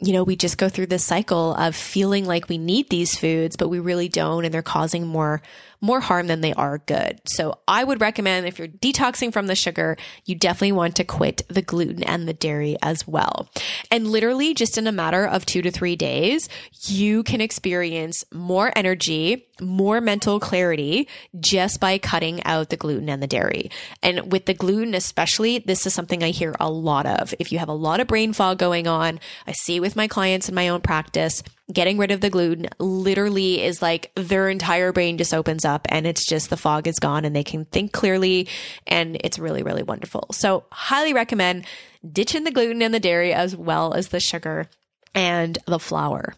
you 0.00 0.12
know, 0.12 0.24
we 0.24 0.36
just 0.36 0.58
go 0.58 0.68
through 0.68 0.86
this 0.86 1.04
cycle 1.04 1.54
of 1.54 1.76
feeling 1.76 2.24
like 2.24 2.48
we 2.48 2.58
need 2.58 2.88
these 2.88 3.16
foods, 3.16 3.56
but 3.56 3.68
we 3.68 3.78
really 3.78 4.08
don't. 4.08 4.44
And 4.44 4.52
they're 4.52 4.62
causing 4.62 5.06
more 5.06 5.42
more 5.80 6.00
harm 6.00 6.26
than 6.26 6.40
they 6.40 6.52
are 6.54 6.78
good. 6.78 7.20
So 7.26 7.58
I 7.68 7.84
would 7.84 8.00
recommend 8.00 8.46
if 8.46 8.58
you're 8.58 8.68
detoxing 8.68 9.32
from 9.32 9.46
the 9.46 9.54
sugar, 9.54 9.96
you 10.24 10.34
definitely 10.34 10.72
want 10.72 10.96
to 10.96 11.04
quit 11.04 11.42
the 11.48 11.62
gluten 11.62 12.02
and 12.02 12.28
the 12.28 12.32
dairy 12.32 12.76
as 12.82 13.06
well. 13.06 13.48
And 13.90 14.08
literally 14.08 14.54
just 14.54 14.78
in 14.78 14.86
a 14.86 14.92
matter 14.92 15.26
of 15.26 15.46
two 15.46 15.62
to 15.62 15.70
three 15.70 15.96
days, 15.96 16.48
you 16.86 17.22
can 17.22 17.40
experience 17.40 18.24
more 18.32 18.72
energy, 18.76 19.46
more 19.60 20.00
mental 20.00 20.40
clarity 20.40 21.08
just 21.40 21.80
by 21.80 21.98
cutting 21.98 22.42
out 22.44 22.70
the 22.70 22.76
gluten 22.76 23.08
and 23.08 23.22
the 23.22 23.26
dairy. 23.26 23.70
And 24.02 24.32
with 24.32 24.46
the 24.46 24.54
gluten, 24.54 24.94
especially, 24.94 25.58
this 25.58 25.86
is 25.86 25.94
something 25.94 26.22
I 26.22 26.30
hear 26.30 26.54
a 26.60 26.70
lot 26.70 27.06
of. 27.06 27.34
If 27.38 27.52
you 27.52 27.58
have 27.58 27.68
a 27.68 27.72
lot 27.72 28.00
of 28.00 28.06
brain 28.06 28.32
fog 28.32 28.58
going 28.58 28.86
on, 28.86 29.20
I 29.46 29.52
see 29.52 29.80
with 29.80 29.96
my 29.96 30.08
clients 30.08 30.48
in 30.48 30.54
my 30.54 30.68
own 30.68 30.80
practice, 30.80 31.42
getting 31.72 31.98
rid 31.98 32.10
of 32.10 32.20
the 32.20 32.30
gluten 32.30 32.68
literally 32.78 33.62
is 33.62 33.82
like 33.82 34.12
their 34.14 34.48
entire 34.48 34.92
brain 34.92 35.18
just 35.18 35.34
opens 35.34 35.64
up 35.64 35.86
and 35.88 36.06
it's 36.06 36.24
just 36.24 36.48
the 36.48 36.56
fog 36.56 36.86
is 36.86 36.98
gone 36.98 37.24
and 37.24 37.34
they 37.34 37.44
can 37.44 37.64
think 37.66 37.92
clearly 37.92 38.48
and 38.86 39.16
it's 39.24 39.38
really, 39.38 39.62
really 39.62 39.82
wonderful. 39.82 40.28
So 40.32 40.64
highly 40.70 41.12
recommend 41.12 41.66
ditching 42.10 42.44
the 42.44 42.52
gluten 42.52 42.82
and 42.82 42.94
the 42.94 43.00
dairy 43.00 43.32
as 43.32 43.56
well 43.56 43.94
as 43.94 44.08
the 44.08 44.20
sugar 44.20 44.68
and 45.14 45.58
the 45.66 45.80
flour. 45.80 46.34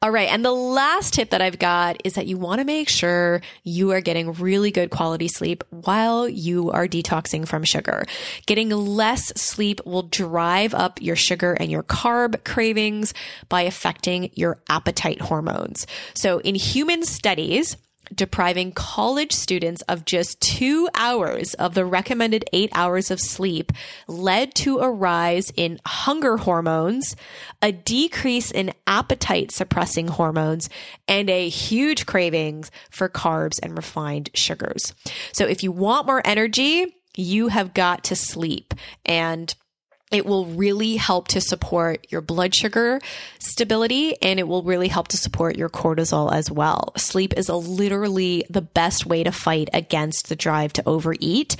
All 0.00 0.10
right. 0.10 0.28
And 0.28 0.44
the 0.44 0.52
last 0.52 1.14
tip 1.14 1.30
that 1.30 1.42
I've 1.42 1.58
got 1.58 2.00
is 2.04 2.14
that 2.14 2.26
you 2.26 2.36
want 2.36 2.60
to 2.60 2.64
make 2.64 2.88
sure 2.88 3.40
you 3.62 3.92
are 3.92 4.00
getting 4.00 4.32
really 4.32 4.70
good 4.70 4.90
quality 4.90 5.28
sleep 5.28 5.64
while 5.70 6.28
you 6.28 6.70
are 6.70 6.86
detoxing 6.86 7.46
from 7.46 7.64
sugar. 7.64 8.04
Getting 8.46 8.70
less 8.70 9.26
sleep 9.36 9.80
will 9.84 10.02
drive 10.02 10.74
up 10.74 11.00
your 11.00 11.16
sugar 11.16 11.52
and 11.54 11.70
your 11.70 11.82
carb 11.82 12.44
cravings 12.44 13.14
by 13.48 13.62
affecting 13.62 14.30
your 14.34 14.60
appetite 14.68 15.20
hormones. 15.20 15.86
So 16.14 16.38
in 16.38 16.54
human 16.54 17.02
studies, 17.04 17.76
depriving 18.14 18.72
college 18.72 19.32
students 19.32 19.82
of 19.82 20.04
just 20.04 20.40
two 20.40 20.88
hours 20.94 21.54
of 21.54 21.74
the 21.74 21.84
recommended 21.84 22.44
eight 22.52 22.70
hours 22.74 23.10
of 23.10 23.20
sleep 23.20 23.72
led 24.08 24.54
to 24.56 24.78
a 24.78 24.90
rise 24.90 25.52
in 25.56 25.80
hunger 25.86 26.36
hormones, 26.36 27.14
a 27.62 27.72
decrease 27.72 28.50
in 28.50 28.72
appetite 28.86 29.50
suppressing 29.52 30.08
hormones, 30.08 30.68
and 31.06 31.30
a 31.30 31.48
huge 31.48 32.06
cravings 32.06 32.70
for 32.90 33.08
carbs 33.08 33.58
and 33.62 33.76
refined 33.76 34.30
sugars. 34.34 34.94
So 35.32 35.46
if 35.46 35.62
you 35.62 35.72
want 35.72 36.06
more 36.06 36.22
energy, 36.24 36.96
you 37.16 37.48
have 37.48 37.74
got 37.74 38.04
to 38.04 38.16
sleep. 38.16 38.74
And 39.04 39.54
it 40.14 40.26
will 40.26 40.46
really 40.46 40.96
help 40.96 41.28
to 41.28 41.40
support 41.40 42.06
your 42.10 42.20
blood 42.20 42.54
sugar 42.54 43.00
stability 43.38 44.20
and 44.22 44.38
it 44.38 44.48
will 44.48 44.62
really 44.62 44.88
help 44.88 45.08
to 45.08 45.16
support 45.16 45.56
your 45.56 45.68
cortisol 45.68 46.32
as 46.32 46.50
well. 46.50 46.92
Sleep 46.96 47.34
is 47.36 47.48
literally 47.48 48.44
the 48.48 48.62
best 48.62 49.06
way 49.06 49.24
to 49.24 49.32
fight 49.32 49.68
against 49.72 50.28
the 50.28 50.36
drive 50.36 50.72
to 50.74 50.88
overeat. 50.88 51.56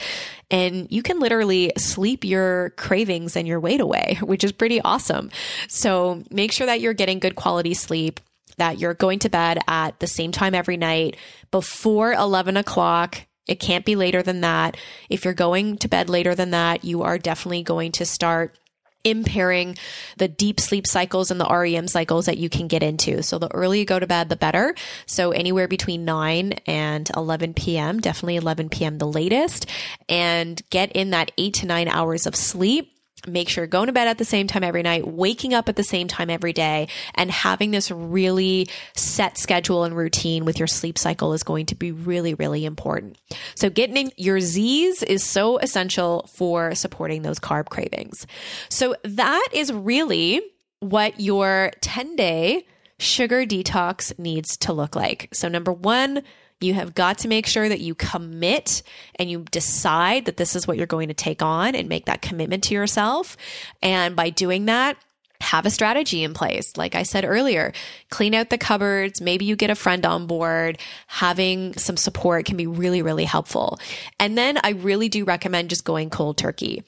And 0.51 0.91
you 0.91 1.03
can 1.03 1.21
literally 1.21 1.73
sleep 1.77 2.25
your 2.25 2.71
cravings 2.71 3.37
and 3.37 3.49
your 3.49 3.61
weight 3.61 3.81
away, 3.81 4.19
which 4.23 4.45
is 4.45 4.53
pretty 4.53 4.81
awesome. 4.81 5.31
So 5.69 6.23
make 6.31 6.53
sure 6.53 6.67
that 6.67 6.81
you're 6.81 6.95
getting 6.95 7.19
good 7.19 7.37
quality 7.37 7.75
sleep 7.75 8.21
that 8.57 8.79
you're 8.79 8.95
going 8.95 9.19
to 9.21 9.29
bed 9.29 9.59
at 9.67 9.99
the 9.99 10.07
same 10.07 10.31
time 10.31 10.55
every 10.55 10.77
night 10.77 11.17
before 11.51 12.13
11 12.13 12.57
o'clock 12.57 13.27
it 13.47 13.61
can't 13.61 13.85
be 13.85 13.97
later 13.97 14.23
than 14.23 14.41
that. 14.41 14.77
If 15.09 15.25
you're 15.25 15.35
going 15.35 15.79
to 15.79 15.89
bed 15.89 16.09
later 16.09 16.35
than 16.35 16.51
that, 16.51 16.85
you 16.85 17.03
are 17.03 17.19
definitely 17.19 17.63
going 17.63 17.93
to 17.93 18.07
start 18.07 18.59
impairing 19.05 19.77
the 20.17 20.27
deep 20.27 20.59
sleep 20.59 20.87
cycles 20.87 21.31
and 21.31 21.39
the 21.39 21.47
REM 21.47 21.87
cycles 21.87 22.25
that 22.27 22.39
you 22.39 22.49
can 22.49 22.67
get 22.67 22.83
into. 22.83 23.23
So 23.23 23.39
the 23.39 23.53
earlier 23.53 23.81
you 23.81 23.85
go 23.85 23.99
to 23.99 24.07
bed, 24.07 24.31
the 24.31 24.37
better. 24.37 24.75
So 25.07 25.31
anywhere 25.31 25.69
between 25.69 26.07
9 26.07 26.53
and 26.67 27.11
11 27.15 27.53
p.m., 27.55 28.01
definitely 28.01 28.37
11 28.37 28.71
p.m. 28.71 28.99
the 28.99 29.07
latest, 29.07 29.69
and 30.09 30.61
get 30.71 30.93
in 30.93 31.11
that 31.11 31.33
eight 31.37 31.55
to 31.55 31.67
nine 31.67 31.89
hours 31.89 32.27
of 32.27 32.35
sleep 32.35 32.94
make 33.27 33.49
sure 33.49 33.67
going 33.67 33.87
to 33.87 33.93
bed 33.93 34.09
at 34.09 34.19
the 34.19 34.25
same 34.25 34.47
time 34.47 34.65
every 34.65 34.83
night, 34.83 35.07
waking 35.07 35.55
up 35.55 35.69
at 35.69 35.77
the 35.77 35.85
same 35.85 36.09
time 36.09 36.31
every 36.31 36.53
day, 36.53 36.89
and 37.15 37.31
having 37.31 37.71
this 37.71 37.91
really 37.91 38.69
set 38.95 39.39
schedule 39.39 39.85
and 39.85 39.97
routine 39.97 40.45
with 40.45 40.59
your 40.59 40.69
sleep 40.69 40.99
cycle 40.99 41.33
is 41.33 41.43
going 41.43 41.67
to 41.67 41.75
be 41.75 41.93
really, 41.93 42.35
really 42.35 42.65
important. 42.65 43.19
So 43.55 43.71
getting 43.71 43.97
in 43.97 44.13
your 44.17 44.41
Z's 44.41 45.03
is 45.03 45.25
so 45.25 45.59
essential 45.59 46.29
for 46.35 46.75
supporting 46.75 47.23
those 47.23 47.39
carb 47.39 47.69
cravings. 47.69 48.27
So 48.69 48.95
that 49.05 49.49
is 49.53 49.73
really 49.73 50.43
what 50.81 51.19
your 51.21 51.73
10 51.81 52.17
day 52.17 52.67
sugar 52.99 53.45
detox 53.45 54.17
needs 54.19 54.57
to 54.59 54.73
look 54.73 54.95
like. 54.95 55.29
So 55.33 55.49
number 55.49 55.73
one, 55.73 56.23
you 56.61 56.75
have 56.75 56.95
got 56.95 57.19
to 57.19 57.29
make 57.29 57.47
sure 57.47 57.69
that 57.69 57.81
you 57.81 57.95
commit 57.95 58.83
and 59.17 59.31
you 59.31 59.45
decide 59.51 60.25
that 60.27 60.37
this 60.37 60.57
is 60.57 60.67
what 60.67 60.77
you're 60.77 60.87
going 60.87 61.09
to 61.09 61.15
take 61.15 61.43
on 61.43 61.75
and 61.75 61.89
make 61.89 62.07
that 62.07 62.23
commitment 62.23 62.65
to 62.65 62.75
yourself. 62.75 63.37
And 63.83 64.17
by 64.17 64.31
doing 64.31 64.67
that, 64.67 64.97
have 65.41 65.67
a 65.67 65.71
strategy 65.71 66.25
in 66.25 66.33
place. 66.33 66.77
Like 66.77 66.95
I 66.95 67.03
said 67.03 67.25
earlier, 67.25 67.73
clean 68.09 68.35
out 68.35 68.51
the 68.51 68.59
cupboards. 68.59 69.21
Maybe 69.21 69.45
you 69.45 69.57
get 69.57 69.71
a 69.71 69.75
friend 69.75 70.07
on 70.07 70.27
board. 70.27 70.79
Having 71.07 71.75
some 71.75 71.97
support 71.97 72.47
can 72.47 72.57
be 72.57 72.67
really, 72.67 73.03
really 73.03 73.25
helpful. 73.25 73.79
And 74.19 74.39
then 74.39 74.59
I 74.63 74.71
really 74.71 75.09
do 75.09 75.25
recommend 75.25 75.71
just 75.71 75.85
going 75.85 76.09
cold 76.09 76.39
turkey 76.39 76.85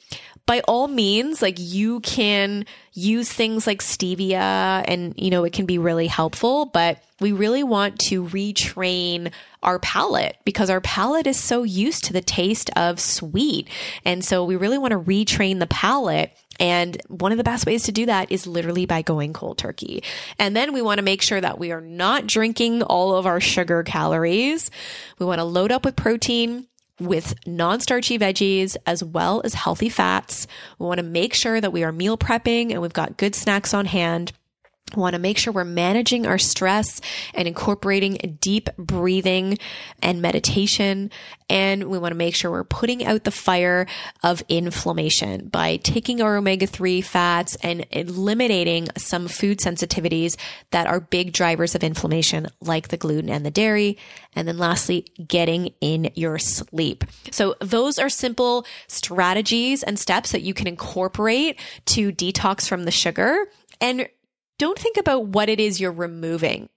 by 0.47 0.61
all 0.61 0.86
means, 0.86 1.42
like 1.42 1.57
you 1.59 2.01
can 2.01 2.64
use 2.92 3.30
things 3.30 3.66
like 3.66 3.80
stevia 3.80 4.84
and, 4.86 5.12
you 5.16 5.28
know, 5.28 5.44
it 5.44 5.53
can 5.53 5.66
be 5.66 5.78
really 5.78 6.07
helpful, 6.07 6.66
but 6.66 7.03
we 7.20 7.32
really 7.32 7.64
want 7.64 7.99
to 7.99 8.24
retrain 8.24 9.32
our 9.62 9.80
palate 9.80 10.36
because 10.44 10.70
our 10.70 10.80
palate 10.80 11.26
is 11.26 11.38
so 11.38 11.64
used 11.64 12.05
to 12.05 12.12
the 12.12 12.20
taste 12.20 12.70
of 12.76 13.01
sweet. 13.01 13.68
And 14.05 14.24
so 14.24 14.44
we 14.44 14.55
really 14.55 14.78
want 14.78 14.92
to 14.92 15.01
retrain 15.01 15.59
the 15.59 15.66
palate. 15.66 16.30
And 16.61 16.97
one 17.09 17.32
of 17.32 17.38
the 17.38 17.44
best 17.44 17.66
ways 17.66 17.82
to 17.84 17.92
do 17.92 18.07
that 18.07 18.30
is 18.30 18.47
literally 18.47 18.86
by 18.86 19.03
going 19.03 19.32
cold 19.32 19.59
turkey. 19.59 20.05
And 20.38 20.55
then 20.55 20.72
we 20.72 20.80
want 20.80 20.99
to 20.99 21.05
make 21.05 21.22
sure 21.22 21.40
that 21.40 21.59
we 21.59 21.72
are 21.72 21.80
not 21.80 22.26
drinking 22.26 22.82
all 22.82 23.16
of 23.16 23.26
our 23.26 23.40
sugar 23.40 23.82
calories. 23.82 24.70
We 25.18 25.26
want 25.26 25.40
to 25.40 25.44
load 25.44 25.72
up 25.72 25.84
with 25.84 25.97
protein 25.97 26.68
with 27.01 27.34
non 27.47 27.80
starchy 27.80 28.18
veggies 28.18 28.76
as 28.86 29.03
well 29.03 29.40
as 29.44 29.55
healthy 29.55 29.88
fats. 29.88 30.47
We 30.78 30.86
want 30.86 30.99
to 30.99 31.05
make 31.05 31.34
sure 31.34 31.61
that 31.61 31.72
we 31.72 31.84
are 31.84 31.92
meal 31.92 32.16
prepping 32.16 32.72
and 32.72 32.80
we've 32.80 32.92
got 32.92 33.16
good 33.16 33.34
snacks 33.34 33.74
on 33.74 33.86
hand. 33.86 34.32
Want 34.95 35.14
to 35.14 35.18
make 35.18 35.37
sure 35.37 35.53
we're 35.53 35.64
managing 35.64 36.26
our 36.26 36.39
stress 36.39 37.01
and 37.34 37.49
incorporating 37.49 38.39
deep 38.41 38.70
breathing 38.78 39.59
and 40.01 40.22
meditation. 40.22 41.11
And 41.51 41.84
we 41.84 41.99
want 41.99 42.12
to 42.12 42.16
make 42.16 42.37
sure 42.37 42.53
we're 42.53 42.62
putting 42.62 43.05
out 43.05 43.24
the 43.24 43.32
fire 43.32 43.87
of 44.22 44.45
inflammation 44.49 45.49
by 45.49 45.78
taking 45.78 46.22
our 46.22 46.37
omega 46.37 46.68
3 46.68 47.01
fats 47.01 47.57
and 47.62 47.84
eliminating 47.91 48.89
some 48.97 49.26
food 49.26 49.59
sensitivities 49.59 50.37
that 50.70 50.87
are 50.87 51.01
big 51.01 51.32
drivers 51.32 51.74
of 51.74 51.82
inflammation, 51.82 52.47
like 52.61 52.89
the 52.89 52.97
gluten 52.97 53.28
and 53.28 53.45
the 53.45 53.51
dairy. 53.51 53.99
And 54.34 54.47
then 54.47 54.57
lastly, 54.57 55.07
getting 55.26 55.74
in 55.80 56.12
your 56.14 56.39
sleep. 56.39 57.05
So 57.32 57.57
those 57.61 57.99
are 57.99 58.09
simple 58.09 58.64
strategies 58.87 59.82
and 59.82 59.99
steps 59.99 60.30
that 60.30 60.43
you 60.43 60.55
can 60.55 60.68
incorporate 60.68 61.59
to 61.87 62.12
detox 62.12 62.68
from 62.68 62.84
the 62.84 62.93
sugar 62.93 63.47
and 63.80 64.09
don't 64.59 64.78
think 64.78 64.96
about 64.96 65.26
what 65.26 65.48
it 65.48 65.61
is 65.61 65.80
you're 65.80 65.92
removing. 65.92 66.68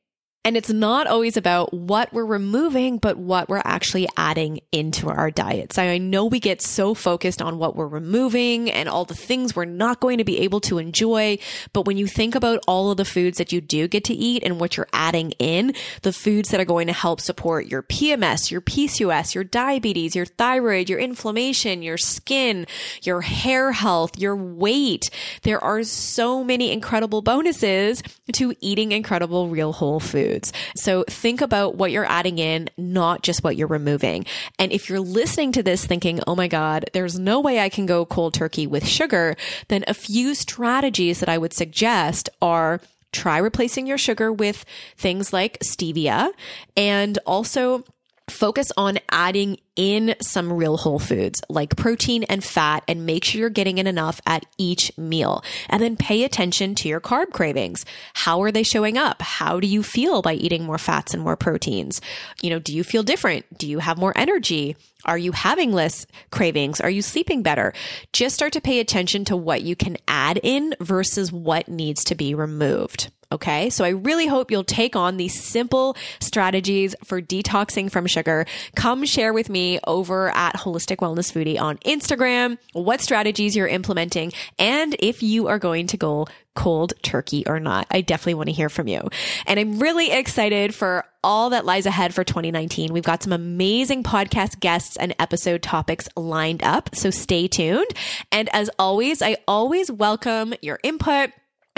And 0.46 0.56
it's 0.56 0.70
not 0.70 1.06
always 1.06 1.36
about 1.36 1.74
what 1.74 2.14
we're 2.14 2.26
removing, 2.26 2.98
but 2.98 3.18
what 3.18 3.50
we're 3.50 3.62
actually 3.66 4.08
adding 4.16 4.62
into 4.72 5.10
our 5.10 5.30
diets. 5.30 5.78
I 5.78 5.98
know 5.98 6.26
we 6.26 6.40
get 6.40 6.62
so 6.62 6.94
focused 6.94 7.42
on 7.42 7.58
what 7.58 7.76
we're 7.76 7.88
removing 7.88 8.72
and 8.72 8.88
all 8.88 9.04
the 9.04 9.14
things 9.14 9.54
we're 9.54 9.66
not 9.66 10.00
going 10.00 10.18
to 10.18 10.24
be 10.24 10.40
able 10.40 10.62
to 10.62 10.78
enjoy. 10.78 11.40
But 11.74 11.86
when 11.86 11.98
you 11.98 12.08
think 12.08 12.36
about 12.36 12.64
all 12.68 12.90
of 12.90 12.96
the 12.96 13.04
foods 13.04 13.38
that 13.38 13.52
you 13.52 13.60
do 13.60 13.90
get 13.90 14.06
to 14.06 14.14
eat 14.14 14.42
and 14.44 14.62
what 14.62 14.78
you're 14.78 14.88
adding 14.94 15.32
in, 15.40 15.74
the 16.04 16.14
foods 16.14 16.50
that 16.50 16.62
are 16.62 16.66
going 16.66 16.88
to 16.88 16.94
help 16.94 17.20
support 17.20 17.66
your 17.66 17.84
PMS, 17.84 18.50
your 18.50 18.62
PCOS, 18.62 19.36
your 19.36 19.44
diabetes, 19.44 20.16
your 20.16 20.26
thyroid, 20.26 20.90
your 20.90 21.00
inflammation, 21.00 21.82
your 21.84 21.98
skin, 21.98 22.66
your 23.04 23.20
hair 23.20 23.74
health, 23.74 24.18
your 24.18 24.38
weight, 24.38 25.10
there 25.44 25.62
are 25.62 25.84
so 25.84 26.46
many 26.46 26.72
incredible 26.72 27.22
bonuses 27.22 28.02
to 28.32 28.56
eating 28.62 28.94
incredible 28.94 29.50
real 29.50 29.74
whole 29.74 30.00
food 30.00 30.29
foods. 30.30 30.54
So 30.76 31.04
think 31.08 31.42
about 31.42 31.76
what 31.76 31.92
you're 31.92 32.06
adding 32.06 32.38
in, 32.38 32.70
not 32.78 33.24
just 33.24 33.44
what 33.44 33.56
you're 33.56 33.68
removing. 33.68 34.26
And 34.58 34.72
if 34.72 34.90
you're 34.90 35.00
listening 35.00 35.52
to 35.54 35.64
this 35.64 35.86
thinking, 35.86 36.20
oh 36.28 36.36
my 36.36 36.48
God, 36.48 36.90
there's 36.94 37.18
no 37.18 37.40
way 37.40 37.60
I 37.60 37.70
can 37.70 37.86
go 37.86 38.06
cold 38.06 38.34
turkey 38.34 38.68
with 38.68 38.86
sugar, 38.86 39.36
then 39.70 39.84
a 39.88 39.94
few 39.94 40.36
strategies 40.36 41.20
that 41.20 41.30
I 41.30 41.38
would 41.38 41.54
suggest 41.54 42.30
are 42.42 42.82
try 43.12 43.38
replacing 43.40 43.88
your 43.88 43.98
sugar 43.98 44.32
with 44.32 44.66
things 44.96 45.34
like 45.34 45.58
stevia 45.60 46.30
and 46.78 47.18
also 47.26 47.84
focus 48.30 48.72
on 48.78 49.00
adding 49.10 49.58
in 49.76 50.16
some 50.22 50.52
real 50.52 50.76
whole 50.76 51.00
foods 51.00 51.42
like 51.50 51.78
protein 51.78 52.24
and 52.24 52.44
fat 52.44 52.84
and 52.88 53.06
make 53.06 53.24
sure 53.24 53.40
you're 53.40 53.50
getting 53.50 53.78
in 53.78 53.88
enough 53.88 54.20
at 54.26 54.46
each 54.58 54.92
meal. 54.98 55.44
And 55.70 55.82
then 55.82 55.96
pay 55.96 56.24
attention 56.24 56.76
to 56.76 56.90
your 56.90 57.00
carb 57.00 57.32
cravings. 57.32 57.86
How 58.14 58.42
are 58.44 58.52
they 58.52 58.64
showing 58.64 58.98
up? 58.98 59.22
How 59.22 59.60
do 59.60 59.68
you 59.68 59.82
feel 59.84 60.22
by 60.22 60.34
eating 60.34 60.66
more 60.66 60.78
fats 60.78 61.14
and 61.14 61.24
more 61.24 61.38
proteins? 61.38 62.02
You 62.42 62.50
know, 62.50 62.60
do 62.60 62.76
you 62.76 62.84
feel 62.84 63.04
different? 63.04 63.46
Do 63.58 63.68
you 63.68 63.80
have 63.80 63.98
more 63.98 64.18
energy? 64.18 64.76
Are 65.06 65.18
you 65.18 65.32
having 65.32 65.72
less 65.72 66.06
cravings? 66.30 66.82
Are 66.82 66.90
you 66.90 67.02
sleeping 67.02 67.42
better? 67.42 67.74
Just 68.12 68.36
start 68.36 68.54
to 68.54 68.62
pay 68.62 68.80
attention 68.80 69.24
to 69.26 69.38
what 69.38 69.62
you 69.62 69.76
can 69.76 69.96
add 70.08 70.40
in 70.44 70.76
versus 70.82 71.32
what 71.32 71.70
needs 71.70 72.04
to 72.06 72.16
be 72.16 72.36
removed. 72.36 73.10
Okay. 73.32 73.70
So 73.70 73.86
I 73.86 73.90
really 73.90 74.26
hope 74.26 74.50
you'll 74.50 74.64
take 74.64 74.96
on 74.96 75.18
these 75.18 75.40
simple 75.40 75.96
strategies 76.20 76.96
for 77.04 77.22
detoxing 77.22 77.92
from 77.92 78.08
sugar. 78.08 78.46
Come 78.76 79.06
share 79.06 79.34
with 79.34 79.50
me 79.50 79.80
over 79.86 80.30
at 80.30 80.56
Holistic 80.56 80.98
Wellness 80.98 81.32
Foodie 81.32 81.60
on 81.60 81.78
Instagram 81.80 82.58
what 82.74 83.02
strategies 83.02 83.56
you're 83.56 83.68
implementing 83.68 84.34
and 84.58 84.96
if 85.00 85.22
you 85.22 85.48
are 85.48 85.60
going 85.60 85.86
to 85.88 85.98
go 85.98 86.28
cold 86.56 86.94
turkey 87.04 87.46
or 87.46 87.60
not. 87.60 87.86
I 87.92 88.02
definitely 88.02 88.34
want 88.34 88.48
to 88.48 88.54
hear 88.54 88.68
from 88.68 88.88
you. 88.88 89.08
And 89.46 89.60
I'm 89.60 89.80
really 89.80 90.12
excited 90.12 90.74
for 90.74 91.06
all 91.24 91.52
that 91.52 91.66
lies 91.66 91.86
ahead 91.86 92.16
for 92.16 92.24
2019. 92.24 92.92
We've 92.92 93.04
got 93.04 93.22
some 93.22 93.32
amazing 93.32 94.04
podcast 94.04 94.60
guests 94.60 94.98
and 94.98 95.14
episode 95.20 95.62
topics 95.62 96.10
lined 96.18 96.64
up. 96.64 96.96
So 96.96 97.12
stay 97.12 97.48
tuned. 97.48 97.88
And 98.32 98.50
as 98.54 98.70
always, 98.80 99.22
I 99.22 99.38
always 99.48 99.92
welcome 99.92 100.54
your 100.62 100.80
input 100.84 101.30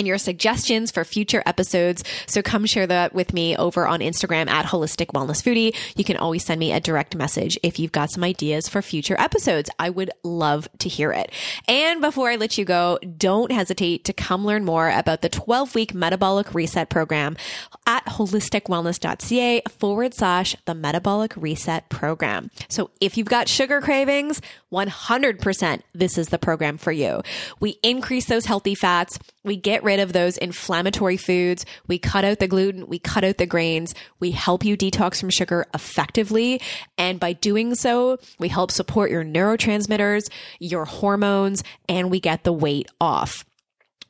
and 0.01 0.07
your 0.07 0.17
suggestions 0.17 0.89
for 0.89 1.05
future 1.05 1.43
episodes. 1.45 2.03
So 2.25 2.41
come 2.41 2.65
share 2.65 2.87
that 2.87 3.13
with 3.13 3.33
me 3.33 3.55
over 3.55 3.87
on 3.87 3.99
Instagram 3.99 4.49
at 4.49 4.65
Holistic 4.65 5.13
Wellness 5.13 5.43
Foodie. 5.43 5.75
You 5.95 6.03
can 6.03 6.17
always 6.17 6.43
send 6.43 6.59
me 6.59 6.73
a 6.73 6.79
direct 6.79 7.15
message 7.15 7.55
if 7.61 7.77
you've 7.77 7.91
got 7.91 8.09
some 8.09 8.23
ideas 8.23 8.67
for 8.67 8.81
future 8.81 9.15
episodes. 9.19 9.69
I 9.77 9.91
would 9.91 10.09
love 10.23 10.67
to 10.79 10.89
hear 10.89 11.11
it. 11.11 11.31
And 11.67 12.01
before 12.01 12.31
I 12.31 12.35
let 12.35 12.57
you 12.57 12.65
go, 12.65 12.97
don't 13.15 13.51
hesitate 13.51 14.03
to 14.05 14.13
come 14.13 14.43
learn 14.43 14.65
more 14.65 14.89
about 14.89 15.21
the 15.21 15.29
12 15.29 15.75
week 15.75 15.93
metabolic 15.93 16.55
reset 16.55 16.89
program 16.89 17.37
at 17.85 18.03
holisticwellness.ca 18.07 19.61
forward 19.69 20.15
slash 20.15 20.55
the 20.65 20.73
metabolic 20.73 21.37
reset 21.37 21.89
program. 21.89 22.49
So 22.69 22.89
if 22.99 23.17
you've 23.17 23.27
got 23.27 23.47
sugar 23.47 23.81
cravings, 23.81 24.41
100% 24.73 25.81
this 25.93 26.17
is 26.17 26.29
the 26.29 26.39
program 26.39 26.79
for 26.79 26.91
you. 26.91 27.21
We 27.59 27.77
increase 27.83 28.25
those 28.25 28.45
healthy 28.45 28.73
fats. 28.73 29.19
We 29.43 29.57
get 29.57 29.83
rid 29.83 29.90
rid 29.91 29.99
of 29.99 30.13
those 30.13 30.37
inflammatory 30.37 31.17
foods. 31.17 31.65
We 31.87 31.99
cut 31.99 32.23
out 32.23 32.39
the 32.39 32.47
gluten. 32.47 32.87
We 32.87 32.97
cut 32.97 33.25
out 33.25 33.37
the 33.37 33.45
grains. 33.45 33.93
We 34.21 34.31
help 34.31 34.63
you 34.63 34.77
detox 34.77 35.19
from 35.19 35.29
sugar 35.29 35.65
effectively. 35.73 36.61
And 36.97 37.19
by 37.19 37.33
doing 37.33 37.75
so, 37.75 38.17
we 38.39 38.47
help 38.47 38.71
support 38.71 39.11
your 39.11 39.25
neurotransmitters, 39.25 40.29
your 40.59 40.85
hormones, 40.85 41.61
and 41.89 42.09
we 42.09 42.21
get 42.21 42.45
the 42.45 42.53
weight 42.53 42.89
off. 43.01 43.43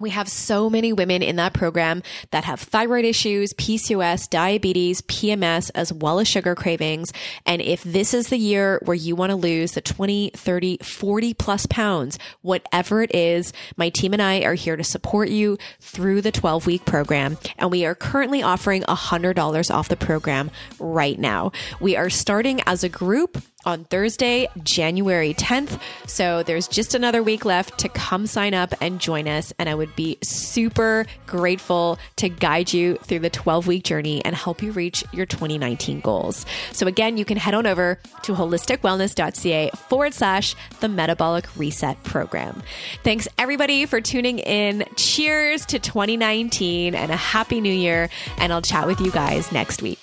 We 0.01 0.09
have 0.09 0.27
so 0.27 0.69
many 0.69 0.91
women 0.91 1.21
in 1.21 1.35
that 1.35 1.53
program 1.53 2.01
that 2.31 2.43
have 2.45 2.59
thyroid 2.59 3.05
issues, 3.05 3.53
PCOS, 3.53 4.29
diabetes, 4.29 5.01
PMS, 5.03 5.69
as 5.75 5.93
well 5.93 6.19
as 6.19 6.27
sugar 6.27 6.55
cravings. 6.55 7.13
And 7.45 7.61
if 7.61 7.83
this 7.83 8.13
is 8.13 8.29
the 8.29 8.37
year 8.37 8.81
where 8.83 8.95
you 8.95 9.15
want 9.15 9.29
to 9.29 9.35
lose 9.35 9.73
the 9.73 9.81
20, 9.81 10.31
30, 10.31 10.77
40 10.77 11.33
plus 11.35 11.65
pounds, 11.67 12.17
whatever 12.41 13.03
it 13.03 13.13
is, 13.13 13.53
my 13.77 13.89
team 13.89 14.13
and 14.13 14.21
I 14.21 14.41
are 14.41 14.55
here 14.55 14.75
to 14.75 14.83
support 14.83 15.29
you 15.29 15.57
through 15.79 16.21
the 16.21 16.31
12 16.31 16.65
week 16.65 16.85
program. 16.85 17.37
And 17.59 17.69
we 17.69 17.85
are 17.85 17.95
currently 17.95 18.41
offering 18.41 18.81
$100 18.83 19.73
off 19.73 19.87
the 19.87 19.95
program 19.95 20.49
right 20.79 21.19
now. 21.19 21.51
We 21.79 21.95
are 21.95 22.09
starting 22.09 22.61
as 22.65 22.83
a 22.83 22.89
group 22.89 23.41
on 23.65 23.85
Thursday, 23.85 24.47
January 24.63 25.33
10th. 25.33 25.79
So 26.07 26.43
there's 26.43 26.67
just 26.67 26.95
another 26.95 27.23
week 27.23 27.45
left 27.45 27.79
to 27.79 27.89
come 27.89 28.27
sign 28.27 28.53
up 28.53 28.73
and 28.81 28.99
join 28.99 29.27
us. 29.27 29.53
And 29.59 29.69
I 29.69 29.75
would 29.75 29.95
be 29.95 30.17
super 30.21 31.05
grateful 31.27 31.97
to 32.17 32.29
guide 32.29 32.73
you 32.73 32.95
through 32.97 33.19
the 33.19 33.29
12 33.29 33.67
week 33.67 33.83
journey 33.83 34.23
and 34.23 34.35
help 34.35 34.61
you 34.61 34.71
reach 34.71 35.03
your 35.11 35.25
2019 35.25 36.01
goals. 36.01 36.45
So 36.71 36.87
again, 36.87 37.17
you 37.17 37.25
can 37.25 37.37
head 37.37 37.53
on 37.53 37.65
over 37.65 37.99
to 38.23 38.33
holisticwellness.ca 38.33 39.71
forward 39.89 40.13
slash 40.13 40.55
the 40.79 40.89
metabolic 40.89 41.45
reset 41.57 42.01
program. 42.03 42.61
Thanks 43.03 43.27
everybody 43.37 43.85
for 43.85 44.01
tuning 44.01 44.39
in. 44.39 44.83
Cheers 44.95 45.65
to 45.67 45.79
2019 45.79 46.95
and 46.95 47.11
a 47.11 47.15
happy 47.15 47.61
new 47.61 47.73
year. 47.73 48.09
And 48.37 48.51
I'll 48.51 48.61
chat 48.61 48.87
with 48.87 48.99
you 48.99 49.11
guys 49.11 49.51
next 49.51 49.81
week. 49.81 49.99